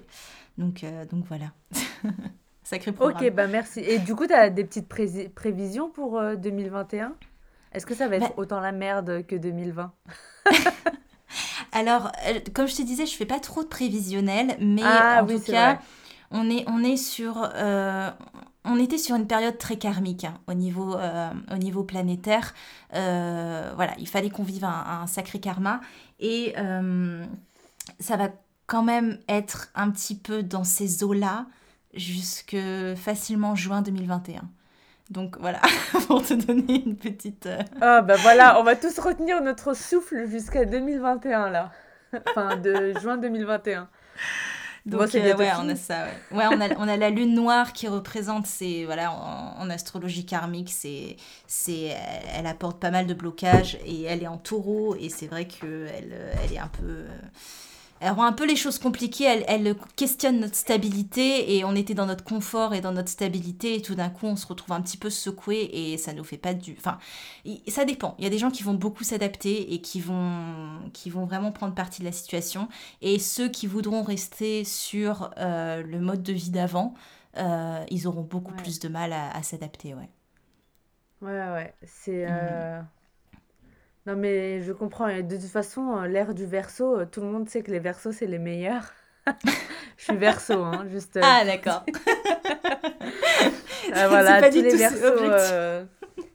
Donc, 0.59 0.83
euh, 0.83 1.03
donc 1.05 1.25
voilà. 1.25 1.47
Sacré 2.63 2.91
programme. 2.91 3.25
Ok, 3.25 3.31
bah 3.33 3.47
merci. 3.47 3.79
Et 3.79 3.97
du 3.97 4.13
coup, 4.15 4.27
tu 4.27 4.33
as 4.33 4.51
des 4.51 4.63
petites 4.63 4.87
prévisions 4.87 5.89
pour 5.89 6.21
2021 6.21 7.05
euh, 7.05 7.09
Est-ce 7.73 7.87
que 7.87 7.95
ça 7.95 8.07
va 8.07 8.17
être 8.17 8.27
bah 8.27 8.33
autant 8.37 8.59
la 8.59 8.71
merde 8.71 9.25
que 9.25 9.35
2020 9.35 9.91
Alors, 11.71 12.11
comme 12.53 12.67
je 12.67 12.75
te 12.75 12.83
disais, 12.83 13.07
je 13.07 13.15
fais 13.15 13.25
pas 13.25 13.39
trop 13.39 13.63
de 13.63 13.67
prévisionnel, 13.67 14.57
mais 14.59 14.83
ah 14.85 15.23
en 15.23 15.25
tout 15.25 15.39
cas, 15.39 15.79
on 16.29 16.51
est, 16.51 16.65
on 16.67 16.83
est 16.83 16.97
sur, 16.97 17.49
on 18.63 18.77
était 18.77 18.97
sur 18.97 19.15
une 19.15 19.27
période 19.27 19.57
très 19.57 19.77
karmique 19.77 20.23
hein, 20.25 20.35
au, 20.47 20.53
niveau, 20.53 20.95
euh, 20.95 21.29
au 21.51 21.57
niveau 21.57 21.83
planétaire. 21.83 22.53
Euh, 22.93 23.71
voilà, 23.75 23.93
il 23.97 24.07
fallait 24.07 24.29
qu'on 24.29 24.43
vive 24.43 24.65
un, 24.65 25.07
sacré 25.07 25.39
karma. 25.39 25.81
Et 26.19 26.53
euh, 26.57 27.25
ça 27.99 28.17
va 28.17 28.29
quand 28.67 28.83
même 28.83 29.19
être 29.27 29.69
un 29.75 29.89
petit 29.89 30.15
peu 30.15 30.43
dans 30.43 30.63
ces 30.63 31.03
eaux-là 31.03 31.47
jusque 31.93 32.57
facilement 32.95 33.55
juin 33.55 33.81
2021. 33.81 34.41
Donc 35.09 35.37
voilà, 35.39 35.59
pour 36.07 36.23
te 36.23 36.33
donner 36.33 36.83
une 36.85 36.95
petite... 36.95 37.49
Ah 37.81 38.01
ben 38.01 38.17
voilà, 38.17 38.59
on 38.59 38.63
va 38.63 38.75
tous 38.75 38.97
retenir 38.99 39.41
notre 39.41 39.75
souffle 39.75 40.25
jusqu'à 40.29 40.65
2021 40.65 41.49
là. 41.49 41.71
Enfin, 42.29 42.55
de 42.57 42.93
juin 42.99 43.17
2021. 43.17 43.89
Donc, 44.85 45.13
euh, 45.13 45.35
ouais, 45.35 45.51
on 45.59 45.69
a 45.69 45.75
ça. 45.75 46.05
Ouais, 46.31 46.45
on, 46.51 46.59
a, 46.59 46.69
on 46.77 46.87
a 46.87 46.97
la 46.97 47.11
lune 47.11 47.35
noire 47.35 47.71
qui 47.71 47.87
représente, 47.87 48.47
c'est 48.47 48.83
voilà, 48.85 49.11
en, 49.11 49.69
astrologie 49.69 50.25
karmique, 50.25 50.71
c'est, 50.71 51.17
c'est, 51.45 51.95
elle 52.33 52.47
apporte 52.47 52.79
pas 52.79 52.89
mal 52.89 53.05
de 53.05 53.13
blocages 53.13 53.77
et 53.85 54.03
elle 54.03 54.23
est 54.23 54.27
en 54.27 54.37
taureau 54.37 54.95
et 54.99 55.09
c'est 55.09 55.27
vrai 55.27 55.45
que 55.45 55.87
elle, 55.95 56.15
elle 56.43 56.53
est 56.53 56.59
un 56.59 56.67
peu 56.67 57.05
elle 58.01 58.13
rend 58.13 58.25
un 58.25 58.33
peu 58.33 58.47
les 58.47 58.55
choses 58.55 58.79
compliquées, 58.79 59.25
elle, 59.25 59.45
elle, 59.47 59.75
questionne 59.95 60.39
notre 60.39 60.55
stabilité 60.55 61.55
et 61.55 61.63
on 61.63 61.75
était 61.75 61.93
dans 61.93 62.07
notre 62.07 62.23
confort 62.23 62.73
et 62.73 62.81
dans 62.81 62.91
notre 62.91 63.09
stabilité 63.09 63.75
et 63.75 63.81
tout 63.83 63.93
d'un 63.93 64.09
coup 64.09 64.25
on 64.25 64.35
se 64.35 64.47
retrouve 64.47 64.73
un 64.73 64.81
petit 64.81 64.97
peu 64.97 65.11
secoué 65.11 65.69
et 65.71 65.97
ça 65.97 66.11
nous 66.11 66.23
fait 66.23 66.39
pas 66.39 66.55
du... 66.55 66.75
Enfin, 66.79 66.97
ça 67.67 67.85
dépend. 67.85 68.15
Il 68.17 68.23
y 68.23 68.27
a 68.27 68.31
des 68.31 68.39
gens 68.39 68.49
qui 68.49 68.63
vont 68.63 68.73
beaucoup 68.73 69.03
s'adapter 69.03 69.73
et 69.73 69.81
qui 69.81 70.01
vont, 70.01 70.79
qui 70.93 71.11
vont 71.11 71.25
vraiment 71.25 71.51
prendre 71.51 71.75
partie 71.75 72.01
de 72.01 72.05
la 72.05 72.11
situation 72.11 72.69
et 73.03 73.19
ceux 73.19 73.49
qui 73.49 73.67
voudront 73.67 74.01
rester 74.01 74.63
sur 74.63 75.29
euh, 75.37 75.83
le 75.83 75.99
mode 75.99 76.23
de 76.23 76.33
vie 76.33 76.49
d'avant, 76.49 76.95
euh, 77.37 77.85
ils 77.91 78.07
auront 78.07 78.23
beaucoup 78.23 78.53
plus 78.55 78.79
de 78.79 78.89
mal 78.89 79.13
à, 79.13 79.43
s'adapter, 79.43 79.93
ouais. 79.93 80.09
Ouais, 81.21 81.51
ouais, 81.51 81.75
c'est... 81.83 82.25
Euh, 82.27 82.81
non, 84.07 84.15
mais 84.15 84.61
je 84.61 84.73
comprends. 84.73 85.07
de 85.07 85.35
toute 85.35 85.45
façon, 85.45 85.97
euh, 85.97 86.07
l'ère 86.07 86.33
du 86.33 86.45
verso, 86.45 86.99
euh, 86.99 87.05
tout 87.05 87.21
le 87.21 87.27
monde 87.27 87.47
sait 87.49 87.61
que 87.61 87.69
les 87.69 87.79
versos, 87.79 88.11
c'est 88.11 88.25
les 88.25 88.39
meilleurs. 88.39 88.93
je 89.97 90.03
suis 90.03 90.17
verso, 90.17 90.63
hein, 90.63 90.87
juste. 90.89 91.17
Euh, 91.17 91.21
ah, 91.23 91.43
d'accord. 91.45 91.85
voilà, 93.93 94.41
pas 94.41 94.49
tous 94.49 94.61
les 94.61 94.75
versos 94.75 95.87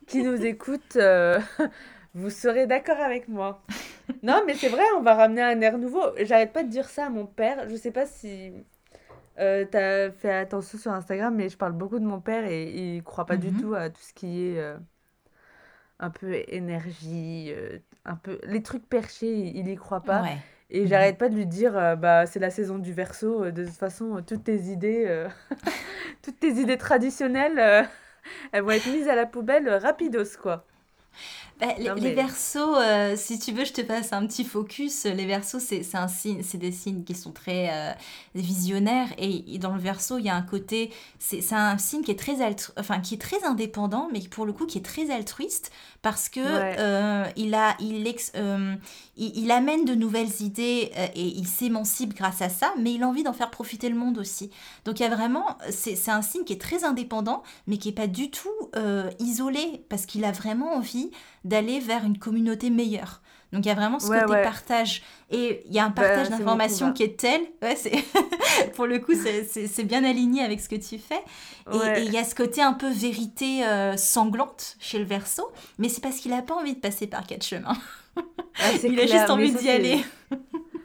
qui 0.06 0.22
nous 0.22 0.44
écoutent, 0.44 0.96
vous 2.14 2.30
serez 2.30 2.68
d'accord 2.68 3.00
avec 3.00 3.26
moi. 3.26 3.64
Non, 4.22 4.44
mais 4.46 4.54
c'est 4.54 4.68
vrai, 4.68 4.84
on 4.96 5.02
va 5.02 5.14
ramener 5.14 5.42
un 5.42 5.60
air 5.60 5.78
nouveau. 5.78 6.02
J'arrête 6.22 6.52
pas 6.52 6.62
de 6.62 6.68
dire 6.68 6.88
ça 6.88 7.06
à 7.06 7.10
mon 7.10 7.26
père. 7.26 7.68
Je 7.68 7.74
sais 7.74 7.90
pas 7.90 8.06
si 8.06 8.52
euh, 9.38 9.64
tu 9.68 9.76
as 9.76 10.12
fait 10.12 10.32
attention 10.32 10.78
sur 10.78 10.92
Instagram, 10.92 11.34
mais 11.34 11.48
je 11.48 11.56
parle 11.56 11.72
beaucoup 11.72 11.98
de 11.98 12.04
mon 12.04 12.20
père 12.20 12.44
et 12.44 12.70
il 12.70 13.02
croit 13.02 13.26
pas 13.26 13.36
du 13.36 13.50
mhm. 13.50 13.60
tout 13.60 13.74
à 13.74 13.90
tout 13.90 14.00
ce 14.00 14.14
qui 14.14 14.46
est 14.46 14.76
un 15.98 16.10
peu 16.10 16.42
énergie, 16.48 17.52
euh, 17.56 17.78
un 18.04 18.16
peu 18.16 18.38
les 18.44 18.62
trucs 18.62 18.86
perchés, 18.88 19.52
il 19.54 19.68
y 19.68 19.76
croit 19.76 20.02
pas. 20.02 20.24
Et 20.68 20.82
mhm. 20.82 20.88
j'arrête 20.88 21.18
pas 21.18 21.28
de 21.28 21.34
lui 21.34 21.46
dire, 21.46 21.76
euh, 21.76 21.96
bah 21.96 22.26
c'est 22.26 22.40
la 22.40 22.50
saison 22.50 22.78
du 22.78 22.92
verso. 22.92 23.44
Euh, 23.44 23.52
de 23.52 23.64
toute 23.64 23.74
façon, 23.74 24.22
toutes 24.26 24.44
tes 24.44 24.58
idées, 24.64 25.26
toutes 26.22 26.40
tes 26.40 26.52
idées 26.52 26.78
traditionnelles, 26.78 27.88
elles 28.52 28.62
vont 28.62 28.70
être 28.70 28.88
mises 28.88 29.08
à 29.08 29.14
la 29.14 29.26
poubelle 29.26 29.68
rapidos 29.68 30.36
quoi. 30.40 30.64
Bah, 31.58 31.68
les, 31.78 32.12
versos, 32.12 32.76
euh, 32.76 33.14
si 33.16 33.38
tu 33.38 33.50
veux, 33.50 33.64
je 33.64 33.72
te 33.72 33.80
passe 33.80 34.12
un 34.12 34.26
petit 34.26 34.44
focus. 34.44 35.04
Les 35.04 35.24
versos, 35.24 35.58
c'est 35.58 35.94
un 35.94 36.06
signe, 36.06 36.42
c'est 36.42 36.58
des 36.58 36.70
signes 36.70 37.02
qui 37.02 37.14
sont 37.14 37.32
très 37.32 37.70
euh, 37.72 37.92
visionnaires. 38.34 39.08
Et, 39.16 39.58
dans 39.58 39.72
le 39.72 39.80
verso, 39.80 40.18
il 40.18 40.26
y 40.26 40.28
a 40.28 40.36
un 40.36 40.42
côté, 40.42 40.92
c'est 41.18 41.40
un 41.52 41.78
signe 41.78 42.02
qui 42.02 42.10
est 42.10 42.18
très 42.18 42.36
enfin 42.78 43.00
qui 43.00 43.14
est 43.14 43.20
très 43.20 43.42
indépendant, 43.44 44.10
mais 44.12 44.20
pour 44.20 44.44
le 44.44 44.52
coup 44.52 44.66
qui 44.66 44.76
est 44.76 44.84
très 44.84 45.10
altruiste 45.10 45.72
parce 46.02 46.28
que 46.28 46.40
euh, 46.44 47.24
il 47.36 47.54
a, 47.54 47.74
il, 47.80 48.06
ex, 48.06 48.32
il, 49.16 49.50
amène 49.50 49.86
de 49.86 49.94
nouvelles 49.94 50.42
idées 50.42 50.92
et 51.14 51.26
il 51.26 51.46
s'émancipe 51.46 52.14
grâce 52.14 52.42
à 52.42 52.50
ça, 52.50 52.74
mais 52.78 52.92
il 52.92 53.02
a 53.02 53.08
envie 53.08 53.22
d'en 53.22 53.32
faire 53.32 53.50
profiter 53.50 53.88
le 53.88 53.96
monde 53.96 54.18
aussi. 54.18 54.50
Donc 54.84 55.00
il 55.00 55.04
y 55.04 55.06
a 55.06 55.14
vraiment, 55.14 55.56
c'est 55.70 56.10
un 56.10 56.22
signe 56.22 56.44
qui 56.44 56.52
est 56.52 56.60
très 56.60 56.84
indépendant, 56.84 57.42
mais 57.66 57.78
qui 57.78 57.88
est 57.88 57.92
pas 57.92 58.06
du 58.06 58.30
tout 58.30 58.50
isolé 59.18 59.84
parce 59.88 60.04
qu'il 60.04 60.24
a 60.26 60.32
vraiment 60.32 60.74
envie 60.74 61.10
d'aller 61.46 61.80
vers 61.80 62.04
une 62.04 62.18
communauté 62.18 62.70
meilleure. 62.70 63.22
Donc 63.52 63.64
il 63.64 63.68
y 63.68 63.70
a 63.70 63.74
vraiment 63.74 63.98
ce 63.98 64.08
côté 64.08 64.42
partage. 64.42 65.02
Et 65.30 65.62
il 65.66 65.72
y 65.72 65.78
a 65.78 65.84
un 65.84 65.90
bah, 65.90 66.02
partage 66.02 66.30
d'informations 66.30 66.92
qui 66.92 67.04
est 67.04 67.18
tel, 67.18 67.40
ouais, 67.62 67.76
c'est 67.76 68.04
pour 68.74 68.86
le 68.86 68.98
coup, 68.98 69.12
c'est 69.14 69.84
bien 69.84 70.04
aligné 70.04 70.42
avec 70.42 70.60
ce 70.60 70.68
que 70.68 70.76
tu 70.76 70.98
fais. 70.98 71.22
Et 71.72 72.02
il 72.02 72.12
y 72.12 72.18
a 72.18 72.24
ce 72.24 72.34
côté 72.34 72.60
un 72.60 72.72
peu 72.72 72.90
vérité 72.90 73.64
euh, 73.64 73.96
sanglante 73.96 74.76
chez 74.80 74.98
le 74.98 75.04
verso, 75.04 75.50
mais 75.78 75.88
c'est 75.88 76.00
parce 76.00 76.16
qu'il 76.16 76.32
n'a 76.32 76.42
pas 76.42 76.54
envie 76.54 76.74
de 76.74 76.80
passer 76.80 77.06
par 77.06 77.26
quatre 77.26 77.44
chemins. 77.44 77.76
Ah, 78.16 78.72
il 78.84 78.98
a 79.00 79.06
juste 79.06 79.30
envie 79.30 79.52
d'y 79.52 79.68
aller. 79.68 80.04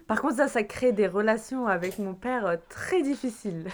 Par 0.08 0.22
contre, 0.22 0.36
ça, 0.36 0.48
ça 0.48 0.64
crée 0.64 0.92
des 0.92 1.08
relations 1.08 1.68
avec 1.68 1.98
mon 1.98 2.14
père 2.14 2.46
euh, 2.46 2.58
très 2.70 3.02
difficiles. 3.02 3.66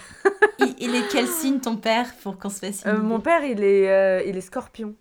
il, 0.78 0.94
est 0.94 1.08
quel 1.10 1.26
signe 1.26 1.58
ton 1.58 1.76
père 1.76 2.14
pour 2.22 2.38
qu'on 2.38 2.48
se 2.48 2.60
fasse 2.60 2.86
euh, 2.86 2.96
Mon 2.96 3.20
père, 3.20 3.44
il 3.44 3.62
est, 3.62 4.28
il 4.28 4.36
est 4.36 4.40
scorpion. 4.40 4.94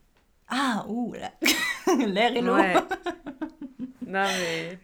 Ah, 0.50 0.86
ouh 0.88 1.14
là 1.14 1.32
L'air 2.06 2.36
et 2.36 2.42
l'eau. 2.42 2.56
non, 4.08 4.24
mais. 4.24 4.80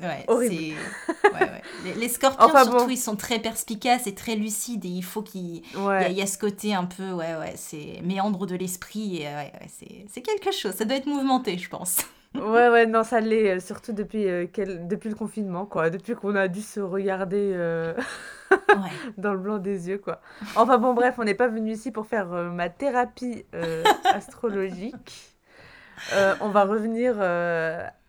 Ouais, 0.00 0.24
c'est. 0.26 0.54
Ouais, 0.54 1.40
ouais. 1.40 1.94
Les, 1.96 2.08
scorpions, 2.08 2.48
surtout, 2.48 2.90
ils 2.90 2.96
sont 2.96 3.16
très 3.16 3.38
perspicaces 3.38 4.06
et 4.06 4.14
très 4.14 4.34
lucides 4.34 4.84
et 4.84 4.88
il 4.88 5.04
faut 5.04 5.22
qu'il. 5.22 5.62
Il 5.74 6.12
y, 6.12 6.22
a 6.22 6.26
ce 6.26 6.38
côté 6.38 6.74
un 6.74 6.84
peu, 6.84 7.12
ouais, 7.12 7.36
ouais, 7.36 7.52
c'est 7.56 8.00
méandre 8.02 8.46
de 8.46 8.56
l'esprit 8.56 9.18
et 9.18 9.26
ouais, 9.26 9.52
ouais, 9.60 10.06
c'est 10.08 10.22
quelque 10.22 10.52
chose. 10.52 10.72
Ça 10.72 10.84
doit 10.84 10.96
être 10.96 11.06
mouvementé, 11.06 11.58
je 11.58 11.68
pense. 11.68 11.98
Ouais, 12.34 12.68
ouais, 12.68 12.86
non, 12.86 13.04
ça 13.04 13.20
l'est, 13.20 13.52
euh, 13.52 13.60
surtout 13.60 13.92
depuis, 13.92 14.28
euh, 14.28 14.46
quel... 14.52 14.88
depuis 14.88 15.08
le 15.08 15.14
confinement, 15.14 15.66
quoi. 15.66 15.88
Depuis 15.88 16.14
qu'on 16.14 16.34
a 16.34 16.48
dû 16.48 16.62
se 16.62 16.80
regarder 16.80 17.52
euh, 17.54 17.94
dans 19.18 19.32
le 19.32 19.38
blanc 19.38 19.58
des 19.58 19.88
yeux, 19.88 19.98
quoi. 19.98 20.20
Enfin 20.56 20.78
bon, 20.78 20.94
bref, 20.94 21.16
on 21.18 21.24
n'est 21.24 21.34
pas 21.34 21.48
venu 21.48 21.72
ici 21.72 21.90
pour 21.90 22.06
faire 22.06 22.26
ma 22.26 22.68
thérapie 22.68 23.44
astrologique. 24.04 25.36
on 26.40 26.48
va 26.48 26.64
revenir 26.64 27.16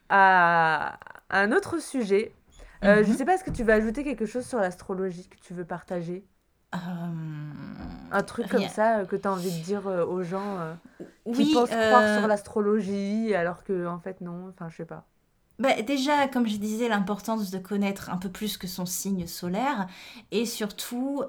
à 0.10 1.00
un 1.30 1.52
autre 1.52 1.82
sujet. 1.82 2.34
Je 2.82 2.90
ne 2.90 3.04
mhm. 3.04 3.14
sais 3.14 3.26
pas, 3.26 3.36
est-ce 3.36 3.44
que 3.44 3.52
tu 3.52 3.64
veux 3.64 3.74
ajouter 3.74 4.04
quelque 4.04 4.26
chose 4.26 4.46
sur 4.46 4.60
l'astrologie 4.60 5.28
que 5.28 5.38
tu 5.38 5.54
veux 5.54 5.66
partager? 5.66 6.24
Un 8.12 8.24
truc 8.24 8.48
comme 8.50 8.68
ça 8.68 9.06
que 9.06 9.16
tu 9.16 9.28
as 9.28 9.32
envie 9.32 9.60
de 9.60 9.64
dire 9.64 9.86
aux 9.86 10.24
gens 10.24 10.78
qui 11.34 11.54
pensent 11.54 11.70
croire 11.70 12.20
sur 12.20 12.28
l'astrologie 12.28 13.34
alors 13.34 13.64
que 13.64 13.88
en 13.88 14.00
fait 14.00 14.22
non, 14.22 14.50
enfin 14.50 14.70
je 14.70 14.78
sais 14.78 14.86
pas. 14.86 15.06
Bah, 15.58 15.82
déjà, 15.82 16.28
comme 16.28 16.48
je 16.48 16.58
disais, 16.58 16.90
l'importance 16.90 17.50
de 17.50 17.58
connaître 17.58 18.10
un 18.10 18.18
peu 18.18 18.30
plus 18.30 18.58
que 18.58 18.68
son 18.68 18.86
signe 18.86 19.26
solaire 19.26 19.88
et 20.32 20.46
surtout 20.46 21.24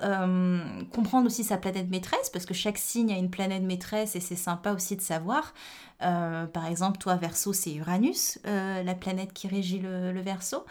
comprendre 0.93 1.27
aussi 1.27 1.45
sa 1.45 1.57
planète 1.57 1.89
maîtresse 1.89 2.31
parce 2.31 2.45
que 2.45 2.55
chaque 2.55 2.79
signe 2.79 3.13
a 3.13 3.17
une 3.17 3.31
planète 3.31 3.63
maîtresse 3.63 4.17
et 4.17 4.21
c'est 4.21 4.37
sympa 4.37 4.73
aussi 4.73 4.97
de 4.97 5.01
savoir. 5.01 5.55
par 6.01 6.67
exemple, 6.67 6.99
toi, 6.99 7.15
Verseau, 7.15 7.53
c'est 7.53 7.73
Uranus, 7.75 8.41
la 8.45 8.95
planète 8.95 9.33
qui 9.33 9.47
régit 9.47 9.79
le, 9.79 10.13
le 10.13 10.21
Verseau. 10.21 10.65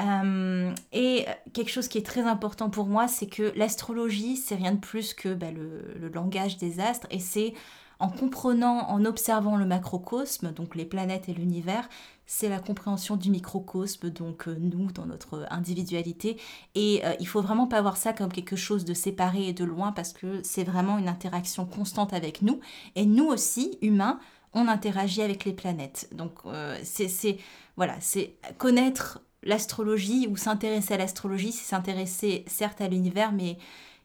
Euh, 0.00 0.72
et 0.92 1.26
quelque 1.52 1.70
chose 1.70 1.88
qui 1.88 1.98
est 1.98 2.06
très 2.06 2.22
important 2.22 2.70
pour 2.70 2.86
moi, 2.86 3.08
c'est 3.08 3.26
que 3.26 3.52
l'astrologie, 3.56 4.36
c'est 4.36 4.54
rien 4.54 4.72
de 4.72 4.78
plus 4.78 5.12
que 5.12 5.34
bah, 5.34 5.50
le, 5.50 6.08
langage 6.08 6.56
des 6.56 6.80
astres 6.80 7.06
et 7.10 7.18
c'est 7.18 7.54
en 8.00 8.08
comprenant, 8.08 8.88
en 8.88 9.04
observant 9.04 9.56
le 9.56 9.66
macrocosme, 9.66 10.52
donc 10.52 10.76
les 10.76 10.84
planètes 10.84 11.28
et 11.28 11.34
l'univers, 11.34 11.88
c'est 12.26 12.48
la 12.48 12.60
compréhension 12.60 13.16
du 13.16 13.30
microcosme, 13.30 14.10
donc 14.10 14.46
euh, 14.46 14.56
nous 14.60 14.92
dans 14.92 15.06
notre 15.06 15.46
individualité. 15.50 16.36
Et 16.74 17.00
euh, 17.04 17.14
il 17.20 17.26
faut 17.26 17.40
vraiment 17.40 17.66
pas 17.66 17.80
voir 17.80 17.96
ça 17.96 18.12
comme 18.12 18.30
quelque 18.30 18.54
chose 18.54 18.84
de 18.84 18.94
séparé 18.94 19.48
et 19.48 19.52
de 19.52 19.64
loin 19.64 19.92
parce 19.92 20.12
que 20.12 20.42
c'est 20.44 20.62
vraiment 20.62 20.98
une 20.98 21.08
interaction 21.08 21.64
constante 21.64 22.12
avec 22.12 22.42
nous. 22.42 22.60
Et 22.94 23.06
nous 23.06 23.26
aussi, 23.26 23.78
humains, 23.80 24.20
on 24.52 24.68
interagit 24.68 25.22
avec 25.22 25.44
les 25.44 25.54
planètes. 25.54 26.08
Donc 26.12 26.34
euh, 26.46 26.78
c'est 26.84 27.38
voilà, 27.76 27.96
c'est 28.00 28.36
connaître 28.58 29.20
l'astrologie 29.42 30.26
ou 30.28 30.36
s'intéresser 30.36 30.94
à 30.94 30.98
l'astrologie, 30.98 31.52
c'est 31.52 31.64
s'intéresser 31.64 32.44
certes 32.46 32.80
à 32.80 32.88
l'univers, 32.88 33.32
mais 33.32 33.56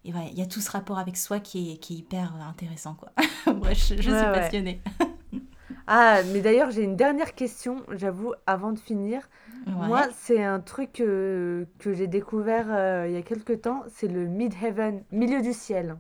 il 0.04 0.38
y 0.38 0.42
a 0.42 0.46
tout 0.46 0.60
ce 0.60 0.72
rapport 0.72 1.00
avec 1.00 1.18
soi 1.18 1.40
qui 1.40 1.74
est, 1.74 1.78
qui 1.78 1.94
est 1.94 1.98
hyper 1.98 2.34
intéressant. 2.48 2.96
Quoi. 2.96 3.10
Bref, 3.54 3.78
je, 3.78 4.02
suis 4.02 4.12
passionnée. 4.12 4.82
ah, 5.88 6.22
mais 6.32 6.42
d'ailleurs, 6.42 6.72
j'ai 6.72 6.84
une 6.84 6.96
dernière 6.96 7.36
question, 7.36 7.84
j'avoue, 7.90 8.34
avant 8.46 8.72
de 8.72 8.80
finir. 8.80 9.30
Moi, 9.66 10.08
c'est 10.14 10.44
un 10.44 10.60
truc 10.60 10.94
que, 10.94 11.66
que 11.80 11.94
j'ai 11.94 12.08
découvert 12.08 12.68
euh, 12.70 13.06
il 13.08 13.14
y 13.14 13.18
a 13.18 13.22
quelques 13.22 13.62
temps, 13.62 13.84
c'est 13.88 14.10
le 14.10 14.28
Mid-Heaven, 14.28 15.04
milieu 15.12 15.42
du 15.42 15.54
ciel. 15.54 15.98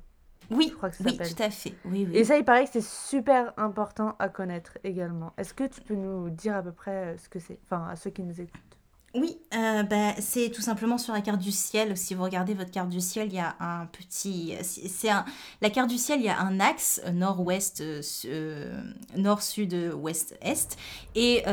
Oui, 0.52 0.68
je 0.70 0.76
crois 0.76 0.90
que 0.90 0.98
ça 0.98 1.04
oui 1.06 1.18
tout 1.18 1.42
à 1.42 1.50
fait. 1.50 1.74
Oui, 1.86 2.08
Et 2.14 2.26
ça, 2.26 2.38
il 2.38 2.44
paraît 2.44 2.66
que 2.66 2.72
c'est 2.72 2.84
super 2.84 3.54
important 3.58 4.16
à 4.20 4.28
connaître 4.28 4.78
également. 4.84 5.34
Est-ce 5.38 5.54
que 5.54 5.64
tu 5.64 5.82
peux 5.82 5.96
nous 5.96 6.30
dire 6.30 6.56
à 6.56 6.62
peu 6.62 6.72
près 6.72 7.14
euh, 7.14 7.18
ce 7.18 7.30
que 7.30 7.40
c'est, 7.40 7.60
enfin, 7.64 7.88
à 7.88 7.96
ceux 7.96 8.10
qui 8.10 8.24
nous 8.24 8.40
écoutent? 8.40 8.73
Oui, 9.16 9.38
euh, 9.54 9.84
bah, 9.84 10.16
c'est 10.20 10.50
tout 10.50 10.64
simplement 10.64 10.98
sur 10.98 11.14
la 11.14 11.22
carte 11.22 11.40
du 11.40 11.52
ciel. 11.52 11.96
Si 11.96 12.16
vous 12.16 12.24
regardez 12.24 12.56
votre 12.56 12.72
carte 12.72 12.90
du 12.90 13.00
ciel, 13.00 13.28
il 13.28 13.36
y 13.36 13.40
a 13.40 13.56
un 13.60 13.86
petit. 13.86 14.56
C'est 14.64 15.10
un. 15.10 15.24
La 15.62 15.70
carte 15.70 15.88
du 15.88 16.00
ciel, 16.00 16.20
il 16.20 16.26
y 16.26 16.30
a 16.30 16.40
un 16.40 16.60
axe 16.60 17.00
euh, 17.06 17.12
nord-ouest, 17.12 17.82
euh, 17.82 18.82
nord-sud, 19.16 19.94
ouest-est, 19.96 20.78
et 21.14 21.44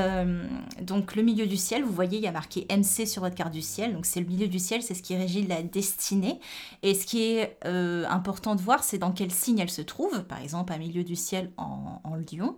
donc 0.80 1.16
le 1.16 1.22
milieu 1.22 1.46
du 1.46 1.58
ciel. 1.58 1.84
Vous 1.84 1.92
voyez, 1.92 2.16
il 2.16 2.24
y 2.24 2.28
a 2.28 2.32
marqué 2.32 2.66
MC 2.70 3.06
sur 3.06 3.20
votre 3.20 3.34
carte 3.34 3.52
du 3.52 3.62
ciel. 3.62 3.92
Donc 3.92 4.06
c'est 4.06 4.20
le 4.20 4.26
milieu 4.26 4.48
du 4.48 4.58
ciel, 4.58 4.82
c'est 4.82 4.94
ce 4.94 5.02
qui 5.02 5.14
régit 5.14 5.46
la 5.46 5.62
destinée. 5.62 6.40
Et 6.82 6.94
ce 6.94 7.04
qui 7.04 7.24
est 7.24 7.58
important 8.08 8.54
de 8.54 8.62
voir, 8.62 8.84
c'est 8.84 8.98
dans 8.98 9.12
quel 9.12 9.30
signe 9.30 9.58
elle 9.58 9.70
se 9.70 9.82
trouve. 9.82 10.22
Par 10.22 10.40
exemple, 10.40 10.72
un 10.72 10.78
milieu 10.78 11.04
du 11.04 11.14
ciel 11.14 11.50
en, 11.58 12.00
en 12.04 12.16
Lion 12.16 12.56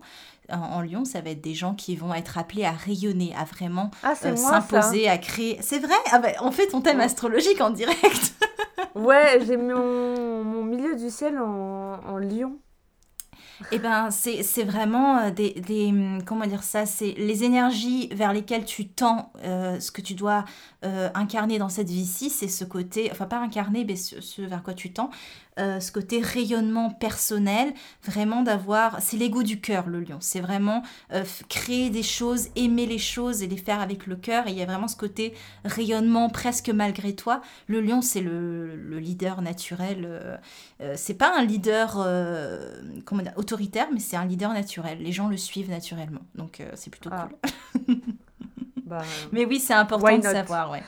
en, 0.50 0.80
Lyon, 0.80 1.04
ça 1.04 1.20
va 1.20 1.30
être 1.30 1.40
des 1.40 1.54
gens 1.54 1.74
qui 1.74 1.96
vont 1.96 2.12
être 2.14 2.38
appelés 2.38 2.64
à 2.64 2.72
rayonner, 2.72 3.34
à 3.36 3.44
vraiment 3.44 3.90
ah, 4.02 4.14
euh, 4.24 4.36
s'imposer, 4.36 5.08
à 5.08 5.18
créer. 5.18 5.58
C'est 5.60 5.78
vrai? 5.78 5.94
Ah 6.10 6.18
bah, 6.18 6.30
En 6.40 6.50
fait, 6.50 6.74
on 6.74 6.80
thème 6.80 7.00
astrologique 7.00 7.60
en 7.60 7.70
direct. 7.70 8.34
ouais, 8.94 9.40
j'ai 9.46 9.56
mon, 9.56 10.44
mon 10.44 10.64
milieu 10.64 10.96
du 10.96 11.10
ciel 11.10 11.38
en, 11.38 12.00
en 12.04 12.18
Lyon. 12.18 12.58
Eh 13.70 13.78
ben, 13.78 14.10
c'est 14.10 14.64
vraiment 14.64 15.18
euh, 15.18 15.30
des, 15.30 15.52
des, 15.52 15.86
hum, 15.88 16.22
Comment 16.24 16.46
dire 16.46 16.62
ça? 16.62 16.86
C'est 16.86 17.14
les 17.16 17.44
énergies 17.44 18.08
vers 18.12 18.32
lesquelles 18.32 18.64
tu 18.64 18.88
tends, 18.88 19.32
euh, 19.44 19.78
ce 19.78 19.92
que 19.92 20.00
tu 20.00 20.14
dois 20.14 20.44
incarner 20.82 21.58
dans 21.58 21.68
cette 21.68 21.90
vie-ci, 21.90 22.30
c'est 22.30 22.48
ce 22.48 22.64
côté. 22.64 23.10
Enfin, 23.12 23.26
pas 23.26 23.38
incarner, 23.38 23.84
mais 23.84 23.96
ce 23.96 24.42
vers 24.42 24.62
quoi 24.62 24.74
tu 24.74 24.92
tends. 24.92 25.10
Euh, 25.58 25.80
ce 25.80 25.92
côté 25.92 26.22
rayonnement 26.22 26.90
personnel, 26.90 27.74
vraiment 28.04 28.42
d'avoir, 28.42 29.02
c'est 29.02 29.18
l'ego 29.18 29.42
du 29.42 29.60
cœur 29.60 29.86
le 29.86 30.00
lion, 30.00 30.16
c'est 30.20 30.40
vraiment 30.40 30.82
euh, 31.12 31.24
créer 31.50 31.90
des 31.90 32.02
choses, 32.02 32.48
aimer 32.56 32.86
les 32.86 32.96
choses 32.96 33.42
et 33.42 33.46
les 33.46 33.58
faire 33.58 33.80
avec 33.80 34.06
le 34.06 34.16
cœur, 34.16 34.46
et 34.46 34.52
il 34.52 34.56
y 34.56 34.62
a 34.62 34.64
vraiment 34.64 34.88
ce 34.88 34.96
côté 34.96 35.34
rayonnement 35.66 36.30
presque 36.30 36.70
malgré 36.70 37.14
toi. 37.14 37.42
Le 37.66 37.82
lion, 37.82 38.00
c'est 38.00 38.22
le, 38.22 38.98
leader 38.98 39.42
naturel, 39.42 40.06
euh, 40.06 40.94
c'est 40.96 41.14
pas 41.14 41.36
un 41.36 41.44
leader 41.44 41.96
comment 43.04 43.22
dire, 43.22 43.34
autoritaire, 43.36 43.88
mais 43.92 44.00
c'est 44.00 44.16
un 44.16 44.24
leader 44.24 44.54
naturel, 44.54 45.02
les 45.02 45.12
gens 45.12 45.28
le 45.28 45.36
suivent 45.36 45.70
naturellement, 45.70 46.22
donc 46.34 46.62
c'est 46.74 46.90
plutôt 46.90 47.10
ah. 47.12 47.28
cool. 47.86 47.96
Bah, 48.92 49.02
mais 49.32 49.44
oui, 49.44 49.58
c'est 49.58 49.74
important 49.74 50.18
de 50.18 50.22
savoir, 50.22 50.70
ouais. 50.70 50.82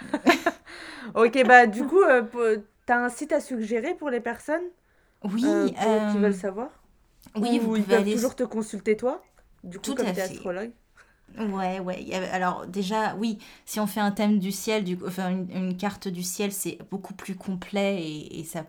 ok, 1.14 1.46
bah 1.46 1.66
du 1.66 1.84
coup, 1.84 2.02
T'as 2.90 3.04
un 3.04 3.08
site 3.08 3.30
à 3.30 3.40
suggérer 3.40 3.94
pour 3.94 4.10
les 4.10 4.18
personnes 4.18 4.64
Oui. 5.22 5.44
Euh, 5.44 5.68
qui 5.68 5.86
euh, 5.86 6.20
veulent 6.20 6.34
savoir? 6.34 6.70
Oui, 7.36 7.60
vous 7.60 7.76
ils 7.76 7.84
peuvent 7.84 8.10
toujours 8.10 8.34
te 8.34 8.42
consulter 8.42 8.96
toi, 8.96 9.22
du 9.62 9.78
coup, 9.78 9.94
comme 9.94 10.12
tu 10.12 10.20
astrologue? 10.20 10.72
Ouais, 11.38 11.80
ouais. 11.80 12.12
Alors 12.32 12.66
déjà, 12.66 13.14
oui, 13.16 13.38
si 13.64 13.80
on 13.80 13.86
fait 13.86 14.00
un 14.00 14.10
thème 14.10 14.38
du 14.38 14.52
ciel, 14.52 14.84
du, 14.84 14.98
enfin 15.06 15.30
une, 15.30 15.76
carte 15.76 16.08
du 16.08 16.22
ciel, 16.22 16.52
c'est 16.52 16.78
beaucoup 16.90 17.14
plus 17.14 17.34
complet 17.34 18.02
et, 18.02 18.44
ça, 18.44 18.64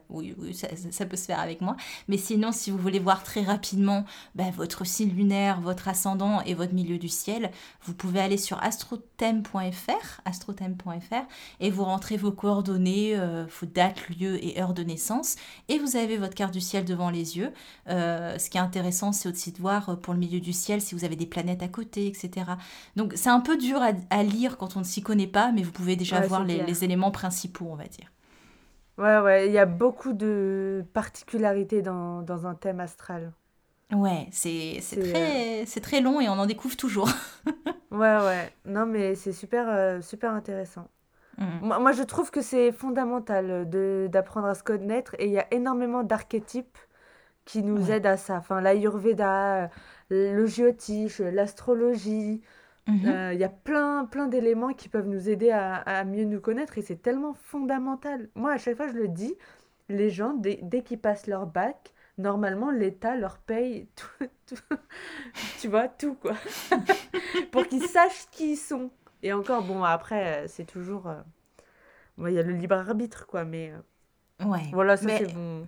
ça, 0.92 1.06
peut 1.06 1.18
se 1.18 1.26
faire 1.26 1.40
avec 1.40 1.62
moi. 1.62 1.76
Mais 2.08 2.18
sinon, 2.18 2.52
si 2.52 2.72
vous 2.72 2.78
voulez 2.78 3.00
voir 3.00 3.24
très 3.24 3.42
rapidement 3.42 4.06
bah, 4.36 4.52
votre 4.56 4.86
signe 4.86 5.14
lunaire, 5.14 5.60
votre 5.62 5.88
ascendant 5.88 6.42
et 6.42 6.54
votre 6.54 6.74
milieu 6.74 6.98
du 6.98 7.10
ciel, 7.10 7.52
vous 7.84 7.94
pouvez 7.94 8.20
aller 8.20 8.38
sur 8.38 8.62
astrothème.fr, 8.64 10.22
et 11.60 11.70
vous 11.70 11.84
rentrez 11.84 12.18
vos 12.18 12.32
coordonnées, 12.32 13.18
euh, 13.18 13.46
vos 13.60 13.68
dates, 13.68 14.10
lieux 14.10 14.44
et 14.44 14.62
heures 14.62 14.74
de 14.74 14.84
naissance, 14.84 15.36
et 15.68 15.80
vous 15.80 15.96
avez 15.96 16.18
votre 16.18 16.36
carte 16.36 16.54
du 16.54 16.62
ciel 16.62 16.86
devant 16.86 17.10
les 17.10 17.38
yeux. 17.38 17.52
Euh, 17.90 18.38
ce 18.38 18.50
qui 18.50 18.58
est 18.58 18.62
intéressant, 18.62 19.12
c'est 19.12 19.30
aussi 19.30 19.52
de 19.52 19.58
voir 19.58 19.90
euh, 19.90 19.96
pour 19.96 20.14
le 20.14 20.20
milieu 20.20 20.40
du 20.40 20.54
ciel 20.54 20.82
si 20.82 20.96
vous 20.96 21.06
avez 21.06 21.16
des 21.16 21.26
planètes 21.26 21.64
à 21.64 21.68
côté, 21.68 22.08
etc. 22.08 22.51
Donc 22.96 23.14
c'est 23.16 23.30
un 23.30 23.40
peu 23.40 23.58
dur 23.58 23.80
à, 23.82 24.24
lire 24.24 24.58
quand 24.58 24.76
on 24.76 24.80
ne 24.80 24.86
s'y 24.86 25.02
connaît 25.02 25.28
pas, 25.28 25.52
mais 25.52 25.64
vous 25.64 25.72
pouvez 25.72 25.96
déjà 25.96 26.22
voir 26.22 26.44
les, 26.44 26.84
éléments 26.84 27.12
principaux, 27.12 27.68
on 27.70 27.76
va 27.76 27.86
dire. 27.86 28.12
Ouais, 28.98 29.20
ouais, 29.20 29.48
il 29.48 29.54
y 29.54 29.58
a 29.58 29.66
beaucoup 29.66 30.14
de 30.14 30.86
particularités 30.94 31.82
dans, 31.82 32.22
dans 32.22 32.46
un 32.46 32.56
thème 32.56 32.80
astral. 32.80 33.32
Ouais, 33.94 34.28
c'est 34.32 34.80
très, 34.90 35.62
euh, 35.64 35.82
très 35.82 36.02
long 36.02 36.22
et 36.22 36.30
on 36.30 36.34
en 36.34 36.46
découvre 36.46 36.78
toujours. 36.78 37.10
ouais, 37.92 38.18
ouais. 38.18 38.54
Non, 38.66 38.86
mais 38.86 39.16
c'est 39.16 39.34
super, 39.34 39.68
euh, 39.68 40.02
super 40.02 40.32
intéressant. 40.32 40.88
Mmh. 41.38 41.46
Moi, 41.62 41.80
moi, 41.80 41.92
je 41.92 42.04
trouve 42.04 42.32
que 42.32 42.42
c'est 42.42 42.72
fondamental 42.72 43.70
d'apprendre 44.10 44.48
à 44.48 44.56
se 44.56 44.64
connaître 44.64 45.16
et 45.20 45.26
il 45.26 45.32
y 45.32 45.40
a 45.40 45.48
énormément 45.52 46.04
d'archétypes 46.04 46.78
qui 47.52 47.64
nous 47.64 47.92
aident 47.92 48.06
à 48.06 48.16
ça. 48.16 48.38
Enfin, 48.38 48.62
l'Ayurveda, 48.62 49.70
le 50.10 50.46
géotiche, 50.46 51.20
l'astrologie. 51.20 52.42
Mhm. 52.88 53.06
Euh, 53.06 53.34
il 53.34 53.40
y 53.40 53.44
a 53.44 53.50
plein, 53.50 54.06
plein 54.06 54.28
d'éléments 54.28 54.72
qui 54.72 54.88
peuvent 54.88 55.08
nous 55.08 55.28
aider 55.28 55.52
à, 55.52 56.06
mieux 56.06 56.24
nous 56.24 56.40
connaître 56.40 56.78
et 56.78 56.82
c'est 56.82 57.02
tellement 57.02 57.34
fondamental. 57.34 58.30
Moi, 58.36 58.54
à 58.54 58.58
chaque 58.58 58.78
fois, 58.78 58.88
je 58.88 58.94
le 58.94 59.10
dis, 59.10 59.36
les 59.90 60.10
gens, 60.10 60.34
dès, 60.34 60.60
dès 60.64 60.82
qu'ils 60.82 61.00
passent 61.00 61.28
leur 61.28 61.46
bac, 61.46 61.94
normalement, 62.18 62.72
l'État 62.72 63.18
leur 63.18 63.38
paye 63.38 63.90
tout, 64.48 64.56
tu 65.60 65.68
vois, 65.68 65.90
tout, 65.90 66.16
quoi. 66.16 66.36
Pour 67.52 67.68
qu'ils 67.68 67.84
sachent 67.84 68.28
qui 68.32 68.54
ils 68.54 68.58
sont. 68.58 68.92
Et 69.24 69.34
encore, 69.34 69.64
bon, 69.64 69.84
après, 69.84 70.46
euh, 70.46 70.48
c'est 70.48 70.66
toujours... 70.66 71.08
Euh, 71.08 71.20
il 72.30 72.34
y 72.34 72.40
a 72.40 72.44
le 72.44 72.54
libre 72.54 72.76
arbitre, 72.76 73.28
quoi, 73.28 73.44
mais... 73.44 73.74
Ouais. 74.40 74.70
Voilà, 74.72 74.96
ça, 74.96 75.10
c'est 75.18 75.34
bon. 75.34 75.68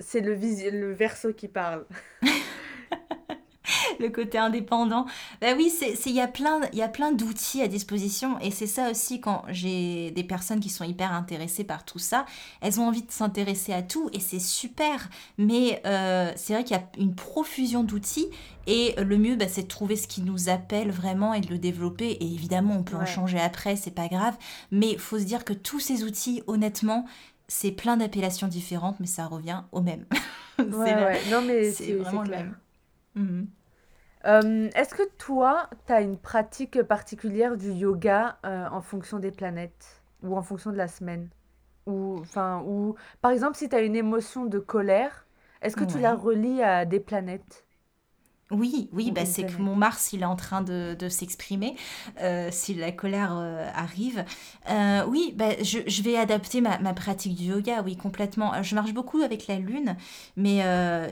C'est 0.00 0.20
le, 0.20 0.34
le 0.34 0.92
verso 0.92 1.32
qui 1.32 1.48
parle. 1.48 1.84
le 4.00 4.08
côté 4.10 4.38
indépendant. 4.38 5.06
Ben 5.40 5.56
oui, 5.56 5.72
il 6.06 6.12
y 6.12 6.20
a 6.20 6.28
plein, 6.28 6.60
y 6.72 6.82
a 6.82 6.88
plein 6.88 7.12
d'outils 7.12 7.62
à 7.62 7.68
disposition 7.68 8.38
et 8.40 8.50
c'est 8.50 8.66
ça 8.66 8.90
aussi 8.90 9.20
quand 9.20 9.42
j'ai 9.48 10.10
des 10.10 10.24
personnes 10.24 10.60
qui 10.60 10.68
sont 10.68 10.84
hyper 10.84 11.12
intéressées 11.12 11.64
par 11.64 11.84
tout 11.84 11.98
ça, 11.98 12.26
elles 12.60 12.80
ont 12.80 12.88
envie 12.88 13.02
de 13.02 13.10
s'intéresser 13.10 13.72
à 13.72 13.82
tout 13.82 14.10
et 14.12 14.20
c'est 14.20 14.40
super. 14.40 15.08
Mais 15.38 15.82
euh, 15.86 16.32
c'est 16.36 16.54
vrai 16.54 16.64
qu'il 16.64 16.76
y 16.76 16.80
a 16.80 16.84
une 16.98 17.14
profusion 17.14 17.84
d'outils 17.84 18.28
et 18.66 18.94
le 18.96 19.18
mieux, 19.18 19.36
bah, 19.36 19.46
c'est 19.48 19.62
de 19.62 19.68
trouver 19.68 19.96
ce 19.96 20.08
qui 20.08 20.22
nous 20.22 20.48
appelle 20.48 20.90
vraiment 20.90 21.34
et 21.34 21.40
de 21.40 21.48
le 21.48 21.58
développer. 21.58 22.12
Et 22.12 22.24
évidemment, 22.24 22.76
on 22.78 22.82
peut 22.82 22.96
en 22.96 23.04
changer 23.04 23.38
après, 23.38 23.76
c'est 23.76 23.90
pas 23.90 24.08
grave. 24.08 24.36
Mais 24.70 24.92
il 24.92 24.98
faut 24.98 25.18
se 25.18 25.24
dire 25.24 25.44
que 25.44 25.52
tous 25.52 25.80
ces 25.80 26.02
outils, 26.02 26.42
honnêtement, 26.46 27.04
c'est 27.48 27.72
plein 27.72 27.96
d'appellations 27.96 28.48
différentes, 28.48 29.00
mais 29.00 29.06
ça 29.06 29.26
revient 29.26 29.62
au 29.72 29.80
même. 29.80 30.06
c'est 30.58 31.30
Non, 31.30 31.42
mais 31.46 31.70
c'est 31.70 31.94
vraiment 31.94 32.22
le 32.22 32.30
même. 32.30 32.56
Mhm. 33.14 33.48
Euh, 34.26 34.70
est-ce 34.74 34.94
que 34.94 35.02
toi, 35.18 35.68
tu 35.86 35.92
as 35.92 36.00
une 36.00 36.16
pratique 36.16 36.82
particulière 36.82 37.56
du 37.56 37.72
yoga 37.72 38.38
euh, 38.46 38.66
en 38.70 38.80
fonction 38.80 39.18
des 39.18 39.30
planètes 39.30 40.02
ou 40.22 40.36
en 40.36 40.42
fonction 40.42 40.72
de 40.72 40.76
la 40.76 40.88
semaine? 40.88 41.28
Ou, 41.86 42.16
enfin, 42.20 42.62
ou, 42.66 42.94
Par 43.20 43.32
exemple, 43.32 43.56
si 43.56 43.68
tu 43.68 43.76
as 43.76 43.82
une 43.82 43.96
émotion 43.96 44.46
de 44.46 44.58
colère, 44.58 45.26
est-ce 45.60 45.76
que 45.76 45.84
tu 45.84 45.98
la 45.98 46.14
relis 46.14 46.62
à 46.62 46.86
des 46.86 47.00
planètes? 47.00 47.66
Oui, 48.54 48.88
oui, 48.92 49.10
bah, 49.10 49.24
c'est 49.24 49.46
que 49.46 49.60
mon 49.60 49.74
Mars, 49.74 50.12
il 50.12 50.22
est 50.22 50.26
en 50.26 50.36
train 50.36 50.62
de, 50.62 50.96
s'exprimer 51.08 51.76
euh, 52.20 52.48
si 52.52 52.74
la 52.74 52.92
colère 52.92 53.34
euh, 53.36 53.68
arrive. 53.74 54.24
Euh, 54.70 55.04
oui, 55.08 55.34
bah, 55.36 55.50
je, 55.62 56.02
vais 56.02 56.16
adapter 56.16 56.60
ma, 56.60 56.78
pratique 56.94 57.34
du 57.34 57.44
yoga, 57.44 57.82
oui, 57.84 57.96
complètement. 57.96 58.62
Je 58.62 58.74
marche 58.74 58.94
beaucoup 58.94 59.22
avec 59.22 59.48
la 59.48 59.58
lune, 59.58 59.96
mais, 60.36 60.62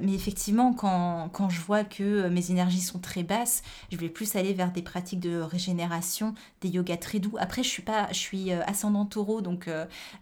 mais 0.02 0.14
effectivement, 0.14 0.72
quand, 0.72 1.28
quand, 1.32 1.50
je 1.50 1.60
vois 1.60 1.84
que 1.84 2.28
mes 2.28 2.50
énergies 2.50 2.80
sont 2.80 3.00
très 3.00 3.22
basses, 3.22 3.62
je 3.90 3.96
vais 3.96 4.08
plus 4.08 4.36
aller 4.36 4.52
vers 4.52 4.70
des 4.70 4.82
pratiques 4.82 5.20
de 5.20 5.40
régénération, 5.40 6.34
des 6.60 6.68
yogas 6.68 6.98
très 6.98 7.18
doux. 7.18 7.36
Après, 7.38 7.62
je 7.62 7.68
suis 7.68 7.82
pas, 7.82 8.08
je 8.10 8.18
suis 8.18 8.52
ascendant 8.52 9.04
taureau, 9.04 9.40
donc 9.40 9.68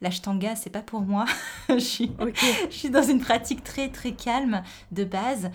l'ashtanga, 0.01 0.57
c'est 0.57 0.71
pas 0.71 0.83
pour 0.83 1.03
moi. 1.03 1.27
je, 1.69 1.79
suis, 1.79 2.13
je 2.71 2.75
suis 2.75 2.91
dans 2.91 3.03
une 3.03 3.21
pratique 3.21 3.63
très, 3.63 3.89
très 3.89 4.13
calme 4.13 4.63
de 4.93 5.05
base. 5.05 5.51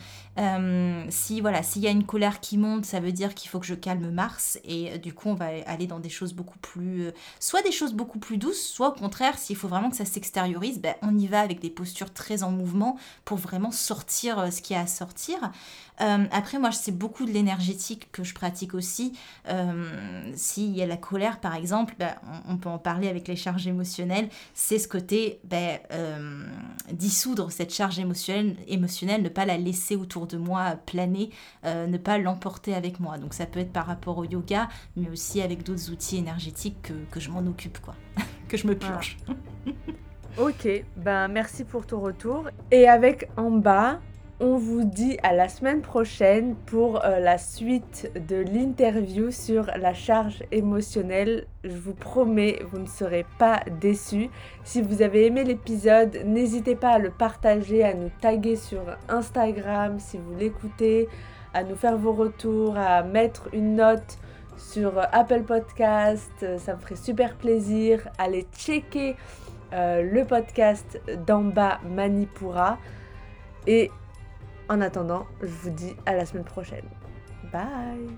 si 1.09 1.41
voilà, 1.41 1.54
s'il 1.63 1.81
y 1.81 1.87
a 1.87 1.91
une 1.91 2.05
colère 2.05 2.39
qui 2.39 2.57
monte, 2.57 2.85
ça 2.85 2.99
veut 2.99 3.11
dire 3.11 3.35
qu'il 3.35 3.49
faut 3.49 3.59
que 3.59 3.65
je 3.65 3.75
calme 3.75 4.09
Mars 4.09 4.59
et 4.63 4.93
euh, 4.93 4.97
du 4.97 5.13
coup 5.13 5.29
on 5.29 5.33
va 5.33 5.49
aller 5.65 5.87
dans 5.87 5.99
des 5.99 6.09
choses 6.09 6.33
beaucoup 6.33 6.57
plus, 6.59 7.07
euh, 7.07 7.11
soit 7.39 7.61
des 7.61 7.71
choses 7.71 7.93
beaucoup 7.93 8.19
plus 8.19 8.37
douces, 8.37 8.61
soit 8.61 8.89
au 8.89 8.93
contraire 8.93 9.37
s'il 9.37 9.55
faut 9.55 9.67
vraiment 9.67 9.89
que 9.89 9.95
ça 9.95 10.05
s'extériorise, 10.05 10.79
ben, 10.79 10.95
on 11.01 11.17
y 11.17 11.27
va 11.27 11.41
avec 11.41 11.59
des 11.59 11.69
postures 11.69 12.13
très 12.13 12.43
en 12.43 12.51
mouvement 12.51 12.97
pour 13.25 13.37
vraiment 13.37 13.71
sortir 13.71 14.39
euh, 14.39 14.51
ce 14.51 14.61
qu'il 14.61 14.75
y 14.75 14.79
a 14.79 14.83
à 14.83 14.87
sortir. 14.87 15.37
Après 15.97 16.59
moi 16.59 16.71
c'est 16.71 16.91
beaucoup 16.91 17.25
de 17.25 17.31
l'énergétique 17.31 18.11
que 18.11 18.23
je 18.23 18.33
pratique 18.33 18.73
aussi. 18.73 19.13
S'il 20.35 20.75
y 20.75 20.81
a 20.81 20.85
la 20.85 20.97
colère 20.97 21.39
par 21.39 21.55
exemple, 21.55 21.95
ben, 21.99 22.15
on, 22.47 22.57
peut 22.57 22.69
en 22.69 22.77
parler 22.77 23.07
avec 23.07 23.27
les 23.27 23.35
charges 23.35 23.67
émotionnelles, 23.67 24.29
c'est 24.53 24.79
ce 24.79 24.87
côté 24.87 25.39
ben, 25.43 25.79
dissoudre 26.91 27.51
cette 27.51 27.73
charge 27.73 27.99
émotionnelle, 27.99 28.55
émotionnelle, 28.67 29.21
ne 29.21 29.29
pas 29.29 29.45
la 29.45 29.57
laisser 29.57 29.95
autour 29.95 30.27
de 30.27 30.37
moi 30.37 30.75
planer 30.85 31.29
euh, 31.65 31.87
ne 31.87 31.97
pas 31.97 32.17
l'emporter 32.17 32.75
avec 32.75 32.99
moi. 32.99 33.17
Donc 33.17 33.33
ça 33.33 33.45
peut 33.45 33.59
être 33.59 33.71
par 33.71 33.87
rapport 33.87 34.17
au 34.17 34.23
yoga, 34.23 34.69
mais 34.95 35.09
aussi 35.09 35.41
avec 35.41 35.63
d'autres 35.63 35.91
outils 35.91 36.17
énergétiques 36.17 36.91
que, 37.09 37.19
je 37.19 37.29
m'en 37.29 37.39
occupe, 37.39 37.79
quoi, 37.79 37.95
que 38.47 38.57
je 38.57 38.67
me 38.67 38.77
plonge. 38.77 39.17
ok, 40.37 40.67
ben 40.97 41.27
merci 41.27 41.63
pour 41.63 41.85
ton 41.85 41.99
retour. 41.99 42.49
Et 42.71 42.87
avec 42.87 43.29
en 43.37 43.51
bas, 43.51 43.99
on 44.39 44.57
vous 44.57 44.83
dit 44.83 45.17
à 45.23 45.33
la 45.33 45.47
semaine 45.47 45.81
prochaine 45.81 46.55
pour 46.65 47.05
euh, 47.05 47.19
la 47.19 47.37
suite 47.37 48.11
de 48.27 48.35
l'interview 48.35 49.31
sur 49.31 49.65
la 49.77 49.93
charge 49.93 50.43
émotionnelle. 50.51 51.45
Je 51.63 51.77
vous 51.77 51.93
promets, 51.93 52.59
vous 52.69 52.79
ne 52.79 52.87
serez 52.87 53.25
pas 53.39 53.61
déçus. 53.79 54.29
Si 54.65 54.81
vous 54.81 55.01
avez 55.01 55.25
aimé 55.27 55.45
l'épisode, 55.45 56.19
n'hésitez 56.25 56.75
pas 56.75 56.91
à 56.91 56.99
le 56.99 57.11
partager, 57.11 57.83
à 57.83 57.93
nous 57.93 58.11
taguer 58.19 58.57
sur 58.57 58.81
Instagram 59.07 59.99
si 59.99 60.17
vous 60.17 60.35
l'écoutez, 60.37 61.07
à 61.53 61.63
nous 61.63 61.75
faire 61.75 61.97
vos 61.97 62.13
retours, 62.13 62.77
à 62.77 63.03
mettre 63.03 63.47
une 63.53 63.75
note 63.75 64.17
sur 64.57 64.99
Apple 65.13 65.43
Podcast. 65.43 66.45
Ça 66.57 66.75
me 66.75 66.79
ferait 66.81 66.97
super 66.97 67.35
plaisir. 67.35 68.09
Allez 68.17 68.45
checker 68.57 69.15
euh, 69.71 70.01
le 70.01 70.25
podcast 70.25 70.99
d'en 71.25 71.43
bas 71.43 71.79
Manipura. 71.89 72.77
Et 73.65 73.89
en 74.69 74.81
attendant, 74.81 75.25
je 75.41 75.47
vous 75.47 75.69
dis 75.69 75.95
à 76.05 76.15
la 76.15 76.25
semaine 76.25 76.45
prochaine. 76.45 76.85
Bye 77.51 78.17